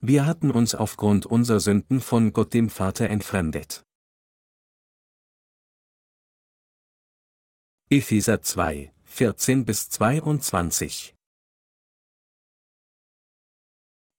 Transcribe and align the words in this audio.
Wir 0.00 0.26
hatten 0.26 0.50
uns 0.50 0.74
aufgrund 0.74 1.26
unserer 1.26 1.60
Sünden 1.60 2.00
von 2.00 2.32
Gott 2.32 2.52
dem 2.52 2.68
Vater 2.68 3.08
entfremdet. 3.08 3.82
Epheser 7.88 8.42
2, 8.42 8.92
14 9.04 9.64
bis 9.64 9.88
22 9.90 11.14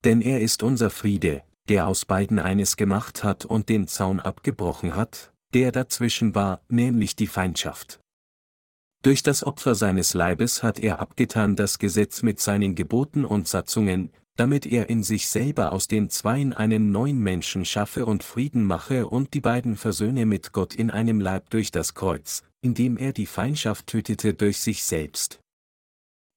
Denn 0.04 0.22
er 0.22 0.42
ist 0.42 0.64
unser 0.64 0.90
Friede, 0.90 1.44
der 1.68 1.88
aus 1.88 2.06
beiden 2.06 2.40
eines 2.40 2.78
gemacht 2.78 3.24
hat 3.24 3.46
und 3.46 3.70
den 3.70 3.88
Zaun 3.88 4.20
abgebrochen 4.20 4.96
hat, 4.96 5.34
der 5.54 5.72
dazwischen 5.72 6.34
war, 6.34 6.62
nämlich 6.70 7.16
die 7.16 7.28
Feindschaft. 7.28 8.00
Durch 9.04 9.22
das 9.22 9.44
Opfer 9.44 9.76
seines 9.76 10.14
Leibes 10.14 10.64
hat 10.64 10.80
er 10.80 11.00
abgetan 11.00 11.56
das 11.56 11.78
Gesetz 11.78 12.24
mit 12.24 12.40
seinen 12.40 12.74
Geboten 12.74 13.26
und 13.26 13.48
Satzungen, 13.48 14.12
damit 14.38 14.66
er 14.68 14.90
in 14.90 15.04
sich 15.04 15.28
selber 15.28 15.74
aus 15.74 15.88
den 15.88 16.10
Zweien 16.10 16.54
einen 16.54 16.92
neuen 16.92 17.20
Menschen 17.20 17.66
schaffe 17.66 18.06
und 18.06 18.24
Frieden 18.24 18.64
mache 18.64 19.08
und 19.08 19.34
die 19.34 19.42
beiden 19.42 19.76
versöhne 19.76 20.26
mit 20.26 20.54
Gott 20.54 20.76
in 20.76 20.92
einem 20.92 21.20
Leib 21.20 21.50
durch 21.50 21.72
das 21.72 21.96
Kreuz, 21.96 22.44
indem 22.62 22.98
er 22.98 23.14
die 23.14 23.26
Feindschaft 23.26 23.88
tötete 23.88 24.36
durch 24.36 24.60
sich 24.60 24.84
selbst. 24.84 25.40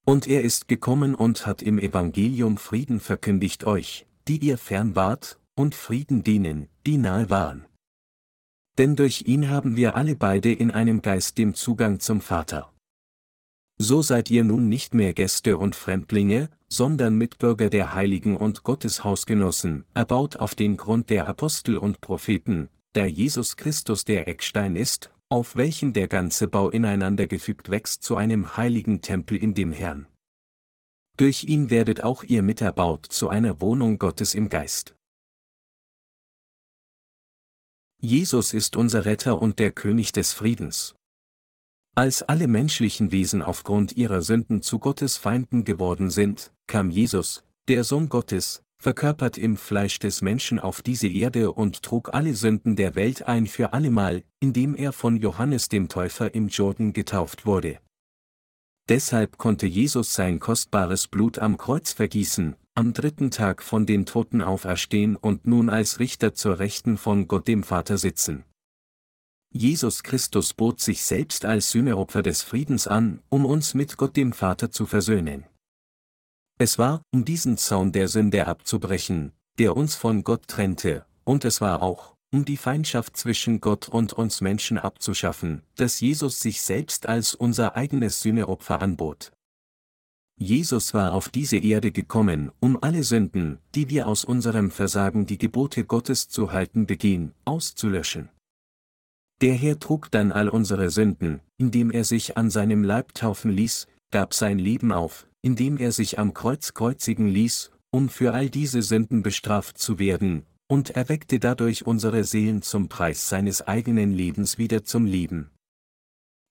Und 0.03 0.27
er 0.27 0.41
ist 0.41 0.67
gekommen 0.67 1.13
und 1.13 1.45
hat 1.45 1.61
im 1.61 1.77
Evangelium 1.77 2.57
Frieden 2.57 2.99
verkündigt 2.99 3.65
euch, 3.65 4.07
die 4.27 4.39
ihr 4.39 4.57
fern 4.57 4.95
wart, 4.95 5.39
und 5.55 5.75
Frieden 5.75 6.23
denen, 6.23 6.69
die 6.87 6.97
nahe 6.97 7.29
waren. 7.29 7.65
Denn 8.79 8.95
durch 8.95 9.23
ihn 9.27 9.49
haben 9.49 9.75
wir 9.75 9.95
alle 9.95 10.15
beide 10.15 10.51
in 10.51 10.71
einem 10.71 11.03
Geist 11.03 11.37
den 11.37 11.53
Zugang 11.53 11.99
zum 11.99 12.19
Vater. 12.19 12.70
So 13.83 14.03
seid 14.03 14.29
ihr 14.29 14.43
nun 14.43 14.69
nicht 14.69 14.93
mehr 14.93 15.11
Gäste 15.11 15.57
und 15.57 15.75
Fremdlinge, 15.75 16.51
sondern 16.69 17.15
Mitbürger 17.15 17.71
der 17.71 17.95
Heiligen 17.95 18.37
und 18.37 18.61
Gottes 18.61 19.03
Hausgenossen, 19.03 19.85
erbaut 19.95 20.37
auf 20.37 20.53
den 20.53 20.77
Grund 20.77 21.09
der 21.09 21.27
Apostel 21.27 21.77
und 21.77 21.99
Propheten, 21.99 22.69
da 22.93 23.07
Jesus 23.07 23.57
Christus 23.57 24.05
der 24.05 24.27
Eckstein 24.27 24.75
ist, 24.75 25.09
auf 25.29 25.55
welchen 25.55 25.93
der 25.93 26.07
ganze 26.07 26.47
Bau 26.47 26.69
ineinander 26.69 27.25
gefügt 27.25 27.71
wächst 27.71 28.03
zu 28.03 28.17
einem 28.17 28.55
heiligen 28.55 29.01
Tempel 29.01 29.35
in 29.37 29.55
dem 29.55 29.71
Herrn. 29.71 30.05
Durch 31.17 31.45
ihn 31.45 31.71
werdet 31.71 32.03
auch 32.03 32.21
ihr 32.21 32.43
miterbaut 32.43 33.07
zu 33.07 33.29
einer 33.29 33.61
Wohnung 33.61 33.97
Gottes 33.97 34.35
im 34.35 34.49
Geist. 34.49 34.95
Jesus 37.99 38.53
ist 38.53 38.75
unser 38.75 39.05
Retter 39.05 39.41
und 39.41 39.57
der 39.57 39.71
König 39.71 40.11
des 40.11 40.33
Friedens. 40.33 40.93
Als 41.93 42.23
alle 42.23 42.47
menschlichen 42.47 43.11
Wesen 43.11 43.41
aufgrund 43.41 43.97
ihrer 43.97 44.21
Sünden 44.21 44.61
zu 44.61 44.79
Gottes 44.79 45.17
Feinden 45.17 45.65
geworden 45.65 46.09
sind, 46.09 46.53
kam 46.65 46.89
Jesus, 46.89 47.43
der 47.67 47.83
Sohn 47.83 48.07
Gottes, 48.07 48.63
verkörpert 48.81 49.37
im 49.37 49.57
Fleisch 49.57 49.99
des 49.99 50.21
Menschen 50.21 50.57
auf 50.57 50.81
diese 50.81 51.09
Erde 51.09 51.51
und 51.51 51.83
trug 51.83 52.13
alle 52.13 52.33
Sünden 52.33 52.77
der 52.77 52.95
Welt 52.95 53.27
ein 53.27 53.45
für 53.45 53.73
allemal, 53.73 54.23
indem 54.39 54.73
er 54.73 54.93
von 54.93 55.17
Johannes 55.17 55.67
dem 55.67 55.89
Täufer 55.89 56.33
im 56.33 56.47
Jordan 56.47 56.93
getauft 56.93 57.45
wurde. 57.45 57.79
Deshalb 58.87 59.37
konnte 59.37 59.67
Jesus 59.67 60.13
sein 60.13 60.39
kostbares 60.39 61.07
Blut 61.07 61.39
am 61.39 61.57
Kreuz 61.57 61.91
vergießen, 61.91 62.55
am 62.73 62.93
dritten 62.93 63.31
Tag 63.31 63.61
von 63.61 63.85
den 63.85 64.05
Toten 64.05 64.41
auferstehen 64.41 65.17
und 65.17 65.45
nun 65.45 65.69
als 65.69 65.99
Richter 65.99 66.33
zur 66.33 66.57
Rechten 66.59 66.97
von 66.97 67.27
Gott 67.27 67.49
dem 67.49 67.63
Vater 67.63 67.97
sitzen. 67.97 68.45
Jesus 69.53 70.03
Christus 70.03 70.53
bot 70.53 70.79
sich 70.79 71.03
selbst 71.03 71.43
als 71.43 71.71
Sühneopfer 71.71 72.23
des 72.23 72.41
Friedens 72.41 72.87
an, 72.87 73.21
um 73.27 73.45
uns 73.45 73.73
mit 73.73 73.97
Gott 73.97 74.15
dem 74.15 74.31
Vater 74.31 74.71
zu 74.71 74.85
versöhnen. 74.85 75.45
Es 76.57 76.79
war, 76.79 77.01
um 77.11 77.25
diesen 77.25 77.57
Zaun 77.57 77.91
der 77.91 78.07
Sünde 78.07 78.47
abzubrechen, 78.47 79.33
der 79.59 79.75
uns 79.75 79.95
von 79.95 80.23
Gott 80.23 80.47
trennte, 80.47 81.05
und 81.25 81.43
es 81.43 81.59
war 81.59 81.81
auch, 81.81 82.15
um 82.31 82.45
die 82.45 82.55
Feindschaft 82.55 83.17
zwischen 83.17 83.59
Gott 83.59 83.89
und 83.89 84.13
uns 84.13 84.39
Menschen 84.39 84.77
abzuschaffen, 84.77 85.63
dass 85.75 85.99
Jesus 85.99 86.39
sich 86.39 86.61
selbst 86.61 87.07
als 87.07 87.35
unser 87.35 87.75
eigenes 87.75 88.21
Sühneopfer 88.21 88.81
anbot. 88.81 89.33
Jesus 90.37 90.93
war 90.93 91.13
auf 91.13 91.27
diese 91.27 91.57
Erde 91.57 91.91
gekommen, 91.91 92.51
um 92.61 92.81
alle 92.81 93.03
Sünden, 93.03 93.59
die 93.75 93.89
wir 93.89 94.07
aus 94.07 94.23
unserem 94.23 94.71
Versagen 94.71 95.25
die 95.25 95.37
Gebote 95.37 95.83
Gottes 95.83 96.29
zu 96.29 96.53
halten 96.53 96.87
begehen, 96.87 97.33
auszulöschen. 97.43 98.29
Der 99.41 99.55
Herr 99.55 99.79
trug 99.79 100.11
dann 100.11 100.31
all 100.31 100.49
unsere 100.49 100.91
Sünden, 100.91 101.41
indem 101.57 101.89
er 101.89 102.03
sich 102.03 102.37
an 102.37 102.51
seinem 102.51 102.83
Leib 102.83 103.15
taufen 103.15 103.49
ließ, 103.49 103.87
gab 104.11 104.35
sein 104.35 104.59
Leben 104.59 104.91
auf, 104.91 105.27
indem 105.41 105.77
er 105.77 105.91
sich 105.91 106.19
am 106.19 106.35
Kreuz 106.35 106.75
kreuzigen 106.75 107.27
ließ, 107.27 107.71
um 107.89 108.07
für 108.09 108.33
all 108.33 108.51
diese 108.51 108.83
Sünden 108.83 109.23
bestraft 109.23 109.79
zu 109.79 109.97
werden, 109.97 110.43
und 110.67 110.91
erweckte 110.91 111.39
dadurch 111.39 111.87
unsere 111.87 112.23
Seelen 112.23 112.61
zum 112.61 112.87
Preis 112.87 113.29
seines 113.29 113.67
eigenen 113.67 114.13
Lebens 114.13 114.59
wieder 114.59 114.83
zum 114.83 115.05
Leben. 115.05 115.49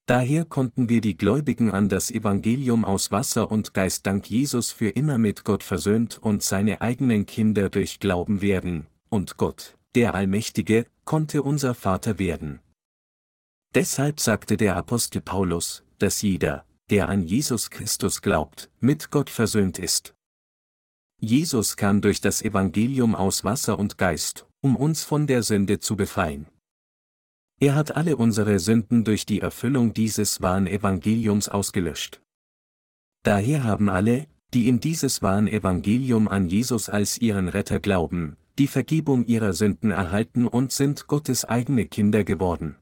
Daher 0.07 0.45
konnten 0.45 0.89
wir 0.89 1.01
die 1.01 1.17
Gläubigen 1.17 1.71
an 1.71 1.89
das 1.89 2.11
Evangelium 2.11 2.85
aus 2.85 3.13
Wasser 3.13 3.53
und 3.53 3.73
Geist 3.73 4.05
dank 4.07 4.29
Jesus 4.29 4.73
für 4.73 4.89
immer 4.89 5.19
mit 5.19 5.45
Gott 5.45 5.63
versöhnt 5.63 6.19
und 6.19 6.43
seine 6.43 6.81
eigenen 6.81 7.25
Kinder 7.25 7.71
durch 7.71 8.01
Glauben 8.01 8.43
werden, 8.43 8.87
und 9.09 9.37
Gott, 9.37 9.77
der 9.95 10.17
Allmächtige, 10.17 10.87
konnte 11.05 11.45
unser 11.45 11.75
Vater 11.75 12.19
werden. 12.19 12.59
Deshalb 13.75 14.19
sagte 14.19 14.57
der 14.57 14.77
Apostel 14.77 15.21
Paulus, 15.21 15.85
dass 15.99 16.23
jeder, 16.23 16.65
der 16.91 17.09
an 17.09 17.23
Jesus 17.23 17.71
Christus 17.71 18.21
glaubt, 18.21 18.69
mit 18.81 19.13
Gott 19.13 19.31
versöhnt 19.31 19.79
ist. 19.79 20.15
Jesus 21.21 21.77
kam 21.77 22.01
durch 22.01 22.21
das 22.21 22.43
Evangelium 22.43 23.15
aus 23.15 23.45
Wasser 23.45 23.79
und 23.79 23.97
Geist, 23.97 24.47
um 24.61 24.75
uns 24.75 25.05
von 25.05 25.29
der 25.29 25.45
Sünde 25.45 25.79
zu 25.79 25.95
befreien. 25.95 26.47
Er 27.61 27.77
hat 27.77 27.95
alle 27.95 28.17
unsere 28.17 28.59
Sünden 28.59 29.05
durch 29.05 29.25
die 29.25 29.41
Erfüllung 29.41 29.93
dieses 29.93 30.41
wahren 30.41 30.67
Evangeliums 30.67 31.49
ausgelöscht. 31.49 32.21
Daher 33.23 33.63
haben 33.65 33.89
alle, 33.89 34.27
die 34.53 34.67
in 34.67 34.81
dieses 34.81 35.23
wahren 35.23 35.47
Evangelium 35.47 36.27
an 36.27 36.49
Jesus 36.49 36.89
als 36.89 37.19
ihren 37.19 37.49
Retter 37.49 37.79
glauben, 37.79 38.37
die 38.59 38.67
Vergebung 38.67 39.27
ihrer 39.27 39.53
Sünden 39.53 39.91
erhalten 39.93 40.49
und 40.49 40.73
sind 40.73 41.07
Gottes 41.07 41.45
eigene 41.45 41.87
Kinder 41.87 42.25
geworden. 42.25 42.77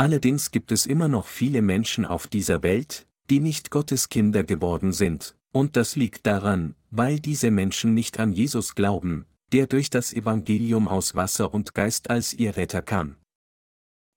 Allerdings 0.00 0.50
gibt 0.50 0.72
es 0.72 0.86
immer 0.86 1.08
noch 1.08 1.26
viele 1.26 1.60
Menschen 1.60 2.06
auf 2.06 2.26
dieser 2.26 2.62
Welt, 2.62 3.06
die 3.28 3.38
nicht 3.38 3.70
Gottes 3.70 4.08
Kinder 4.08 4.44
geworden 4.44 4.94
sind, 4.94 5.36
und 5.52 5.76
das 5.76 5.94
liegt 5.94 6.24
daran, 6.24 6.74
weil 6.90 7.20
diese 7.20 7.50
Menschen 7.50 7.92
nicht 7.92 8.18
an 8.18 8.32
Jesus 8.32 8.74
glauben, 8.74 9.26
der 9.52 9.66
durch 9.66 9.90
das 9.90 10.14
Evangelium 10.14 10.88
aus 10.88 11.16
Wasser 11.16 11.52
und 11.52 11.74
Geist 11.74 12.08
als 12.08 12.32
ihr 12.32 12.56
Retter 12.56 12.80
kam. 12.80 13.16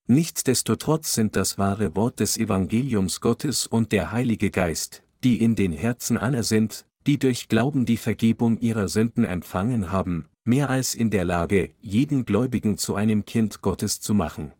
Nichtsdestotrotz 0.07 1.15
sind 1.15 1.35
das 1.35 1.57
wahre 1.57 1.97
Wort 1.97 2.21
des 2.21 2.37
Evangeliums 2.37 3.19
Gottes 3.19 3.67
und 3.67 3.91
der 3.91 4.13
Heilige 4.13 4.51
Geist, 4.51 5.03
die 5.25 5.41
in 5.41 5.57
den 5.57 5.73
Herzen 5.73 6.17
aller 6.17 6.43
sind, 6.43 6.85
die 7.07 7.19
durch 7.19 7.49
Glauben 7.49 7.85
die 7.85 7.97
Vergebung 7.97 8.57
ihrer 8.57 8.87
Sünden 8.87 9.25
empfangen 9.25 9.91
haben, 9.91 10.29
mehr 10.45 10.69
als 10.69 10.95
in 10.95 11.09
der 11.09 11.25
Lage, 11.25 11.71
jeden 11.81 12.23
Gläubigen 12.23 12.77
zu 12.77 12.95
einem 12.95 13.25
Kind 13.25 13.61
Gottes 13.61 13.99
zu 13.99 14.13
machen. 14.13 14.53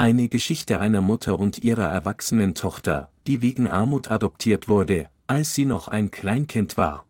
Eine 0.00 0.30
Geschichte 0.30 0.80
einer 0.80 1.02
Mutter 1.02 1.38
und 1.38 1.62
ihrer 1.62 1.84
erwachsenen 1.84 2.54
Tochter, 2.54 3.12
die 3.26 3.42
wegen 3.42 3.66
Armut 3.68 4.10
adoptiert 4.10 4.66
wurde, 4.66 5.10
als 5.26 5.54
sie 5.54 5.66
noch 5.66 5.88
ein 5.88 6.10
Kleinkind 6.10 6.78
war. 6.78 7.06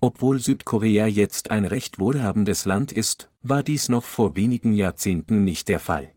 Obwohl 0.00 0.40
Südkorea 0.40 1.06
jetzt 1.06 1.52
ein 1.52 1.66
recht 1.66 2.00
wohlhabendes 2.00 2.64
Land 2.64 2.90
ist, 2.90 3.30
war 3.42 3.62
dies 3.62 3.88
noch 3.88 4.02
vor 4.02 4.34
wenigen 4.34 4.72
Jahrzehnten 4.72 5.44
nicht 5.44 5.68
der 5.68 5.78
Fall. 5.78 6.12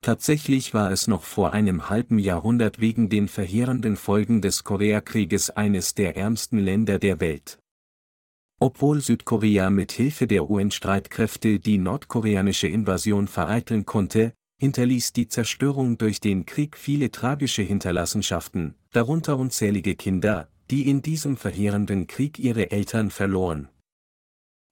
Tatsächlich 0.00 0.74
war 0.74 0.90
es 0.90 1.06
noch 1.06 1.22
vor 1.22 1.52
einem 1.52 1.88
halben 1.88 2.18
Jahrhundert 2.18 2.80
wegen 2.80 3.10
den 3.10 3.28
verheerenden 3.28 3.94
Folgen 3.94 4.42
des 4.42 4.64
Koreakrieges 4.64 5.50
eines 5.50 5.94
der 5.94 6.16
ärmsten 6.16 6.58
Länder 6.58 6.98
der 6.98 7.20
Welt. 7.20 7.61
Obwohl 8.62 9.00
Südkorea 9.00 9.70
mit 9.70 9.90
Hilfe 9.90 10.28
der 10.28 10.48
UN-Streitkräfte 10.48 11.58
die 11.58 11.78
nordkoreanische 11.78 12.68
Invasion 12.68 13.26
vereiteln 13.26 13.86
konnte, 13.86 14.34
hinterließ 14.60 15.12
die 15.12 15.26
Zerstörung 15.26 15.98
durch 15.98 16.20
den 16.20 16.46
Krieg 16.46 16.76
viele 16.76 17.10
tragische 17.10 17.62
Hinterlassenschaften, 17.62 18.76
darunter 18.92 19.36
unzählige 19.36 19.96
Kinder, 19.96 20.48
die 20.70 20.88
in 20.88 21.02
diesem 21.02 21.36
verheerenden 21.36 22.06
Krieg 22.06 22.38
ihre 22.38 22.70
Eltern 22.70 23.10
verloren. 23.10 23.68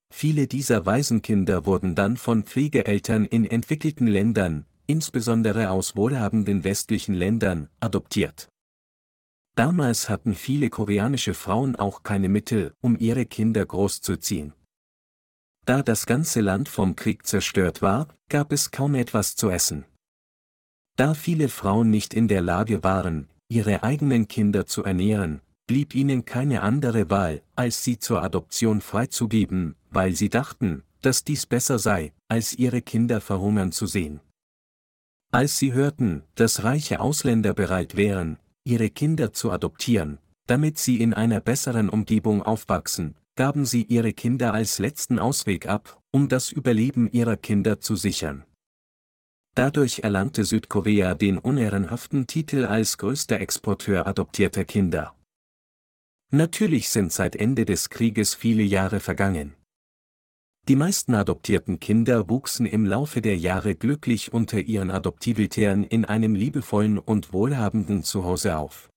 Viele 0.09 0.47
dieser 0.47 0.85
Waisenkinder 0.85 1.65
wurden 1.65 1.93
dann 1.93 2.15
von 2.15 2.43
Pflegeeltern 2.43 3.25
in 3.25 3.43
entwickelten 3.43 4.07
Ländern, 4.07 4.67
insbesondere 4.87 5.69
aus 5.69 5.97
wohlhabenden 5.97 6.63
westlichen 6.63 7.13
Ländern, 7.13 7.67
adoptiert. 7.81 8.50
Damals 9.55 10.09
hatten 10.09 10.33
viele 10.33 10.69
koreanische 10.69 11.33
Frauen 11.33 11.75
auch 11.75 12.03
keine 12.03 12.29
Mittel, 12.29 12.73
um 12.81 12.97
ihre 12.97 13.25
Kinder 13.25 13.65
großzuziehen. 13.65 14.53
Da 15.65 15.83
das 15.83 16.05
ganze 16.05 16.41
Land 16.41 16.69
vom 16.69 16.95
Krieg 16.95 17.27
zerstört 17.27 17.81
war, 17.81 18.07
gab 18.29 18.51
es 18.51 18.71
kaum 18.71 18.95
etwas 18.95 19.35
zu 19.35 19.49
essen. 19.49 19.85
Da 20.95 21.13
viele 21.13 21.49
Frauen 21.49 21.89
nicht 21.89 22.13
in 22.13 22.27
der 22.27 22.41
Lage 22.41 22.83
waren, 22.83 23.27
ihre 23.49 23.83
eigenen 23.83 24.27
Kinder 24.27 24.65
zu 24.65 24.83
ernähren, 24.83 25.41
blieb 25.67 25.95
ihnen 25.95 26.25
keine 26.25 26.61
andere 26.61 27.09
Wahl, 27.09 27.43
als 27.55 27.83
sie 27.83 27.99
zur 27.99 28.23
Adoption 28.23 28.81
freizugeben, 28.81 29.75
weil 29.89 30.15
sie 30.15 30.29
dachten, 30.29 30.83
dass 31.01 31.23
dies 31.23 31.45
besser 31.45 31.79
sei, 31.79 32.13
als 32.27 32.53
ihre 32.53 32.81
Kinder 32.81 33.21
verhungern 33.21 33.71
zu 33.71 33.85
sehen. 33.85 34.21
Als 35.31 35.57
sie 35.57 35.73
hörten, 35.73 36.23
dass 36.35 36.63
reiche 36.63 36.99
Ausländer 36.99 37.53
bereit 37.53 37.95
wären, 37.95 38.37
ihre 38.63 38.89
Kinder 38.89 39.33
zu 39.33 39.51
adoptieren, 39.51 40.19
damit 40.47 40.77
sie 40.77 41.01
in 41.01 41.13
einer 41.13 41.39
besseren 41.39 41.89
Umgebung 41.89 42.43
aufwachsen, 42.43 43.15
gaben 43.35 43.65
sie 43.65 43.83
ihre 43.83 44.13
Kinder 44.13 44.53
als 44.53 44.79
letzten 44.79 45.19
Ausweg 45.19 45.67
ab, 45.67 46.01
um 46.11 46.27
das 46.29 46.51
Überleben 46.51 47.09
ihrer 47.11 47.37
Kinder 47.37 47.79
zu 47.79 47.95
sichern. 47.95 48.43
Dadurch 49.55 49.99
erlangte 49.99 50.45
Südkorea 50.45 51.13
den 51.13 51.37
unehrenhaften 51.37 52.27
Titel 52.27 52.65
als 52.65 52.97
größter 52.97 53.39
Exporteur 53.39 54.07
adoptierter 54.07 54.63
Kinder. 54.63 55.13
Natürlich 56.29 56.89
sind 56.89 57.11
seit 57.11 57.35
Ende 57.35 57.65
des 57.65 57.89
Krieges 57.89 58.33
viele 58.33 58.63
Jahre 58.63 59.01
vergangen. 59.01 59.55
Die 60.67 60.75
meisten 60.75 61.15
adoptierten 61.15 61.79
Kinder 61.79 62.29
wuchsen 62.29 62.65
im 62.65 62.85
Laufe 62.85 63.21
der 63.21 63.37
Jahre 63.37 63.75
glücklich 63.75 64.31
unter 64.31 64.59
ihren 64.59 64.91
Adoptiveltern 64.91 65.83
in 65.83 66.05
einem 66.05 66.35
liebevollen 66.35 66.99
und 66.99 67.33
wohlhabenden 67.33 68.03
Zuhause 68.03 68.57
auf. 68.57 68.89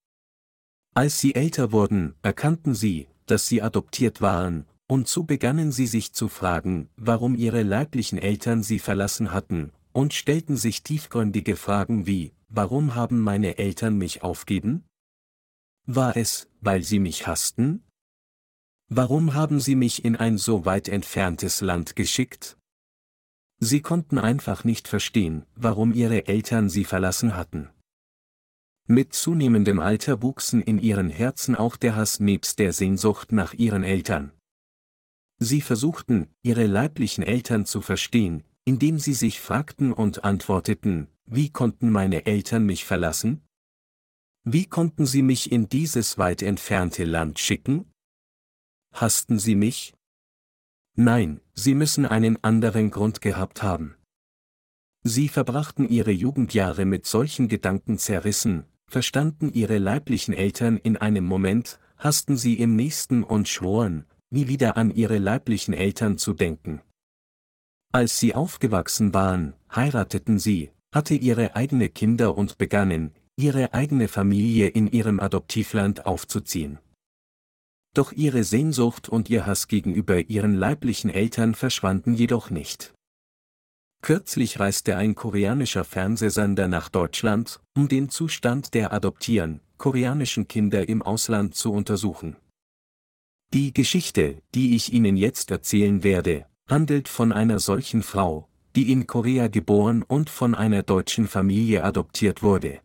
Als 0.94 1.18
sie 1.18 1.34
älter 1.34 1.72
wurden, 1.72 2.14
erkannten 2.22 2.74
sie, 2.74 3.08
dass 3.26 3.46
sie 3.46 3.62
adoptiert 3.62 4.20
waren, 4.20 4.66
und 4.86 5.08
so 5.08 5.24
begannen 5.24 5.72
sie 5.72 5.86
sich 5.86 6.12
zu 6.12 6.28
fragen, 6.28 6.90
warum 6.96 7.34
ihre 7.34 7.62
leiblichen 7.62 8.18
Eltern 8.18 8.62
sie 8.62 8.78
verlassen 8.78 9.32
hatten, 9.32 9.72
und 9.92 10.12
stellten 10.12 10.56
sich 10.56 10.82
tiefgründige 10.82 11.56
Fragen 11.56 12.06
wie, 12.06 12.32
warum 12.48 12.94
haben 12.94 13.20
meine 13.20 13.58
Eltern 13.58 13.96
mich 13.96 14.22
aufgeben? 14.22 14.84
War 15.86 16.16
es, 16.16 16.48
weil 16.60 16.82
sie 16.82 16.98
mich 16.98 17.26
hassten? 17.26 17.82
Warum 18.88 19.34
haben 19.34 19.60
Sie 19.60 19.76
mich 19.76 20.04
in 20.04 20.16
ein 20.16 20.38
so 20.38 20.64
weit 20.64 20.88
entferntes 20.88 21.60
Land 21.60 21.96
geschickt? 21.96 22.58
Sie 23.58 23.80
konnten 23.80 24.18
einfach 24.18 24.64
nicht 24.64 24.88
verstehen, 24.88 25.46
warum 25.54 25.92
Ihre 25.92 26.26
Eltern 26.26 26.68
Sie 26.68 26.84
verlassen 26.84 27.36
hatten. 27.36 27.70
Mit 28.86 29.14
zunehmendem 29.14 29.80
Alter 29.80 30.22
wuchsen 30.22 30.60
in 30.60 30.78
ihren 30.78 31.08
Herzen 31.08 31.56
auch 31.56 31.76
der 31.76 31.96
Hass 31.96 32.20
nebst 32.20 32.58
der 32.58 32.74
Sehnsucht 32.74 33.32
nach 33.32 33.54
ihren 33.54 33.82
Eltern. 33.82 34.32
Sie 35.38 35.62
versuchten, 35.62 36.28
ihre 36.42 36.66
leiblichen 36.66 37.24
Eltern 37.24 37.64
zu 37.64 37.80
verstehen, 37.80 38.44
indem 38.66 38.98
sie 38.98 39.14
sich 39.14 39.40
fragten 39.40 39.92
und 39.94 40.24
antworteten, 40.24 41.08
wie 41.24 41.48
konnten 41.48 41.90
meine 41.90 42.26
Eltern 42.26 42.66
mich 42.66 42.84
verlassen? 42.84 43.40
Wie 44.44 44.66
konnten 44.66 45.06
sie 45.06 45.22
mich 45.22 45.50
in 45.50 45.70
dieses 45.70 46.18
weit 46.18 46.42
entfernte 46.42 47.04
Land 47.04 47.38
schicken? 47.38 47.90
Hassten 48.94 49.40
Sie 49.40 49.56
mich? 49.56 49.92
Nein, 50.96 51.40
Sie 51.52 51.74
müssen 51.74 52.06
einen 52.06 52.42
anderen 52.44 52.92
Grund 52.92 53.20
gehabt 53.20 53.62
haben. 53.64 53.96
Sie 55.02 55.28
verbrachten 55.28 55.88
ihre 55.88 56.12
Jugendjahre 56.12 56.84
mit 56.84 57.04
solchen 57.04 57.48
Gedanken 57.48 57.98
zerrissen, 57.98 58.66
verstanden 58.86 59.52
ihre 59.52 59.78
leiblichen 59.78 60.32
Eltern 60.32 60.76
in 60.76 60.96
einem 60.96 61.24
Moment, 61.24 61.80
hassten 61.98 62.36
sie 62.36 62.54
im 62.54 62.76
nächsten 62.76 63.24
und 63.24 63.48
schworen, 63.48 64.06
nie 64.30 64.46
wieder 64.46 64.76
an 64.76 64.92
ihre 64.92 65.18
leiblichen 65.18 65.74
Eltern 65.74 66.16
zu 66.16 66.32
denken. 66.32 66.80
Als 67.92 68.20
sie 68.20 68.34
aufgewachsen 68.36 69.12
waren, 69.12 69.54
heirateten 69.74 70.38
sie, 70.38 70.70
hatte 70.94 71.14
ihre 71.14 71.56
eigene 71.56 71.88
Kinder 71.88 72.38
und 72.38 72.58
begannen, 72.58 73.12
ihre 73.36 73.74
eigene 73.74 74.06
Familie 74.06 74.68
in 74.68 74.86
ihrem 74.86 75.18
Adoptivland 75.18 76.06
aufzuziehen. 76.06 76.78
Doch 77.94 78.12
ihre 78.12 78.42
Sehnsucht 78.42 79.08
und 79.08 79.30
ihr 79.30 79.46
Hass 79.46 79.68
gegenüber 79.68 80.20
ihren 80.28 80.54
leiblichen 80.54 81.10
Eltern 81.10 81.54
verschwanden 81.54 82.14
jedoch 82.14 82.50
nicht. 82.50 82.92
Kürzlich 84.02 84.60
reiste 84.60 84.96
ein 84.96 85.14
koreanischer 85.14 85.84
Fernsehsender 85.84 86.68
nach 86.68 86.90
Deutschland, 86.90 87.60
um 87.74 87.88
den 87.88 88.10
Zustand 88.10 88.74
der 88.74 88.92
adoptieren, 88.92 89.60
koreanischen 89.78 90.46
Kinder 90.46 90.88
im 90.88 91.00
Ausland 91.00 91.54
zu 91.54 91.72
untersuchen. 91.72 92.36
Die 93.54 93.72
Geschichte, 93.72 94.42
die 94.54 94.74
ich 94.74 94.92
Ihnen 94.92 95.16
jetzt 95.16 95.50
erzählen 95.50 96.02
werde, 96.02 96.46
handelt 96.68 97.08
von 97.08 97.32
einer 97.32 97.60
solchen 97.60 98.02
Frau, 98.02 98.48
die 98.74 98.90
in 98.90 99.06
Korea 99.06 99.48
geboren 99.48 100.02
und 100.02 100.28
von 100.28 100.54
einer 100.54 100.82
deutschen 100.82 101.28
Familie 101.28 101.84
adoptiert 101.84 102.42
wurde. 102.42 102.80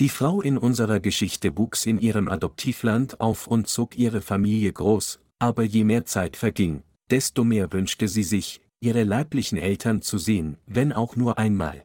Die 0.00 0.08
Frau 0.08 0.40
in 0.40 0.56
unserer 0.56 0.98
Geschichte 0.98 1.58
wuchs 1.58 1.84
in 1.84 2.00
ihrem 2.00 2.28
Adoptivland 2.28 3.20
auf 3.20 3.46
und 3.46 3.68
zog 3.68 3.98
ihre 3.98 4.22
Familie 4.22 4.72
groß, 4.72 5.20
aber 5.38 5.62
je 5.62 5.84
mehr 5.84 6.06
Zeit 6.06 6.38
verging, 6.38 6.82
desto 7.10 7.44
mehr 7.44 7.70
wünschte 7.70 8.08
sie 8.08 8.22
sich, 8.22 8.62
ihre 8.80 9.04
leiblichen 9.04 9.58
Eltern 9.58 10.00
zu 10.00 10.16
sehen, 10.16 10.56
wenn 10.64 10.94
auch 10.94 11.16
nur 11.16 11.36
einmal. 11.36 11.84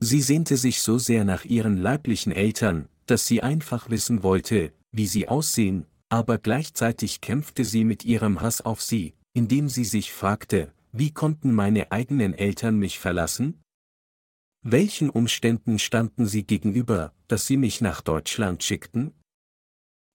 Sie 0.00 0.20
sehnte 0.20 0.58
sich 0.58 0.82
so 0.82 0.98
sehr 0.98 1.24
nach 1.24 1.46
ihren 1.46 1.78
leiblichen 1.78 2.30
Eltern, 2.30 2.90
dass 3.06 3.26
sie 3.26 3.42
einfach 3.42 3.88
wissen 3.88 4.22
wollte, 4.22 4.74
wie 4.92 5.06
sie 5.06 5.28
aussehen, 5.28 5.86
aber 6.10 6.36
gleichzeitig 6.36 7.22
kämpfte 7.22 7.64
sie 7.64 7.84
mit 7.84 8.04
ihrem 8.04 8.42
Hass 8.42 8.60
auf 8.60 8.82
sie, 8.82 9.14
indem 9.32 9.70
sie 9.70 9.84
sich 9.84 10.12
fragte, 10.12 10.74
wie 10.92 11.14
konnten 11.14 11.54
meine 11.54 11.90
eigenen 11.90 12.34
Eltern 12.34 12.78
mich 12.78 12.98
verlassen? 12.98 13.62
Welchen 14.62 15.08
Umständen 15.10 15.78
standen 15.78 16.26
Sie 16.26 16.44
gegenüber, 16.44 17.12
dass 17.28 17.46
Sie 17.46 17.56
mich 17.56 17.80
nach 17.80 18.00
Deutschland 18.00 18.62
schickten? 18.62 19.14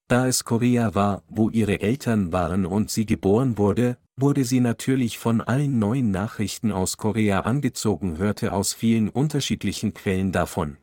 Da 0.07 0.27
es 0.27 0.43
Korea 0.43 0.95
war, 0.95 1.23
wo 1.27 1.49
ihre 1.49 1.79
Eltern 1.79 2.33
waren 2.33 2.65
und 2.65 2.91
sie 2.91 3.05
geboren 3.05 3.57
wurde, 3.57 3.97
wurde 4.15 4.43
sie 4.43 4.59
natürlich 4.59 5.17
von 5.17 5.41
allen 5.41 5.79
neuen 5.79 6.11
Nachrichten 6.11 6.71
aus 6.71 6.97
Korea 6.97 7.41
angezogen, 7.41 8.17
hörte 8.17 8.53
aus 8.53 8.73
vielen 8.73 9.09
unterschiedlichen 9.09 9.93
Quellen 9.93 10.31
davon. 10.31 10.77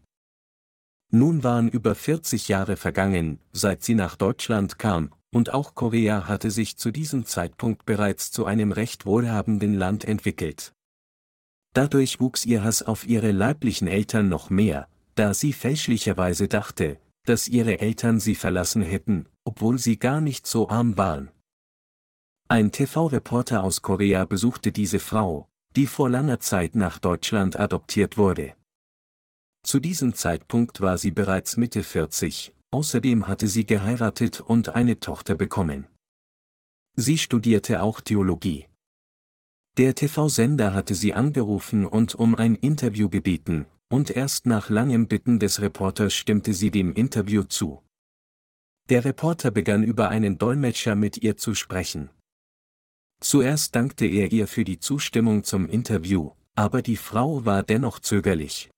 Nun 1.12 1.44
waren 1.44 1.68
über 1.68 1.94
40 1.94 2.48
Jahre 2.48 2.76
vergangen, 2.76 3.40
seit 3.52 3.82
sie 3.82 3.94
nach 3.94 4.16
Deutschland 4.16 4.78
kam, 4.78 5.12
und 5.32 5.52
auch 5.52 5.74
Korea 5.74 6.26
hatte 6.26 6.50
sich 6.50 6.76
zu 6.76 6.90
diesem 6.90 7.24
Zeitpunkt 7.24 7.84
bereits 7.84 8.32
zu 8.32 8.46
einem 8.46 8.72
recht 8.72 9.06
wohlhabenden 9.06 9.74
Land 9.74 10.04
entwickelt. 10.04 10.72
Dadurch 11.72 12.20
wuchs 12.20 12.44
ihr 12.44 12.64
Hass 12.64 12.82
auf 12.82 13.06
ihre 13.06 13.30
leiblichen 13.30 13.86
Eltern 13.86 14.28
noch 14.28 14.50
mehr, 14.50 14.88
da 15.14 15.34
sie 15.34 15.52
fälschlicherweise 15.52 16.48
dachte, 16.48 16.98
dass 17.24 17.48
ihre 17.48 17.80
Eltern 17.80 18.18
sie 18.18 18.34
verlassen 18.34 18.82
hätten, 18.82 19.26
obwohl 19.44 19.78
sie 19.78 19.98
gar 19.98 20.20
nicht 20.20 20.46
so 20.46 20.68
arm 20.68 20.96
waren. 20.96 21.30
Ein 22.48 22.72
TV-Reporter 22.72 23.62
aus 23.62 23.82
Korea 23.82 24.24
besuchte 24.24 24.72
diese 24.72 24.98
Frau, 24.98 25.48
die 25.76 25.86
vor 25.86 26.10
langer 26.10 26.40
Zeit 26.40 26.74
nach 26.74 26.98
Deutschland 26.98 27.58
adoptiert 27.58 28.18
wurde. 28.18 28.54
Zu 29.62 29.78
diesem 29.78 30.14
Zeitpunkt 30.14 30.80
war 30.80 30.98
sie 30.98 31.12
bereits 31.12 31.56
Mitte 31.56 31.84
40, 31.84 32.52
außerdem 32.72 33.28
hatte 33.28 33.46
sie 33.46 33.66
geheiratet 33.66 34.40
und 34.40 34.70
eine 34.70 34.98
Tochter 34.98 35.36
bekommen. 35.36 35.86
Sie 36.96 37.18
studierte 37.18 37.82
auch 37.82 38.00
Theologie. 38.00 38.69
Der 39.76 39.94
TV-Sender 39.94 40.74
hatte 40.74 40.94
sie 40.94 41.14
angerufen 41.14 41.86
und 41.86 42.14
um 42.14 42.34
ein 42.34 42.54
Interview 42.56 43.08
gebeten, 43.08 43.66
und 43.88 44.10
erst 44.10 44.46
nach 44.46 44.68
langem 44.68 45.08
Bitten 45.08 45.38
des 45.38 45.60
Reporters 45.60 46.14
stimmte 46.14 46.54
sie 46.54 46.70
dem 46.70 46.92
Interview 46.92 47.44
zu. 47.44 47.82
Der 48.88 49.04
Reporter 49.04 49.50
begann 49.50 49.84
über 49.84 50.08
einen 50.08 50.38
Dolmetscher 50.38 50.96
mit 50.96 51.18
ihr 51.22 51.36
zu 51.36 51.54
sprechen. 51.54 52.10
Zuerst 53.20 53.76
dankte 53.76 54.06
er 54.06 54.32
ihr 54.32 54.48
für 54.48 54.64
die 54.64 54.80
Zustimmung 54.80 55.44
zum 55.44 55.68
Interview, 55.68 56.32
aber 56.56 56.82
die 56.82 56.96
Frau 56.96 57.44
war 57.44 57.62
dennoch 57.62 58.00
zögerlich. 58.00 58.70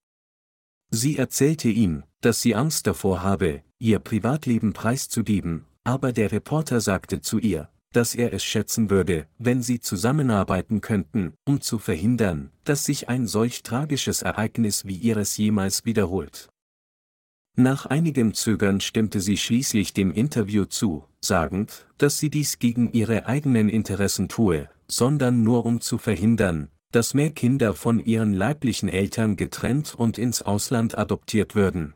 Sie 0.91 1.17
erzählte 1.17 1.69
ihm, 1.69 2.05
dass 2.21 2.43
sie 2.43 2.55
Angst 2.55 2.87
davor 2.87 3.23
habe, 3.23 3.63
ihr 3.79 3.99
Privatleben 3.99 4.75
preiszugeben, 4.75 5.65
aber 5.85 6.13
der 6.13 6.33
Reporter 6.33 6.81
sagte 6.81 7.23
zu 7.23 7.39
ihr, 7.39 7.72
dass 7.93 8.15
er 8.15 8.33
es 8.33 8.45
schätzen 8.45 8.91
würde, 8.91 9.27
wenn 9.39 9.63
sie 9.63 9.81
zusammenarbeiten 9.81 10.81
könnten, 10.81 11.35
um 11.45 11.61
zu 11.61 11.79
verhindern, 11.79 12.51
dass 12.65 12.85
sich 12.85 13.09
ein 13.09 13.27
solch 13.27 13.63
tragisches 13.63 14.23
Ereignis 14.23 14.87
wie 14.87 14.97
ihres 14.97 15.37
jemals 15.37 15.85
wiederholt. 15.85 16.49
Nach 17.55 17.85
einigem 17.85 18.33
Zögern 18.33 18.81
stimmte 18.81 19.21
sie 19.21 19.37
schließlich 19.37 19.93
dem 19.93 20.11
Interview 20.11 20.65
zu, 20.65 21.05
sagend, 21.21 21.87
dass 21.99 22.19
sie 22.19 22.31
dies 22.31 22.59
gegen 22.59 22.93
ihre 22.93 23.27
eigenen 23.27 23.69
Interessen 23.69 24.29
tue, 24.29 24.71
sondern 24.89 25.43
nur 25.43 25.67
um 25.67 25.83
zu 25.83 25.99
verhindern, 25.99 26.69
dass 26.93 27.13
mehr 27.13 27.31
Kinder 27.31 27.75
von 27.75 27.99
ihren 27.99 28.33
leiblichen 28.33 28.89
Eltern 28.89 29.37
getrennt 29.37 29.95
und 29.95 30.17
ins 30.17 30.43
Ausland 30.43 30.97
adoptiert 30.97 31.55
würden. 31.55 31.95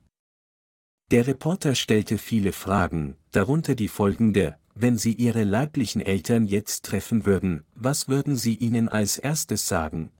Der 1.10 1.26
Reporter 1.26 1.74
stellte 1.74 2.18
viele 2.18 2.52
Fragen, 2.52 3.16
darunter 3.30 3.74
die 3.74 3.88
folgende, 3.88 4.56
wenn 4.78 4.98
Sie 4.98 5.14
Ihre 5.14 5.44
leiblichen 5.44 6.00
Eltern 6.02 6.46
jetzt 6.46 6.84
treffen 6.84 7.24
würden, 7.24 7.64
was 7.74 8.08
würden 8.08 8.36
Sie 8.36 8.54
ihnen 8.54 8.88
als 8.88 9.16
erstes 9.16 9.66
sagen? 9.66 10.12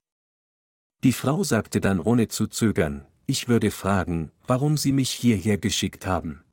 Die 1.03 1.13
Frau 1.13 1.43
sagte 1.43 1.79
dann 1.79 1.99
ohne 1.99 2.27
zu 2.27 2.47
zögern, 2.47 3.05
ich 3.27 3.47
würde 3.47 3.69
fragen, 3.69 4.31
warum 4.47 4.75
Sie 4.75 4.91
mich 4.91 5.11
hierher 5.11 5.57
geschickt 5.59 6.07
haben. 6.07 6.43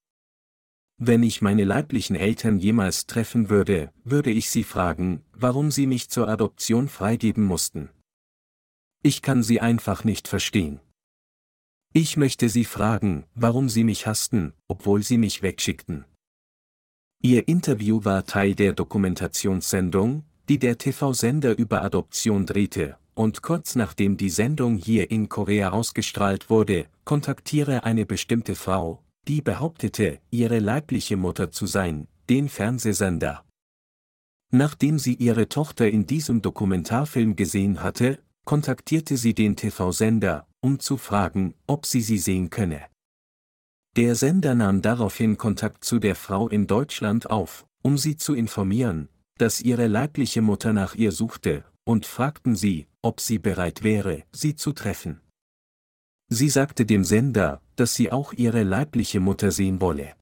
Wenn 0.99 1.23
ich 1.25 1.43
meine 1.43 1.65
leiblichen 1.65 2.15
Eltern 2.15 2.59
jemals 2.59 3.07
treffen 3.07 3.51
würde, 3.51 3.93
würde 4.05 4.31
ich 4.31 4.49
sie 4.49 4.63
fragen, 4.63 5.25
warum 5.33 5.73
sie 5.73 5.89
mich 5.89 6.09
zur 6.09 6.29
Adoption 6.29 6.89
freigeben 6.89 7.45
mussten. 7.45 7.91
Ich 9.03 9.21
kann 9.21 9.43
sie 9.43 9.61
einfach 9.61 10.05
nicht 10.05 10.29
verstehen. 10.29 10.81
Ich 11.93 12.17
möchte 12.17 12.49
sie 12.49 12.65
fragen, 12.65 13.25
warum 13.35 13.69
sie 13.69 13.83
mich 13.83 14.07
hassten, 14.07 14.53
obwohl 14.69 15.03
sie 15.03 15.19
mich 15.19 15.43
wegschickten. 15.43 16.05
Ihr 17.27 17.49
Interview 17.49 18.05
war 18.05 18.27
Teil 18.27 18.55
der 18.55 18.75
Dokumentationssendung, 18.75 20.25
die 20.51 20.59
der 20.59 20.77
TV-Sender 20.77 21.57
über 21.57 21.81
Adoption 21.81 22.45
drehte, 22.45 22.99
und 23.15 23.41
kurz 23.41 23.77
nachdem 23.77 24.19
die 24.19 24.29
Sendung 24.29 24.77
hier 24.77 25.11
in 25.11 25.31
Korea 25.31 25.71
ausgestrahlt 25.71 26.51
wurde, 26.51 26.85
kontaktiere 27.07 27.85
eine 27.85 28.05
bestimmte 28.05 28.55
Frau, 28.55 29.03
die 29.27 29.41
behauptete, 29.41 30.19
ihre 30.31 30.59
leibliche 30.59 31.17
Mutter 31.17 31.51
zu 31.51 31.65
sein, 31.65 32.09
den 32.29 32.51
Fernsehsender. 32.51 33.43
Nachdem 34.53 34.99
sie 34.99 35.15
ihre 35.15 35.49
Tochter 35.49 35.89
in 35.89 36.07
diesem 36.07 36.43
Dokumentarfilm 36.43 37.37
gesehen 37.37 37.83
hatte, 37.83 38.19
kontaktierte 38.45 39.17
sie 39.17 39.33
den 39.33 39.57
TV-Sender, 39.57 40.47
um 40.61 40.79
zu 40.79 40.99
fragen, 40.99 41.55
ob 41.67 41.87
sie 41.87 42.03
sie 42.03 42.19
sehen 42.19 42.51
könne. 42.51 42.83
Der 43.97 44.17
Sender 44.17 44.57
nahm 44.57 44.83
daraufhin 44.83 45.39
Kontakt 45.39 45.85
zu 45.85 46.01
der 46.01 46.17
Frau 46.17 46.49
in 46.49 46.67
Deutschland 46.67 47.31
auf, 47.31 47.65
um 47.83 47.97
sie 47.97 48.17
zu 48.17 48.35
informieren, 48.35 49.09
dass 49.39 49.61
ihre 49.61 49.87
leibliche 49.87 50.43
Mutter 50.43 50.73
nach 50.73 50.97
ihr 50.97 51.13
suchte, 51.13 51.65
und 51.85 52.05
fragten 52.05 52.57
sie, 52.57 52.89
ob 53.03 53.21
sie 53.21 53.39
bereit 53.39 53.85
wäre, 53.85 54.25
sie 54.33 54.57
zu 54.57 54.73
treffen. 54.73 55.21
Sie 56.29 56.49
sagte 56.49 56.87
dem 56.87 57.05
Sender, 57.05 57.61
dass 57.77 57.95
sie 57.95 58.11
auch 58.11 58.33
ihre 58.33 58.65
leibliche 58.65 59.21
Mutter 59.21 59.53
sehen 59.53 59.81
wolle. 59.81 60.15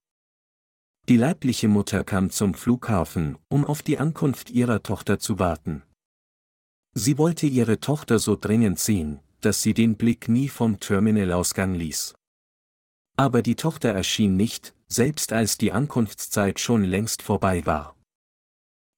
Die 1.08 1.16
leibliche 1.16 1.68
Mutter 1.68 2.04
kam 2.04 2.28
zum 2.28 2.52
Flughafen, 2.52 3.38
um 3.48 3.64
auf 3.64 3.82
die 3.82 3.98
Ankunft 3.98 4.50
ihrer 4.50 4.82
Tochter 4.82 5.18
zu 5.18 5.38
warten. 5.38 5.82
Sie 6.94 7.16
wollte 7.16 7.46
ihre 7.46 7.80
Tochter 7.80 8.18
so 8.18 8.36
dringend 8.36 8.78
sehen, 8.78 9.20
dass 9.40 9.62
sie 9.62 9.72
den 9.72 9.96
Blick 9.96 10.28
nie 10.28 10.48
vom 10.48 10.78
Terminalausgang 10.78 11.74
ließ. 11.74 12.14
Aber 13.22 13.40
die 13.40 13.54
Tochter 13.54 13.90
erschien 13.90 14.36
nicht, 14.36 14.74
selbst 14.88 15.32
als 15.32 15.56
die 15.56 15.70
Ankunftszeit 15.70 16.58
schon 16.58 16.82
längst 16.82 17.22
vorbei 17.22 17.64
war. 17.64 17.94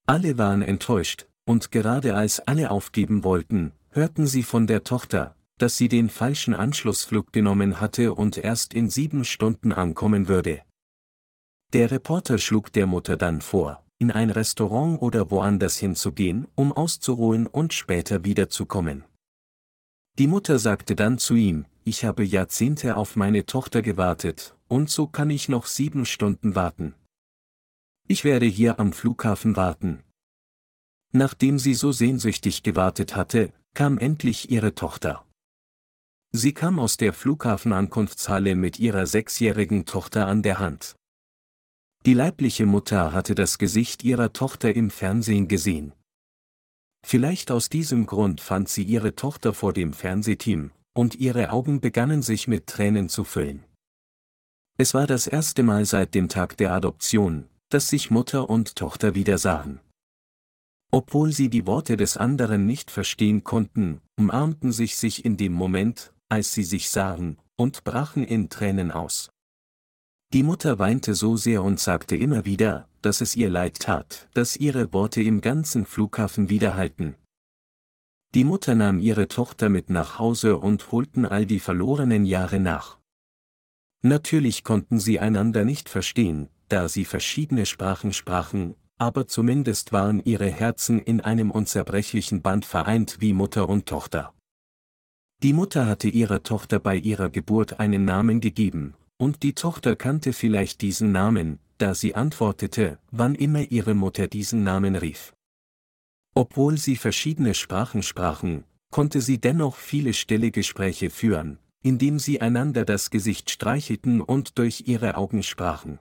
Alle 0.06 0.38
waren 0.38 0.62
enttäuscht, 0.62 1.26
und 1.44 1.70
gerade 1.70 2.14
als 2.14 2.40
alle 2.40 2.70
aufgeben 2.70 3.22
wollten, 3.22 3.72
hörten 3.90 4.26
sie 4.26 4.42
von 4.42 4.66
der 4.66 4.82
Tochter, 4.82 5.36
dass 5.58 5.76
sie 5.76 5.88
den 5.88 6.08
falschen 6.08 6.54
Anschlussflug 6.54 7.34
genommen 7.34 7.82
hatte 7.82 8.14
und 8.14 8.38
erst 8.38 8.72
in 8.72 8.88
sieben 8.88 9.26
Stunden 9.26 9.72
ankommen 9.72 10.26
würde. 10.26 10.62
Der 11.74 11.90
Reporter 11.90 12.38
schlug 12.38 12.72
der 12.72 12.86
Mutter 12.86 13.18
dann 13.18 13.42
vor, 13.42 13.84
in 13.98 14.10
ein 14.10 14.30
Restaurant 14.30 15.02
oder 15.02 15.30
woanders 15.30 15.76
hinzugehen, 15.76 16.48
um 16.54 16.72
auszuruhen 16.72 17.46
und 17.46 17.74
später 17.74 18.24
wiederzukommen. 18.24 19.04
Die 20.18 20.28
Mutter 20.28 20.58
sagte 20.58 20.96
dann 20.96 21.18
zu 21.18 21.34
ihm, 21.34 21.66
ich 21.84 22.04
habe 22.04 22.24
Jahrzehnte 22.24 22.96
auf 22.96 23.14
meine 23.14 23.44
Tochter 23.46 23.82
gewartet, 23.82 24.56
und 24.68 24.88
so 24.88 25.06
kann 25.06 25.30
ich 25.30 25.48
noch 25.48 25.66
sieben 25.66 26.06
Stunden 26.06 26.54
warten. 26.54 26.94
Ich 28.08 28.24
werde 28.24 28.46
hier 28.46 28.80
am 28.80 28.92
Flughafen 28.92 29.56
warten. 29.56 30.02
Nachdem 31.12 31.58
sie 31.58 31.74
so 31.74 31.92
sehnsüchtig 31.92 32.62
gewartet 32.62 33.14
hatte, 33.14 33.52
kam 33.74 33.98
endlich 33.98 34.50
ihre 34.50 34.74
Tochter. 34.74 35.24
Sie 36.32 36.52
kam 36.52 36.78
aus 36.78 36.96
der 36.96 37.12
Flughafenankunftshalle 37.12 38.56
mit 38.56 38.78
ihrer 38.78 39.06
sechsjährigen 39.06 39.84
Tochter 39.84 40.26
an 40.26 40.42
der 40.42 40.58
Hand. 40.58 40.96
Die 42.06 42.14
leibliche 42.14 42.66
Mutter 42.66 43.12
hatte 43.12 43.34
das 43.34 43.58
Gesicht 43.58 44.02
ihrer 44.04 44.32
Tochter 44.32 44.74
im 44.74 44.90
Fernsehen 44.90 45.48
gesehen. 45.48 45.92
Vielleicht 47.06 47.50
aus 47.50 47.68
diesem 47.68 48.06
Grund 48.06 48.40
fand 48.40 48.68
sie 48.68 48.82
ihre 48.82 49.14
Tochter 49.14 49.54
vor 49.54 49.72
dem 49.72 49.92
Fernsehteam, 49.92 50.72
und 50.94 51.16
ihre 51.16 51.50
Augen 51.50 51.80
begannen 51.80 52.22
sich 52.22 52.48
mit 52.48 52.66
Tränen 52.66 53.08
zu 53.08 53.24
füllen. 53.24 53.64
Es 54.78 54.94
war 54.94 55.06
das 55.06 55.26
erste 55.26 55.62
Mal 55.62 55.84
seit 55.84 56.14
dem 56.14 56.28
Tag 56.28 56.56
der 56.56 56.72
Adoption, 56.72 57.48
dass 57.68 57.88
sich 57.88 58.10
Mutter 58.10 58.48
und 58.48 58.76
Tochter 58.76 59.14
wieder 59.14 59.38
sahen. 59.38 59.80
Obwohl 60.90 61.32
sie 61.32 61.48
die 61.48 61.66
Worte 61.66 61.96
des 61.96 62.16
anderen 62.16 62.66
nicht 62.66 62.90
verstehen 62.90 63.44
konnten, 63.44 64.00
umarmten 64.16 64.72
sich 64.72 64.96
sich 64.96 65.24
in 65.24 65.36
dem 65.36 65.52
Moment, 65.52 66.12
als 66.28 66.54
sie 66.54 66.64
sich 66.64 66.90
sahen, 66.90 67.38
und 67.56 67.84
brachen 67.84 68.24
in 68.24 68.48
Tränen 68.48 68.90
aus. 68.90 69.30
Die 70.32 70.42
Mutter 70.42 70.78
weinte 70.78 71.14
so 71.14 71.36
sehr 71.36 71.62
und 71.62 71.78
sagte 71.78 72.16
immer 72.16 72.44
wieder, 72.44 72.88
dass 73.02 73.20
es 73.20 73.36
ihr 73.36 73.50
leid 73.50 73.78
tat, 73.80 74.28
dass 74.34 74.56
ihre 74.56 74.92
Worte 74.92 75.22
im 75.22 75.40
ganzen 75.40 75.86
Flughafen 75.86 76.48
widerhalten. 76.48 77.14
Die 78.34 78.42
Mutter 78.42 78.74
nahm 78.74 78.98
ihre 78.98 79.28
Tochter 79.28 79.68
mit 79.68 79.90
nach 79.90 80.18
Hause 80.18 80.56
und 80.56 80.90
holten 80.90 81.24
all 81.24 81.46
die 81.46 81.60
verlorenen 81.60 82.24
Jahre 82.24 82.58
nach. 82.58 82.98
Natürlich 84.02 84.64
konnten 84.64 84.98
sie 84.98 85.20
einander 85.20 85.64
nicht 85.64 85.88
verstehen, 85.88 86.48
da 86.68 86.88
sie 86.88 87.04
verschiedene 87.04 87.64
Sprachen 87.64 88.12
sprachen, 88.12 88.74
aber 88.98 89.28
zumindest 89.28 89.92
waren 89.92 90.20
ihre 90.24 90.48
Herzen 90.48 90.98
in 90.98 91.20
einem 91.20 91.52
unzerbrechlichen 91.52 92.42
Band 92.42 92.64
vereint 92.64 93.18
wie 93.20 93.32
Mutter 93.32 93.68
und 93.68 93.86
Tochter. 93.86 94.34
Die 95.44 95.52
Mutter 95.52 95.86
hatte 95.86 96.08
ihrer 96.08 96.42
Tochter 96.42 96.80
bei 96.80 96.96
ihrer 96.96 97.30
Geburt 97.30 97.78
einen 97.78 98.04
Namen 98.04 98.40
gegeben, 98.40 98.94
und 99.16 99.44
die 99.44 99.54
Tochter 99.54 99.94
kannte 99.94 100.32
vielleicht 100.32 100.80
diesen 100.80 101.12
Namen, 101.12 101.60
da 101.78 101.94
sie 101.94 102.16
antwortete, 102.16 102.98
wann 103.12 103.36
immer 103.36 103.70
ihre 103.70 103.94
Mutter 103.94 104.26
diesen 104.26 104.64
Namen 104.64 104.96
rief. 104.96 105.34
Obwohl 106.34 106.78
sie 106.78 106.96
verschiedene 106.96 107.54
Sprachen 107.54 108.02
sprachen, 108.02 108.64
konnte 108.90 109.20
sie 109.20 109.40
dennoch 109.40 109.76
viele 109.76 110.12
stille 110.12 110.50
Gespräche 110.50 111.10
führen, 111.10 111.58
indem 111.82 112.18
sie 112.18 112.40
einander 112.40 112.84
das 112.84 113.10
Gesicht 113.10 113.50
streichelten 113.50 114.20
und 114.20 114.58
durch 114.58 114.84
ihre 114.86 115.16
Augen 115.16 115.42
sprachen. 115.42 116.00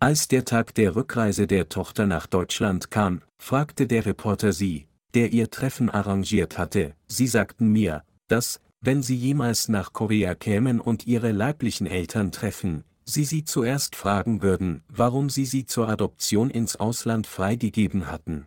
Als 0.00 0.28
der 0.28 0.44
Tag 0.44 0.74
der 0.76 0.94
Rückreise 0.94 1.48
der 1.48 1.68
Tochter 1.68 2.06
nach 2.06 2.28
Deutschland 2.28 2.92
kam, 2.92 3.22
fragte 3.38 3.88
der 3.88 4.06
Reporter 4.06 4.52
sie, 4.52 4.86
der 5.14 5.32
ihr 5.32 5.50
Treffen 5.50 5.90
arrangiert 5.90 6.56
hatte, 6.56 6.94
sie 7.08 7.26
sagten 7.26 7.72
mir, 7.72 8.04
dass, 8.28 8.60
wenn 8.80 9.02
sie 9.02 9.16
jemals 9.16 9.68
nach 9.68 9.92
Korea 9.92 10.36
kämen 10.36 10.80
und 10.80 11.08
ihre 11.08 11.32
leiblichen 11.32 11.88
Eltern 11.88 12.30
treffen, 12.30 12.84
sie 13.04 13.24
sie 13.24 13.42
zuerst 13.42 13.96
fragen 13.96 14.42
würden, 14.42 14.84
warum 14.88 15.30
sie 15.30 15.46
sie 15.46 15.66
zur 15.66 15.88
Adoption 15.88 16.50
ins 16.50 16.76
Ausland 16.76 17.26
freigegeben 17.26 18.08
hatten. 18.08 18.46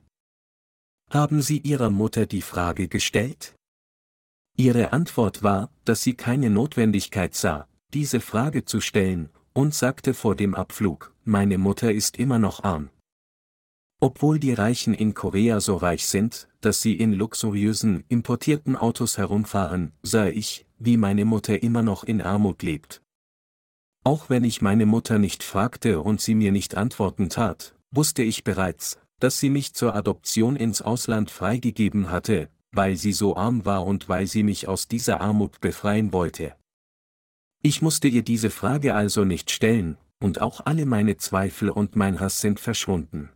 Haben 1.11 1.41
Sie 1.41 1.57
Ihrer 1.57 1.89
Mutter 1.89 2.25
die 2.25 2.41
Frage 2.41 2.87
gestellt? 2.87 3.53
Ihre 4.55 4.93
Antwort 4.93 5.43
war, 5.43 5.69
dass 5.83 6.01
sie 6.01 6.13
keine 6.13 6.49
Notwendigkeit 6.49 7.35
sah, 7.35 7.67
diese 7.93 8.21
Frage 8.21 8.63
zu 8.63 8.79
stellen, 8.79 9.29
und 9.51 9.75
sagte 9.75 10.13
vor 10.13 10.35
dem 10.35 10.55
Abflug, 10.55 11.13
meine 11.25 11.57
Mutter 11.57 11.91
ist 11.91 12.17
immer 12.17 12.39
noch 12.39 12.63
arm. 12.63 12.91
Obwohl 13.99 14.39
die 14.39 14.53
Reichen 14.53 14.93
in 14.93 15.13
Korea 15.13 15.59
so 15.59 15.75
reich 15.75 16.07
sind, 16.07 16.47
dass 16.61 16.81
sie 16.81 16.95
in 16.95 17.11
luxuriösen, 17.11 18.05
importierten 18.07 18.77
Autos 18.77 19.17
herumfahren, 19.17 19.91
sah 20.03 20.27
ich, 20.27 20.65
wie 20.79 20.95
meine 20.95 21.25
Mutter 21.25 21.61
immer 21.61 21.83
noch 21.83 22.05
in 22.05 22.21
Armut 22.21 22.63
lebt. 22.63 23.01
Auch 24.05 24.29
wenn 24.29 24.45
ich 24.45 24.61
meine 24.61 24.85
Mutter 24.85 25.19
nicht 25.19 25.43
fragte 25.43 25.99
und 25.99 26.21
sie 26.21 26.35
mir 26.35 26.53
nicht 26.53 26.77
antworten 26.77 27.27
tat, 27.27 27.75
wusste 27.91 28.23
ich 28.23 28.45
bereits, 28.45 28.97
dass 29.21 29.39
sie 29.39 29.49
mich 29.49 29.73
zur 29.73 29.95
Adoption 29.95 30.55
ins 30.55 30.81
Ausland 30.81 31.29
freigegeben 31.31 32.09
hatte, 32.09 32.49
weil 32.71 32.95
sie 32.97 33.13
so 33.13 33.35
arm 33.35 33.65
war 33.65 33.85
und 33.85 34.09
weil 34.09 34.27
sie 34.27 34.43
mich 34.43 34.67
aus 34.67 34.87
dieser 34.87 35.21
Armut 35.21 35.61
befreien 35.61 36.11
wollte. 36.11 36.55
Ich 37.61 37.81
musste 37.83 38.07
ihr 38.07 38.23
diese 38.23 38.49
Frage 38.49 38.95
also 38.95 39.23
nicht 39.23 39.51
stellen, 39.51 39.97
und 40.19 40.41
auch 40.41 40.65
alle 40.65 40.87
meine 40.87 41.17
Zweifel 41.17 41.69
und 41.69 41.95
mein 41.95 42.19
Hass 42.19 42.41
sind 42.41 42.59
verschwunden. 42.59 43.29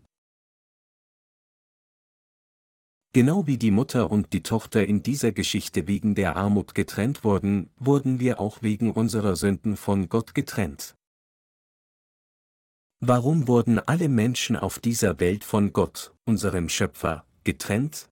Genau 3.14 3.48
wie 3.48 3.58
die 3.58 3.72
Mutter 3.72 4.12
und 4.12 4.34
die 4.34 4.44
Tochter 4.44 4.86
in 4.86 5.04
dieser 5.04 5.32
Geschichte 5.32 5.88
wegen 5.88 6.16
der 6.16 6.36
Armut 6.36 6.76
getrennt 6.76 7.24
wurden, 7.24 7.70
wurden 7.78 8.20
wir 8.20 8.40
auch 8.40 8.62
wegen 8.62 8.92
unserer 8.92 9.36
Sünden 9.36 9.78
von 9.78 10.10
Gott 10.10 10.36
getrennt. 10.36 10.96
Warum 13.02 13.48
wurden 13.48 13.80
alle 13.80 14.10
Menschen 14.10 14.56
auf 14.56 14.80
dieser 14.80 15.20
Welt 15.20 15.44
von 15.44 15.74
Gott, 15.74 16.14
unserem 16.26 16.70
Schöpfer, 16.70 17.26
getrennt? 17.44 18.10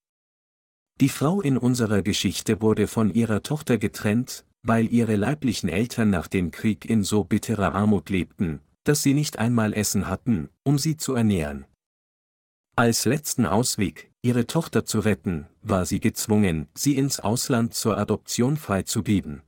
Die 1.00 1.10
Frau 1.10 1.42
in 1.42 1.58
unserer 1.58 2.02
Geschichte 2.02 2.62
wurde 2.62 2.88
von 2.88 3.14
ihrer 3.14 3.42
Tochter 3.42 3.78
getrennt, 3.78 4.46
weil 4.62 4.92
ihre 4.92 5.16
leiblichen 5.16 5.70
Eltern 5.70 6.10
nach 6.10 6.28
dem 6.28 6.52
Krieg 6.52 6.86
in 6.86 7.04
so 7.04 7.24
bitterer 7.24 7.74
Armut 7.74 8.10
lebten, 8.10 8.60
dass 8.84 9.02
sie 9.02 9.14
nicht 9.14 9.40
einmal 9.40 9.74
Essen 9.74 10.08
hatten, 10.08 10.50
um 10.64 10.78
sie 10.78 10.98
zu 10.98 11.16
ernähren. 11.16 11.66
Als 12.76 13.06
letzten 13.06 13.46
Ausweg, 13.46 14.12
ihre 14.22 14.48
Tochter 14.48 14.86
zu 14.86 15.00
retten, 15.00 15.48
war 15.62 15.86
sie 15.86 16.00
gezwungen, 16.00 16.68
sie 16.74 16.96
ins 16.96 17.20
Ausland 17.20 17.74
zur 17.74 17.98
Adoption 17.98 18.58
freizugeben. 18.58 19.42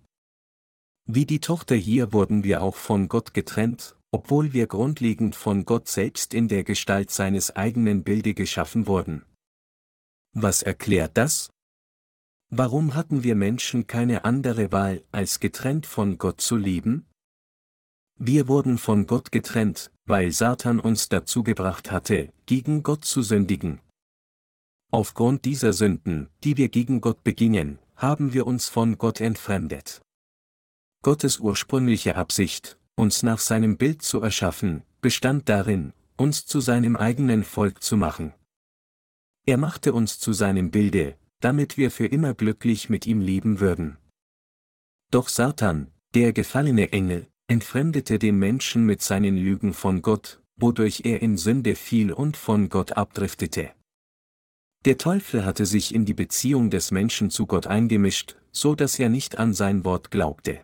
Wie 1.08 1.26
die 1.26 1.40
Tochter 1.40 1.76
hier 1.76 2.14
wurden 2.14 2.44
wir 2.44 2.62
auch 2.62 2.76
von 2.76 3.08
Gott 3.08 3.34
getrennt, 3.34 3.95
obwohl 4.12 4.54
wir 4.54 4.68
grundlegend 4.68 5.36
von 5.36 5.66
Gott 5.66 5.88
selbst 5.88 6.34
in 6.34 6.48
der 6.48 6.64
Gestalt 6.64 7.12
seines 7.12 7.56
eigenen 7.56 8.04
Bilde 8.04 8.34
geschaffen 8.34 8.88
wurden. 8.88 9.26
Was 10.34 10.64
erklärt 10.64 11.18
das? 11.18 11.50
Warum 12.50 12.94
hatten 12.94 13.24
wir 13.24 13.36
Menschen 13.36 13.88
keine 13.88 14.24
andere 14.24 14.72
Wahl, 14.72 15.04
als 15.12 15.40
getrennt 15.40 15.86
von 15.86 16.18
Gott 16.18 16.42
zu 16.42 16.56
leben? 16.56 17.06
Wir 18.18 18.48
wurden 18.48 18.78
von 18.78 19.08
Gott 19.08 19.32
getrennt, 19.32 19.92
weil 20.06 20.32
Satan 20.32 20.80
uns 20.80 21.10
dazu 21.10 21.44
gebracht 21.44 21.92
hatte, 21.92 22.32
gegen 22.46 22.84
Gott 22.84 23.04
zu 23.04 23.22
sündigen. 23.22 23.82
Aufgrund 24.92 25.44
dieser 25.44 25.74
Sünden, 25.74 26.30
die 26.44 26.56
wir 26.56 26.70
gegen 26.70 27.02
Gott 27.02 27.24
begingen, 27.24 27.80
haben 27.96 28.34
wir 28.34 28.48
uns 28.48 28.70
von 28.70 28.98
Gott 28.98 29.20
entfremdet. 29.20 30.02
Gottes 31.02 31.40
ursprüngliche 31.40 32.16
Absicht, 32.16 32.78
uns 32.96 33.24
nach 33.24 33.40
seinem 33.40 33.78
Bild 33.78 34.02
zu 34.02 34.22
erschaffen, 34.22 34.84
bestand 35.02 35.50
darin, 35.50 35.94
uns 36.18 36.46
zu 36.46 36.60
seinem 36.60 36.96
eigenen 36.96 37.44
Volk 37.44 37.84
zu 37.84 37.98
machen. 37.98 38.34
Er 39.46 39.58
machte 39.58 39.94
uns 39.94 40.20
zu 40.20 40.34
seinem 40.34 40.72
Bilde, 40.72 41.18
damit 41.40 41.78
wir 41.78 41.92
für 41.92 42.08
immer 42.08 42.34
glücklich 42.34 42.90
mit 42.90 43.06
ihm 43.06 43.22
leben 43.22 43.60
würden. 43.60 43.98
Doch 45.12 45.28
Satan, 45.28 45.92
der 46.16 46.34
gefallene 46.34 46.92
Engel, 46.92 47.28
entfremdete 47.48 48.18
den 48.18 48.40
Menschen 48.40 48.86
mit 48.86 49.02
seinen 49.02 49.38
Lügen 49.38 49.74
von 49.74 50.02
Gott, 50.02 50.42
wodurch 50.56 51.02
er 51.04 51.22
in 51.22 51.38
Sünde 51.38 51.76
fiel 51.76 52.12
und 52.12 52.38
von 52.38 52.70
Gott 52.70 52.94
abdriftete. 52.94 53.72
Der 54.86 54.98
Teufel 54.98 55.46
hatte 55.46 55.66
sich 55.66 55.94
in 55.94 56.06
die 56.06 56.14
Beziehung 56.14 56.70
des 56.70 56.92
Menschen 56.92 57.30
zu 57.30 57.46
Gott 57.46 57.68
eingemischt, 57.68 58.36
so 58.52 58.76
dass 58.76 58.98
er 58.98 59.10
nicht 59.10 59.38
an 59.38 59.54
sein 59.54 59.84
Wort 59.84 60.12
glaubte. 60.12 60.64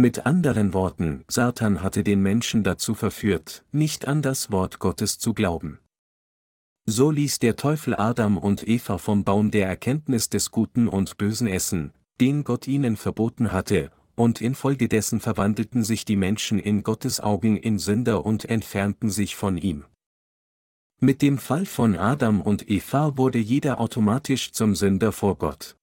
Mit 0.00 0.24
anderen 0.24 0.72
Worten, 0.72 1.26
Satan 1.28 1.82
hatte 1.82 2.02
den 2.02 2.22
Menschen 2.22 2.64
dazu 2.64 2.94
verführt, 2.94 3.66
nicht 3.70 4.08
an 4.08 4.22
das 4.22 4.50
Wort 4.50 4.78
Gottes 4.78 5.18
zu 5.18 5.34
glauben. 5.34 5.78
So 6.86 7.10
ließ 7.10 7.38
der 7.38 7.56
Teufel 7.56 7.94
Adam 7.94 8.38
und 8.38 8.66
Eva 8.66 8.96
vom 8.96 9.24
Baum 9.24 9.50
der 9.50 9.66
Erkenntnis 9.66 10.30
des 10.30 10.50
Guten 10.50 10.88
und 10.88 11.18
Bösen 11.18 11.46
essen, 11.46 11.92
den 12.18 12.44
Gott 12.44 12.66
ihnen 12.66 12.96
verboten 12.96 13.52
hatte, 13.52 13.90
und 14.14 14.40
infolgedessen 14.40 15.20
verwandelten 15.20 15.84
sich 15.84 16.06
die 16.06 16.16
Menschen 16.16 16.58
in 16.58 16.82
Gottes 16.82 17.20
Augen 17.20 17.58
in 17.58 17.78
Sünder 17.78 18.24
und 18.24 18.46
entfernten 18.46 19.10
sich 19.10 19.36
von 19.36 19.58
ihm. 19.58 19.84
Mit 21.00 21.20
dem 21.20 21.36
Fall 21.36 21.66
von 21.66 21.94
Adam 21.94 22.40
und 22.40 22.70
Eva 22.70 23.18
wurde 23.18 23.38
jeder 23.38 23.78
automatisch 23.78 24.52
zum 24.52 24.74
Sünder 24.74 25.12
vor 25.12 25.36
Gott. 25.36 25.76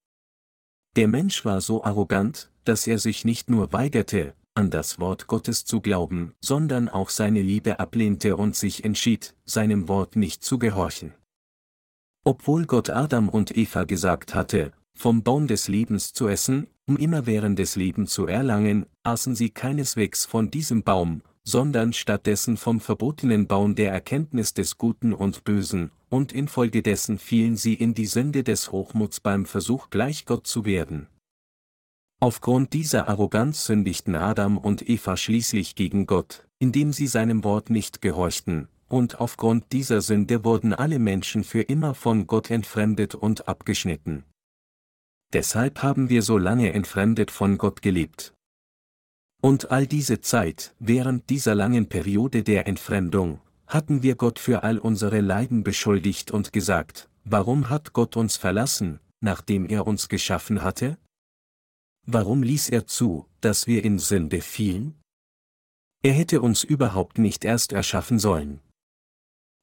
Der 0.98 1.08
Mensch 1.08 1.46
war 1.46 1.62
so 1.62 1.84
arrogant, 1.84 2.50
dass 2.64 2.88
er 2.88 2.98
sich 2.98 3.24
nicht 3.24 3.52
nur 3.52 3.72
weigerte, 3.72 4.34
an 4.56 4.72
das 4.72 4.98
Wort 4.98 5.28
Gottes 5.28 5.64
zu 5.64 5.80
glauben, 5.80 6.34
sondern 6.42 6.90
auch 6.90 7.12
seine 7.12 7.44
Liebe 7.44 7.80
ablehnte 7.80 8.36
und 8.36 8.56
sich 8.56 8.84
entschied, 8.84 9.36
seinem 9.46 9.88
Wort 9.90 10.16
nicht 10.16 10.44
zu 10.44 10.58
gehorchen. 10.58 11.14
Obwohl 12.26 12.66
Gott 12.66 12.90
Adam 12.90 13.30
und 13.30 13.56
Eva 13.56 13.84
gesagt 13.84 14.34
hatte, 14.34 14.74
vom 14.96 15.22
Baum 15.22 15.46
des 15.46 15.68
Lebens 15.68 16.14
zu 16.14 16.28
essen, 16.28 16.66
um 16.88 16.98
immerwährendes 16.98 17.76
Leben 17.76 18.08
zu 18.08 18.26
erlangen, 18.26 18.88
aßen 19.04 19.36
sie 19.36 19.52
keineswegs 19.52 20.26
von 20.26 20.50
diesem 20.50 20.82
Baum, 20.82 21.22
sondern 21.48 21.94
stattdessen 21.94 22.58
vom 22.58 22.82
verbotenen 22.82 23.48
Baum 23.48 23.74
der 23.74 23.94
Erkenntnis 23.94 24.54
des 24.54 24.78
Guten 24.78 25.14
und 25.14 25.46
Bösen, 25.46 25.92
und 26.10 26.34
infolgedessen 26.34 27.18
fielen 27.18 27.56
sie 27.56 27.74
in 27.74 27.94
die 27.94 28.06
Sünde 28.06 28.44
des 28.44 28.74
Hochmuts 28.74 29.22
beim 29.22 29.46
Versuch 29.46 29.90
gleich 29.90 30.26
Gott 30.26 30.46
zu 30.46 30.66
werden. 30.66 31.08
Aufgrund 32.20 32.74
dieser 32.74 33.08
Arroganz 33.08 33.66
sündigten 33.66 34.16
Adam 34.16 34.58
und 34.58 34.90
Eva 34.90 35.16
schließlich 35.16 35.76
gegen 35.76 36.06
Gott, 36.06 36.46
indem 36.60 36.92
sie 36.92 37.08
seinem 37.08 37.46
Wort 37.46 37.70
nicht 37.70 38.02
gehorchten, 38.02 38.68
und 38.90 39.22
aufgrund 39.22 39.72
dieser 39.72 40.02
Sünde 40.02 40.44
wurden 40.44 40.74
alle 40.74 41.00
Menschen 41.00 41.46
für 41.46 41.62
immer 41.62 41.94
von 41.94 42.28
Gott 42.28 42.52
entfremdet 42.52 43.16
und 43.16 43.48
abgeschnitten. 43.48 44.26
Deshalb 45.32 45.82
haben 45.82 46.10
wir 46.10 46.24
so 46.24 46.38
lange 46.38 46.74
entfremdet 46.74 47.32
von 47.32 47.58
Gott 47.58 47.82
gelebt. 47.82 48.34
Und 49.42 49.72
all 49.72 49.86
diese 49.86 50.20
Zeit, 50.22 50.74
während 50.80 51.30
dieser 51.30 51.54
langen 51.54 51.90
Periode 51.90 52.44
der 52.44 52.68
Entfremdung, 52.68 53.40
hatten 53.68 54.02
wir 54.02 54.16
Gott 54.16 54.40
für 54.40 54.64
all 54.64 54.80
unsere 54.80 55.22
Leiden 55.22 55.64
beschuldigt 55.64 56.32
und 56.32 56.54
gesagt, 56.54 57.10
warum 57.24 57.70
hat 57.70 57.94
Gott 57.94 58.16
uns 58.18 58.38
verlassen, 58.38 59.00
nachdem 59.20 59.66
er 59.68 59.86
uns 59.86 60.10
geschaffen 60.10 60.64
hatte? 60.64 60.98
Warum 62.06 62.42
ließ 62.42 62.70
er 62.70 62.88
zu, 62.88 63.28
dass 63.42 63.68
wir 63.68 63.84
in 63.84 64.00
Sünde 64.00 64.42
fielen? 64.42 64.96
Er 66.04 66.14
hätte 66.14 66.42
uns 66.42 66.64
überhaupt 66.64 67.18
nicht 67.18 67.44
erst 67.44 67.74
erschaffen 67.74 68.18
sollen. 68.18 68.62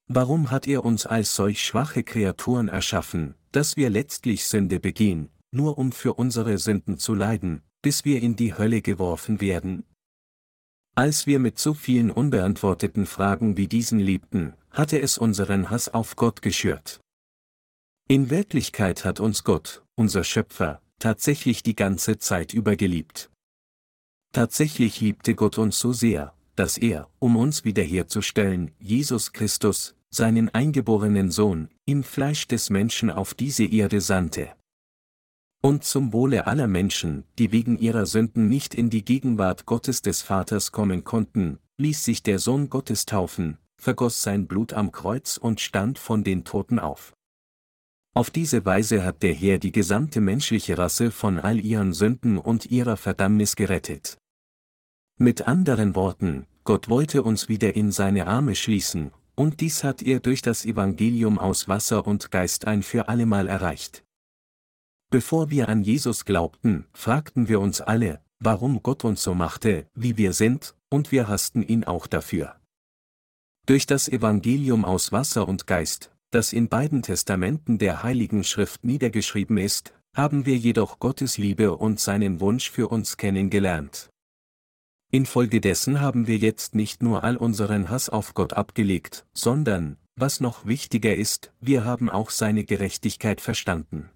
Warum 0.06 0.50
hat 0.50 0.66
er 0.66 0.84
uns 0.84 1.06
als 1.06 1.34
solch 1.34 1.64
schwache 1.64 2.04
Kreaturen 2.04 2.68
erschaffen, 2.68 3.34
dass 3.52 3.76
wir 3.78 3.88
letztlich 3.88 4.44
Sünde 4.44 4.78
begehen, 4.78 5.30
nur 5.50 5.78
um 5.78 5.92
für 5.92 6.14
unsere 6.14 6.58
Sünden 6.58 6.98
zu 6.98 7.14
leiden, 7.14 7.62
bis 7.84 8.06
wir 8.06 8.22
in 8.22 8.34
die 8.34 8.54
Hölle 8.56 8.80
geworfen 8.80 9.42
werden? 9.42 9.84
Als 10.94 11.26
wir 11.26 11.38
mit 11.38 11.58
so 11.58 11.74
vielen 11.74 12.10
unbeantworteten 12.10 13.04
Fragen 13.04 13.58
wie 13.58 13.68
diesen 13.68 13.98
lebten, 13.98 14.54
hatte 14.70 14.98
es 15.02 15.18
unseren 15.18 15.68
Hass 15.68 15.92
auf 15.92 16.16
Gott 16.16 16.40
geschürt. 16.40 17.00
In 18.08 18.30
Wirklichkeit 18.30 19.04
hat 19.04 19.20
uns 19.20 19.44
Gott, 19.44 19.82
unser 19.96 20.24
Schöpfer, 20.24 20.80
tatsächlich 20.98 21.62
die 21.62 21.76
ganze 21.76 22.16
Zeit 22.16 22.54
über 22.54 22.74
geliebt. 22.74 23.30
Tatsächlich 24.32 25.02
liebte 25.02 25.34
Gott 25.34 25.58
uns 25.58 25.78
so 25.78 25.92
sehr, 25.92 26.32
dass 26.56 26.78
er, 26.78 27.10
um 27.18 27.36
uns 27.36 27.64
wiederherzustellen, 27.66 28.70
Jesus 28.78 29.32
Christus, 29.32 29.94
seinen 30.08 30.48
eingeborenen 30.48 31.30
Sohn, 31.30 31.68
im 31.84 32.02
Fleisch 32.02 32.48
des 32.48 32.70
Menschen 32.70 33.10
auf 33.10 33.34
diese 33.34 33.64
Erde 33.64 34.00
sandte. 34.00 34.54
Und 35.64 35.82
zum 35.82 36.12
Wohle 36.12 36.46
aller 36.46 36.66
Menschen, 36.66 37.24
die 37.38 37.50
wegen 37.50 37.78
ihrer 37.78 38.04
Sünden 38.04 38.50
nicht 38.50 38.74
in 38.74 38.90
die 38.90 39.02
Gegenwart 39.02 39.64
Gottes 39.64 40.02
des 40.02 40.20
Vaters 40.20 40.72
kommen 40.72 41.04
konnten, 41.04 41.58
ließ 41.78 42.04
sich 42.04 42.22
der 42.22 42.38
Sohn 42.38 42.68
Gottes 42.68 43.06
taufen, 43.06 43.56
vergoss 43.78 44.20
sein 44.20 44.46
Blut 44.46 44.74
am 44.74 44.92
Kreuz 44.92 45.38
und 45.38 45.62
stand 45.62 45.98
von 45.98 46.22
den 46.22 46.44
Toten 46.44 46.78
auf. 46.78 47.14
Auf 48.12 48.28
diese 48.28 48.66
Weise 48.66 49.06
hat 49.06 49.22
der 49.22 49.32
Herr 49.32 49.56
die 49.56 49.72
gesamte 49.72 50.20
menschliche 50.20 50.76
Rasse 50.76 51.10
von 51.10 51.38
all 51.38 51.58
ihren 51.58 51.94
Sünden 51.94 52.36
und 52.36 52.66
ihrer 52.66 52.98
Verdammnis 52.98 53.56
gerettet. 53.56 54.18
Mit 55.16 55.48
anderen 55.48 55.94
Worten, 55.94 56.44
Gott 56.64 56.90
wollte 56.90 57.22
uns 57.22 57.48
wieder 57.48 57.74
in 57.74 57.90
seine 57.90 58.26
Arme 58.26 58.54
schließen, 58.54 59.12
und 59.34 59.62
dies 59.62 59.82
hat 59.82 60.02
er 60.02 60.20
durch 60.20 60.42
das 60.42 60.66
Evangelium 60.66 61.38
aus 61.38 61.68
Wasser 61.68 62.06
und 62.06 62.30
Geist 62.30 62.66
ein 62.66 62.82
für 62.82 63.08
allemal 63.08 63.48
erreicht. 63.48 64.04
Bevor 65.14 65.48
wir 65.48 65.68
an 65.68 65.84
Jesus 65.84 66.24
glaubten, 66.24 66.86
fragten 66.92 67.46
wir 67.46 67.60
uns 67.60 67.80
alle, 67.80 68.20
warum 68.40 68.82
Gott 68.82 69.04
uns 69.04 69.22
so 69.22 69.32
machte, 69.32 69.86
wie 69.94 70.16
wir 70.16 70.32
sind, 70.32 70.74
und 70.90 71.12
wir 71.12 71.28
hassten 71.28 71.62
ihn 71.62 71.84
auch 71.84 72.08
dafür. 72.08 72.56
Durch 73.64 73.86
das 73.86 74.08
Evangelium 74.08 74.84
aus 74.84 75.12
Wasser 75.12 75.46
und 75.46 75.68
Geist, 75.68 76.10
das 76.32 76.52
in 76.52 76.68
beiden 76.68 77.02
Testamenten 77.02 77.78
der 77.78 78.02
Heiligen 78.02 78.42
Schrift 78.42 78.82
niedergeschrieben 78.82 79.56
ist, 79.56 79.94
haben 80.16 80.46
wir 80.46 80.56
jedoch 80.56 80.98
Gottes 80.98 81.38
Liebe 81.38 81.76
und 81.76 82.00
seinen 82.00 82.40
Wunsch 82.40 82.68
für 82.68 82.88
uns 82.88 83.16
kennengelernt. 83.16 84.10
Infolgedessen 85.12 86.00
haben 86.00 86.26
wir 86.26 86.38
jetzt 86.38 86.74
nicht 86.74 87.04
nur 87.04 87.22
all 87.22 87.36
unseren 87.36 87.88
Hass 87.88 88.08
auf 88.08 88.34
Gott 88.34 88.54
abgelegt, 88.54 89.26
sondern, 89.32 89.96
was 90.16 90.40
noch 90.40 90.66
wichtiger 90.66 91.14
ist, 91.14 91.52
wir 91.60 91.84
haben 91.84 92.10
auch 92.10 92.30
seine 92.30 92.64
Gerechtigkeit 92.64 93.40
verstanden. 93.40 94.10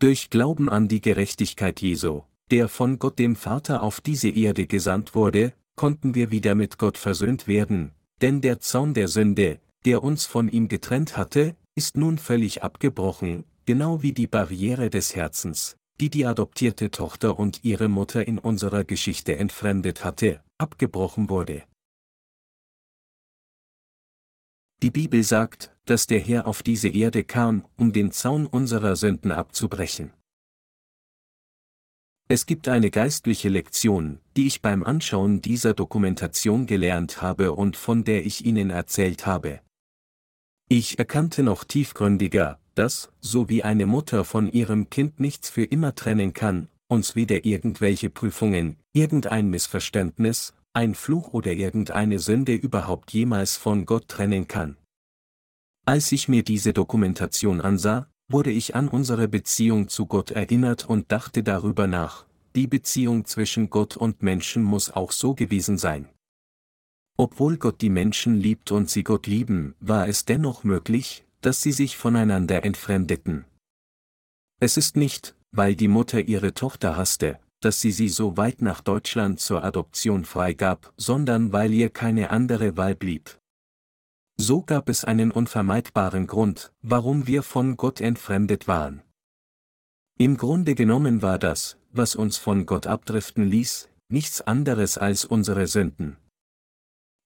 Durch 0.00 0.30
Glauben 0.30 0.70
an 0.70 0.88
die 0.88 1.02
Gerechtigkeit 1.02 1.82
Jesu, 1.82 2.22
der 2.50 2.70
von 2.70 2.98
Gott 2.98 3.18
dem 3.18 3.36
Vater 3.36 3.82
auf 3.82 4.00
diese 4.00 4.30
Erde 4.30 4.66
gesandt 4.66 5.14
wurde, 5.14 5.52
konnten 5.76 6.14
wir 6.14 6.30
wieder 6.30 6.54
mit 6.54 6.78
Gott 6.78 6.96
versöhnt 6.96 7.46
werden, 7.46 7.92
denn 8.22 8.40
der 8.40 8.60
Zaun 8.60 8.94
der 8.94 9.08
Sünde, 9.08 9.60
der 9.84 10.02
uns 10.02 10.24
von 10.24 10.48
ihm 10.48 10.68
getrennt 10.68 11.18
hatte, 11.18 11.54
ist 11.74 11.98
nun 11.98 12.16
völlig 12.16 12.62
abgebrochen, 12.62 13.44
genau 13.66 14.02
wie 14.02 14.14
die 14.14 14.26
Barriere 14.26 14.88
des 14.88 15.14
Herzens, 15.14 15.76
die 16.00 16.08
die 16.08 16.24
adoptierte 16.24 16.90
Tochter 16.90 17.38
und 17.38 17.62
ihre 17.62 17.88
Mutter 17.88 18.26
in 18.26 18.38
unserer 18.38 18.84
Geschichte 18.84 19.36
entfremdet 19.36 20.02
hatte, 20.02 20.40
abgebrochen 20.56 21.28
wurde. 21.28 21.64
Die 24.82 24.90
Bibel 24.90 25.22
sagt, 25.24 25.76
dass 25.90 26.06
der 26.06 26.20
Herr 26.20 26.46
auf 26.46 26.62
diese 26.62 26.88
Erde 26.88 27.24
kam, 27.24 27.64
um 27.76 27.92
den 27.92 28.12
Zaun 28.12 28.46
unserer 28.46 28.94
Sünden 28.94 29.32
abzubrechen. 29.32 30.12
Es 32.28 32.46
gibt 32.46 32.68
eine 32.68 32.92
geistliche 32.92 33.48
Lektion, 33.48 34.20
die 34.36 34.46
ich 34.46 34.62
beim 34.62 34.84
Anschauen 34.84 35.42
dieser 35.42 35.74
Dokumentation 35.74 36.66
gelernt 36.66 37.22
habe 37.22 37.54
und 37.54 37.76
von 37.76 38.04
der 38.04 38.24
ich 38.24 38.46
Ihnen 38.46 38.70
erzählt 38.70 39.26
habe. 39.26 39.62
Ich 40.68 41.00
erkannte 41.00 41.42
noch 41.42 41.64
tiefgründiger, 41.64 42.60
dass, 42.76 43.10
so 43.20 43.48
wie 43.48 43.64
eine 43.64 43.86
Mutter 43.86 44.24
von 44.24 44.46
ihrem 44.46 44.90
Kind 44.90 45.18
nichts 45.18 45.50
für 45.50 45.64
immer 45.64 45.96
trennen 45.96 46.34
kann, 46.34 46.68
uns 46.86 47.16
weder 47.16 47.44
irgendwelche 47.44 48.10
Prüfungen, 48.10 48.76
irgendein 48.92 49.50
Missverständnis, 49.50 50.54
ein 50.72 50.94
Fluch 50.94 51.32
oder 51.32 51.50
irgendeine 51.50 52.20
Sünde 52.20 52.54
überhaupt 52.54 53.12
jemals 53.12 53.56
von 53.56 53.86
Gott 53.86 54.06
trennen 54.06 54.46
kann. 54.46 54.76
Als 55.86 56.12
ich 56.12 56.28
mir 56.28 56.42
diese 56.42 56.72
Dokumentation 56.72 57.60
ansah, 57.60 58.08
wurde 58.28 58.50
ich 58.50 58.74
an 58.74 58.88
unsere 58.88 59.28
Beziehung 59.28 59.88
zu 59.88 60.06
Gott 60.06 60.30
erinnert 60.30 60.88
und 60.88 61.10
dachte 61.10 61.42
darüber 61.42 61.86
nach, 61.86 62.26
die 62.54 62.66
Beziehung 62.66 63.24
zwischen 63.24 63.70
Gott 63.70 63.96
und 63.96 64.22
Menschen 64.22 64.62
muss 64.62 64.90
auch 64.90 65.12
so 65.12 65.34
gewesen 65.34 65.78
sein. 65.78 66.08
Obwohl 67.16 67.56
Gott 67.58 67.80
die 67.80 67.90
Menschen 67.90 68.36
liebt 68.36 68.70
und 68.72 68.88
sie 68.88 69.02
Gott 69.02 69.26
lieben, 69.26 69.74
war 69.80 70.08
es 70.08 70.24
dennoch 70.24 70.64
möglich, 70.64 71.24
dass 71.40 71.60
sie 71.60 71.72
sich 71.72 71.96
voneinander 71.96 72.64
entfremdeten. 72.64 73.44
Es 74.60 74.76
ist 74.76 74.96
nicht, 74.96 75.34
weil 75.52 75.74
die 75.74 75.88
Mutter 75.88 76.20
ihre 76.20 76.54
Tochter 76.54 76.96
hasste, 76.96 77.40
dass 77.60 77.80
sie 77.80 77.92
sie 77.92 78.08
so 78.08 78.36
weit 78.36 78.62
nach 78.62 78.80
Deutschland 78.80 79.40
zur 79.40 79.64
Adoption 79.64 80.24
freigab, 80.24 80.92
sondern 80.96 81.52
weil 81.52 81.72
ihr 81.72 81.90
keine 81.90 82.30
andere 82.30 82.76
Wahl 82.76 82.94
blieb. 82.94 83.39
So 84.42 84.62
gab 84.62 84.88
es 84.88 85.04
einen 85.04 85.32
unvermeidbaren 85.32 86.26
Grund, 86.26 86.72
warum 86.80 87.26
wir 87.26 87.42
von 87.42 87.76
Gott 87.76 88.00
entfremdet 88.00 88.68
waren. 88.68 89.02
Im 90.16 90.38
Grunde 90.38 90.74
genommen 90.74 91.20
war 91.20 91.38
das, 91.38 91.76
was 91.92 92.16
uns 92.16 92.38
von 92.38 92.64
Gott 92.64 92.86
abdriften 92.86 93.44
ließ, 93.44 93.90
nichts 94.08 94.40
anderes 94.40 94.96
als 94.96 95.26
unsere 95.26 95.66
Sünden. 95.66 96.16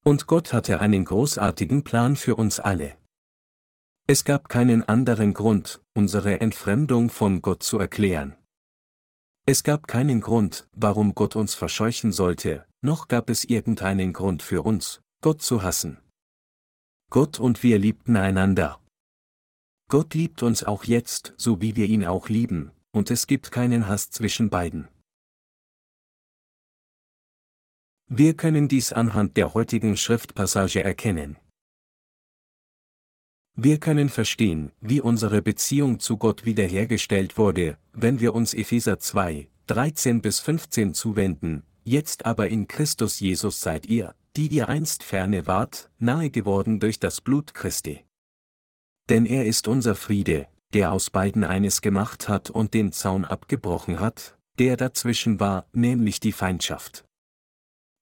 Und 0.05 0.27
Gott 0.27 0.53
hatte 0.53 0.81
einen 0.81 1.05
großartigen 1.05 1.85
Plan 1.85 2.17
für 2.17 2.35
uns 2.35 2.59
alle. 2.59 2.97
Es 4.09 4.25
gab 4.25 4.49
keinen 4.49 4.83
anderen 4.83 5.35
Grund, 5.35 5.81
unsere 5.95 6.41
Entfremdung 6.41 7.11
von 7.11 7.43
Gott 7.43 7.63
zu 7.63 7.79
erklären. 7.79 8.35
Es 9.47 9.63
gab 9.63 9.87
keinen 9.87 10.21
Grund, 10.21 10.67
warum 10.73 11.15
Gott 11.15 11.37
uns 11.37 11.55
verscheuchen 11.55 12.11
sollte, 12.11 12.67
noch 12.83 13.07
gab 13.07 13.31
es 13.31 13.45
irgendeinen 13.45 14.13
Grund 14.13 14.43
für 14.43 14.63
uns, 14.63 15.01
Gott 15.21 15.43
zu 15.43 15.63
hassen. 15.63 15.99
Gott 17.15 17.39
und 17.39 17.63
wir 17.63 17.79
liebten 17.79 18.17
einander. 18.17 18.81
Gott 19.89 20.15
liebt 20.15 20.43
uns 20.43 20.65
auch 20.65 20.83
jetzt, 20.83 21.33
so 21.37 21.61
wie 21.61 21.77
wir 21.77 21.87
ihn 21.87 22.05
auch 22.05 22.29
lieben, 22.29 22.73
und 22.91 23.09
es 23.09 23.29
gibt 23.29 23.53
keinen 23.53 23.87
Hass 23.87 24.11
zwischen 24.11 24.51
beiden. 24.51 24.89
Wir 28.09 28.35
können 28.35 28.67
dies 28.67 28.93
anhand 28.93 29.37
der 29.37 29.55
heutigen 29.55 29.97
Schriftpassage 29.97 30.83
erkennen. 30.83 31.37
Wir 33.55 33.79
können 33.79 34.09
verstehen, 34.09 34.73
wie 34.81 35.01
unsere 35.01 35.41
Beziehung 35.41 36.01
zu 36.01 36.17
Gott 36.17 36.45
wiederhergestellt 36.45 37.39
wurde, 37.39 37.79
wenn 37.93 38.19
wir 38.19 38.35
uns 38.35 38.55
Epheser 38.55 38.99
2, 38.99 39.49
13 39.69 40.21
bis 40.21 40.41
15 40.41 40.95
zuwenden, 40.95 41.63
jetzt 41.85 42.27
aber 42.27 42.49
in 42.49 42.67
Christus 42.67 43.21
Jesus 43.21 43.61
seid 43.61 43.87
ihr, 43.87 44.17
die 44.37 44.49
ihr 44.49 44.69
einst 44.69 45.03
ferne 45.03 45.47
wart, 45.47 45.91
nahe 45.99 46.31
geworden 46.31 46.81
durch 46.81 46.99
das 46.99 47.21
Blut 47.21 47.55
Christi. 47.55 48.05
Denn 49.09 49.27
er 49.27 49.47
ist 49.47 49.69
unser 49.69 49.95
Friede, 49.95 50.49
der 50.73 50.93
aus 50.93 51.11
beiden 51.11 51.45
eines 51.45 51.83
gemacht 51.83 52.29
hat 52.29 52.51
und 52.51 52.75
den 52.75 52.93
Zaun 52.93 53.25
abgebrochen 53.25 54.01
hat, 54.01 54.37
der 54.59 54.77
dazwischen 54.77 55.41
war, 55.41 55.67
nämlich 55.73 56.21
die 56.21 56.33
Feindschaft. 56.33 57.05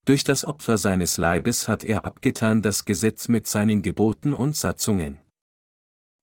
Durch 0.05 0.25
das 0.25 0.45
Opfer 0.45 0.79
seines 0.79 1.17
Leibes 1.17 1.69
hat 1.69 1.85
er 1.85 2.05
abgetan 2.05 2.63
das 2.63 2.85
Gesetz 2.85 3.29
mit 3.29 3.47
seinen 3.47 3.83
Geboten 3.83 4.33
und 4.33 4.57
Satzungen. 4.57 5.19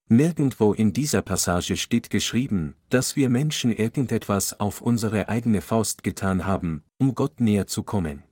Nirgendwo 0.08 0.72
in 0.72 0.92
dieser 0.92 1.22
Passage 1.22 1.76
steht 1.76 2.10
geschrieben, 2.10 2.74
dass 2.88 3.14
wir 3.14 3.30
Menschen 3.30 3.72
irgendetwas 3.72 4.58
auf 4.58 4.80
unsere 4.80 5.28
eigene 5.28 5.62
Faust 5.62 6.02
getan 6.02 6.46
haben, 6.46 6.82
um 6.98 7.14
Gott 7.14 7.40
näher 7.40 7.68
zu 7.68 7.84
kommen. 7.84 8.24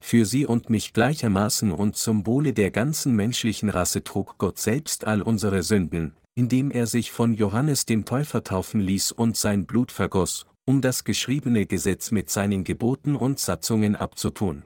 Für 0.00 0.24
sie 0.24 0.46
und 0.46 0.70
mich 0.70 0.92
gleichermaßen 0.92 1.72
und 1.72 1.96
zum 1.96 2.26
Wohle 2.26 2.52
der 2.52 2.70
ganzen 2.70 3.14
menschlichen 3.14 3.68
Rasse 3.68 4.04
trug 4.04 4.38
Gott 4.38 4.58
selbst 4.58 5.06
all 5.06 5.22
unsere 5.22 5.62
Sünden, 5.62 6.14
indem 6.34 6.70
er 6.70 6.86
sich 6.86 7.10
von 7.10 7.34
Johannes 7.34 7.84
dem 7.84 8.04
Täufer 8.04 8.44
taufen 8.44 8.80
ließ 8.80 9.12
und 9.12 9.36
sein 9.36 9.66
Blut 9.66 9.92
vergoss, 9.92 10.46
um 10.64 10.80
das 10.80 11.04
geschriebene 11.04 11.66
Gesetz 11.66 12.10
mit 12.10 12.30
seinen 12.30 12.64
Geboten 12.64 13.16
und 13.16 13.40
Satzungen 13.40 13.96
abzutun. 13.96 14.64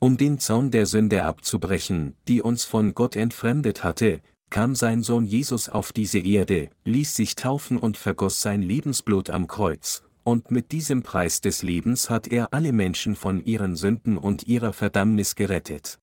Um 0.00 0.16
den 0.16 0.38
Zaun 0.38 0.70
der 0.70 0.86
Sünde 0.86 1.24
abzubrechen, 1.24 2.16
die 2.28 2.42
uns 2.42 2.64
von 2.64 2.94
Gott 2.94 3.16
entfremdet 3.16 3.84
hatte, 3.84 4.20
kam 4.50 4.74
sein 4.74 5.02
Sohn 5.02 5.24
Jesus 5.24 5.68
auf 5.68 5.92
diese 5.92 6.18
Erde, 6.18 6.70
ließ 6.84 7.16
sich 7.16 7.34
taufen 7.34 7.76
und 7.76 7.96
vergoss 7.96 8.40
sein 8.40 8.62
Lebensblut 8.62 9.30
am 9.30 9.48
Kreuz, 9.48 10.04
und 10.24 10.50
mit 10.50 10.72
diesem 10.72 11.02
Preis 11.02 11.40
des 11.40 11.62
Lebens 11.62 12.10
hat 12.10 12.26
er 12.26 12.52
alle 12.52 12.72
Menschen 12.72 13.14
von 13.14 13.44
ihren 13.44 13.76
Sünden 13.76 14.18
und 14.18 14.46
ihrer 14.48 14.72
Verdammnis 14.72 15.34
gerettet. 15.34 15.98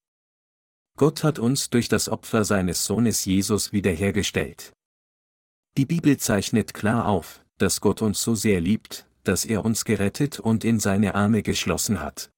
Gott 0.97 1.23
hat 1.23 1.39
uns 1.39 1.69
durch 1.69 1.89
das 1.89 2.09
Opfer 2.09 2.45
seines 2.45 2.85
Sohnes 2.85 3.25
Jesus 3.25 3.73
wiederhergestellt. 3.73 4.73
Die 5.77 5.85
Bibel 5.85 6.17
zeichnet 6.17 6.73
klar 6.73 7.07
auf, 7.07 7.43
dass 7.57 7.81
Gott 7.81 8.01
uns 8.01 8.21
so 8.21 8.35
sehr 8.35 8.61
liebt, 8.61 9.07
dass 9.23 9.45
er 9.45 9.65
uns 9.65 9.85
gerettet 9.85 10.39
und 10.39 10.63
in 10.63 10.79
seine 10.79 11.15
Arme 11.15 11.43
geschlossen 11.43 11.99
hat. 12.01 12.31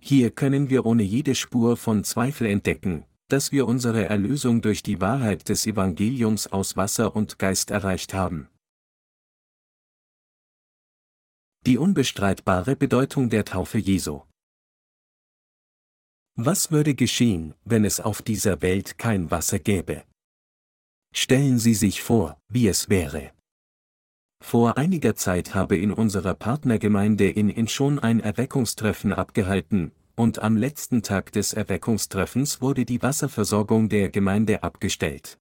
Hier 0.00 0.30
können 0.30 0.70
wir 0.70 0.86
ohne 0.86 1.02
jede 1.02 1.34
Spur 1.34 1.76
von 1.76 2.04
Zweifel 2.04 2.46
entdecken, 2.46 3.04
dass 3.28 3.52
wir 3.52 3.68
unsere 3.68 4.06
Erlösung 4.06 4.62
durch 4.62 4.82
die 4.82 5.00
Wahrheit 5.00 5.48
des 5.48 5.66
Evangeliums 5.66 6.46
aus 6.46 6.76
Wasser 6.76 7.14
und 7.14 7.38
Geist 7.38 7.70
erreicht 7.70 8.14
haben. 8.14 8.48
Die 11.66 11.76
unbestreitbare 11.76 12.74
Bedeutung 12.74 13.28
der 13.28 13.44
Taufe 13.44 13.76
Jesu. 13.76 14.22
Was 16.34 16.70
würde 16.70 16.94
geschehen, 16.94 17.52
wenn 17.66 17.84
es 17.84 18.00
auf 18.00 18.22
dieser 18.22 18.62
Welt 18.62 18.96
kein 18.96 19.30
Wasser 19.30 19.58
gäbe? 19.58 20.04
Stellen 21.14 21.58
Sie 21.58 21.74
sich 21.74 22.00
vor, 22.00 22.40
wie 22.48 22.66
es 22.66 22.88
wäre. 22.88 23.32
Vor 24.42 24.78
einiger 24.78 25.16
Zeit 25.16 25.54
habe 25.54 25.76
in 25.76 25.92
unserer 25.92 26.32
Partnergemeinde 26.32 27.28
in 27.28 27.50
In 27.50 27.68
schon 27.68 27.98
ein 27.98 28.20
Erweckungstreffen 28.20 29.12
abgehalten, 29.12 29.92
und 30.16 30.38
am 30.38 30.56
letzten 30.56 31.02
Tag 31.02 31.30
des 31.32 31.52
Erweckungstreffens 31.52 32.62
wurde 32.62 32.86
die 32.86 33.02
Wasserversorgung 33.02 33.90
der 33.90 34.08
Gemeinde 34.08 34.62
abgestellt. 34.62 35.38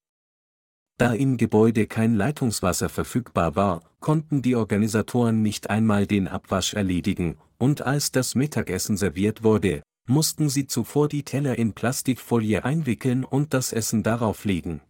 Da 0.99 1.13
im 1.13 1.38
Gebäude 1.38 1.88
kein 1.88 2.15
Leitungswasser 2.15 2.89
verfügbar 2.89 3.55
war, 3.55 3.83
konnten 4.01 4.41
die 4.41 4.57
Organisatoren 4.57 5.41
nicht 5.41 5.69
einmal 5.69 6.05
den 6.05 6.27
Abwasch 6.27 6.73
erledigen, 6.73 7.38
und 7.57 7.83
als 7.83 8.12
das 8.12 8.35
Mittagessen 8.35 8.97
serviert 8.97 9.41
wurde, 9.41 9.81
mussten 10.09 10.49
sie 10.49 10.67
zuvor 10.67 11.07
die 11.07 11.23
Teller 11.23 11.57
in 11.57 11.71
Plastikfolie 11.71 12.65
einwickeln 12.65 13.23
und 13.23 13.53
das 13.53 13.71
Essen 13.71 14.03
darauf 14.03 14.43
legen. 14.43 14.81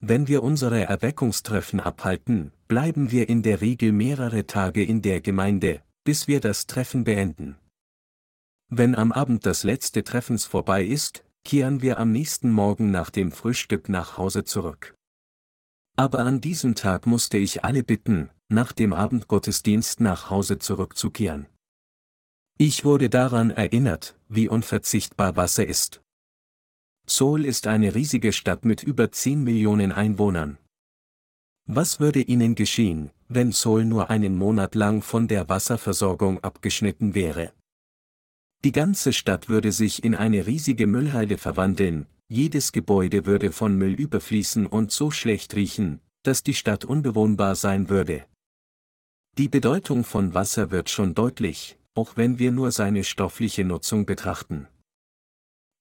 Wenn 0.00 0.26
wir 0.26 0.42
unsere 0.42 0.82
Erweckungstreffen 0.82 1.78
abhalten, 1.78 2.50
bleiben 2.66 3.12
wir 3.12 3.28
in 3.28 3.44
der 3.44 3.60
Regel 3.60 3.92
mehrere 3.92 4.48
Tage 4.48 4.82
in 4.82 5.02
der 5.02 5.20
Gemeinde, 5.20 5.82
bis 6.02 6.26
wir 6.26 6.40
das 6.40 6.66
Treffen 6.66 7.04
beenden. 7.04 7.54
Wenn 8.70 8.96
am 8.96 9.12
Abend 9.12 9.46
das 9.46 9.62
letzte 9.62 10.02
Treffens 10.02 10.46
vorbei 10.46 10.84
ist, 10.84 11.24
kehren 11.44 11.80
wir 11.80 12.00
am 12.00 12.10
nächsten 12.10 12.50
Morgen 12.50 12.90
nach 12.90 13.10
dem 13.10 13.30
Frühstück 13.30 13.88
nach 13.88 14.18
Hause 14.18 14.42
zurück. 14.42 14.95
Aber 15.96 16.20
an 16.20 16.42
diesem 16.42 16.74
Tag 16.74 17.06
musste 17.06 17.38
ich 17.38 17.64
alle 17.64 17.82
bitten, 17.82 18.28
nach 18.48 18.72
dem 18.72 18.92
Abendgottesdienst 18.92 20.00
nach 20.00 20.28
Hause 20.28 20.58
zurückzukehren. 20.58 21.46
Ich 22.58 22.84
wurde 22.84 23.08
daran 23.08 23.50
erinnert, 23.50 24.18
wie 24.28 24.48
unverzichtbar 24.48 25.36
Wasser 25.36 25.66
ist. 25.66 26.02
Seoul 27.06 27.44
ist 27.44 27.66
eine 27.66 27.94
riesige 27.94 28.32
Stadt 28.32 28.64
mit 28.64 28.82
über 28.82 29.10
10 29.10 29.42
Millionen 29.42 29.92
Einwohnern. 29.92 30.58
Was 31.66 31.98
würde 31.98 32.20
ihnen 32.20 32.54
geschehen, 32.54 33.10
wenn 33.28 33.52
Seoul 33.52 33.84
nur 33.84 34.10
einen 34.10 34.36
Monat 34.36 34.74
lang 34.74 35.02
von 35.02 35.28
der 35.28 35.48
Wasserversorgung 35.48 36.42
abgeschnitten 36.44 37.14
wäre? 37.14 37.52
Die 38.64 38.72
ganze 38.72 39.12
Stadt 39.12 39.48
würde 39.48 39.72
sich 39.72 40.04
in 40.04 40.14
eine 40.14 40.46
riesige 40.46 40.86
Müllhalde 40.86 41.38
verwandeln, 41.38 42.06
jedes 42.28 42.72
Gebäude 42.72 43.26
würde 43.26 43.52
von 43.52 43.76
Müll 43.76 43.94
überfließen 43.94 44.66
und 44.66 44.90
so 44.90 45.10
schlecht 45.10 45.54
riechen, 45.54 46.00
dass 46.22 46.42
die 46.42 46.54
Stadt 46.54 46.84
unbewohnbar 46.84 47.54
sein 47.54 47.88
würde. 47.88 48.26
Die 49.38 49.48
Bedeutung 49.48 50.02
von 50.02 50.34
Wasser 50.34 50.70
wird 50.70 50.90
schon 50.90 51.14
deutlich, 51.14 51.78
auch 51.94 52.16
wenn 52.16 52.38
wir 52.38 52.52
nur 52.52 52.72
seine 52.72 53.04
stoffliche 53.04 53.64
Nutzung 53.64 54.06
betrachten. 54.06 54.66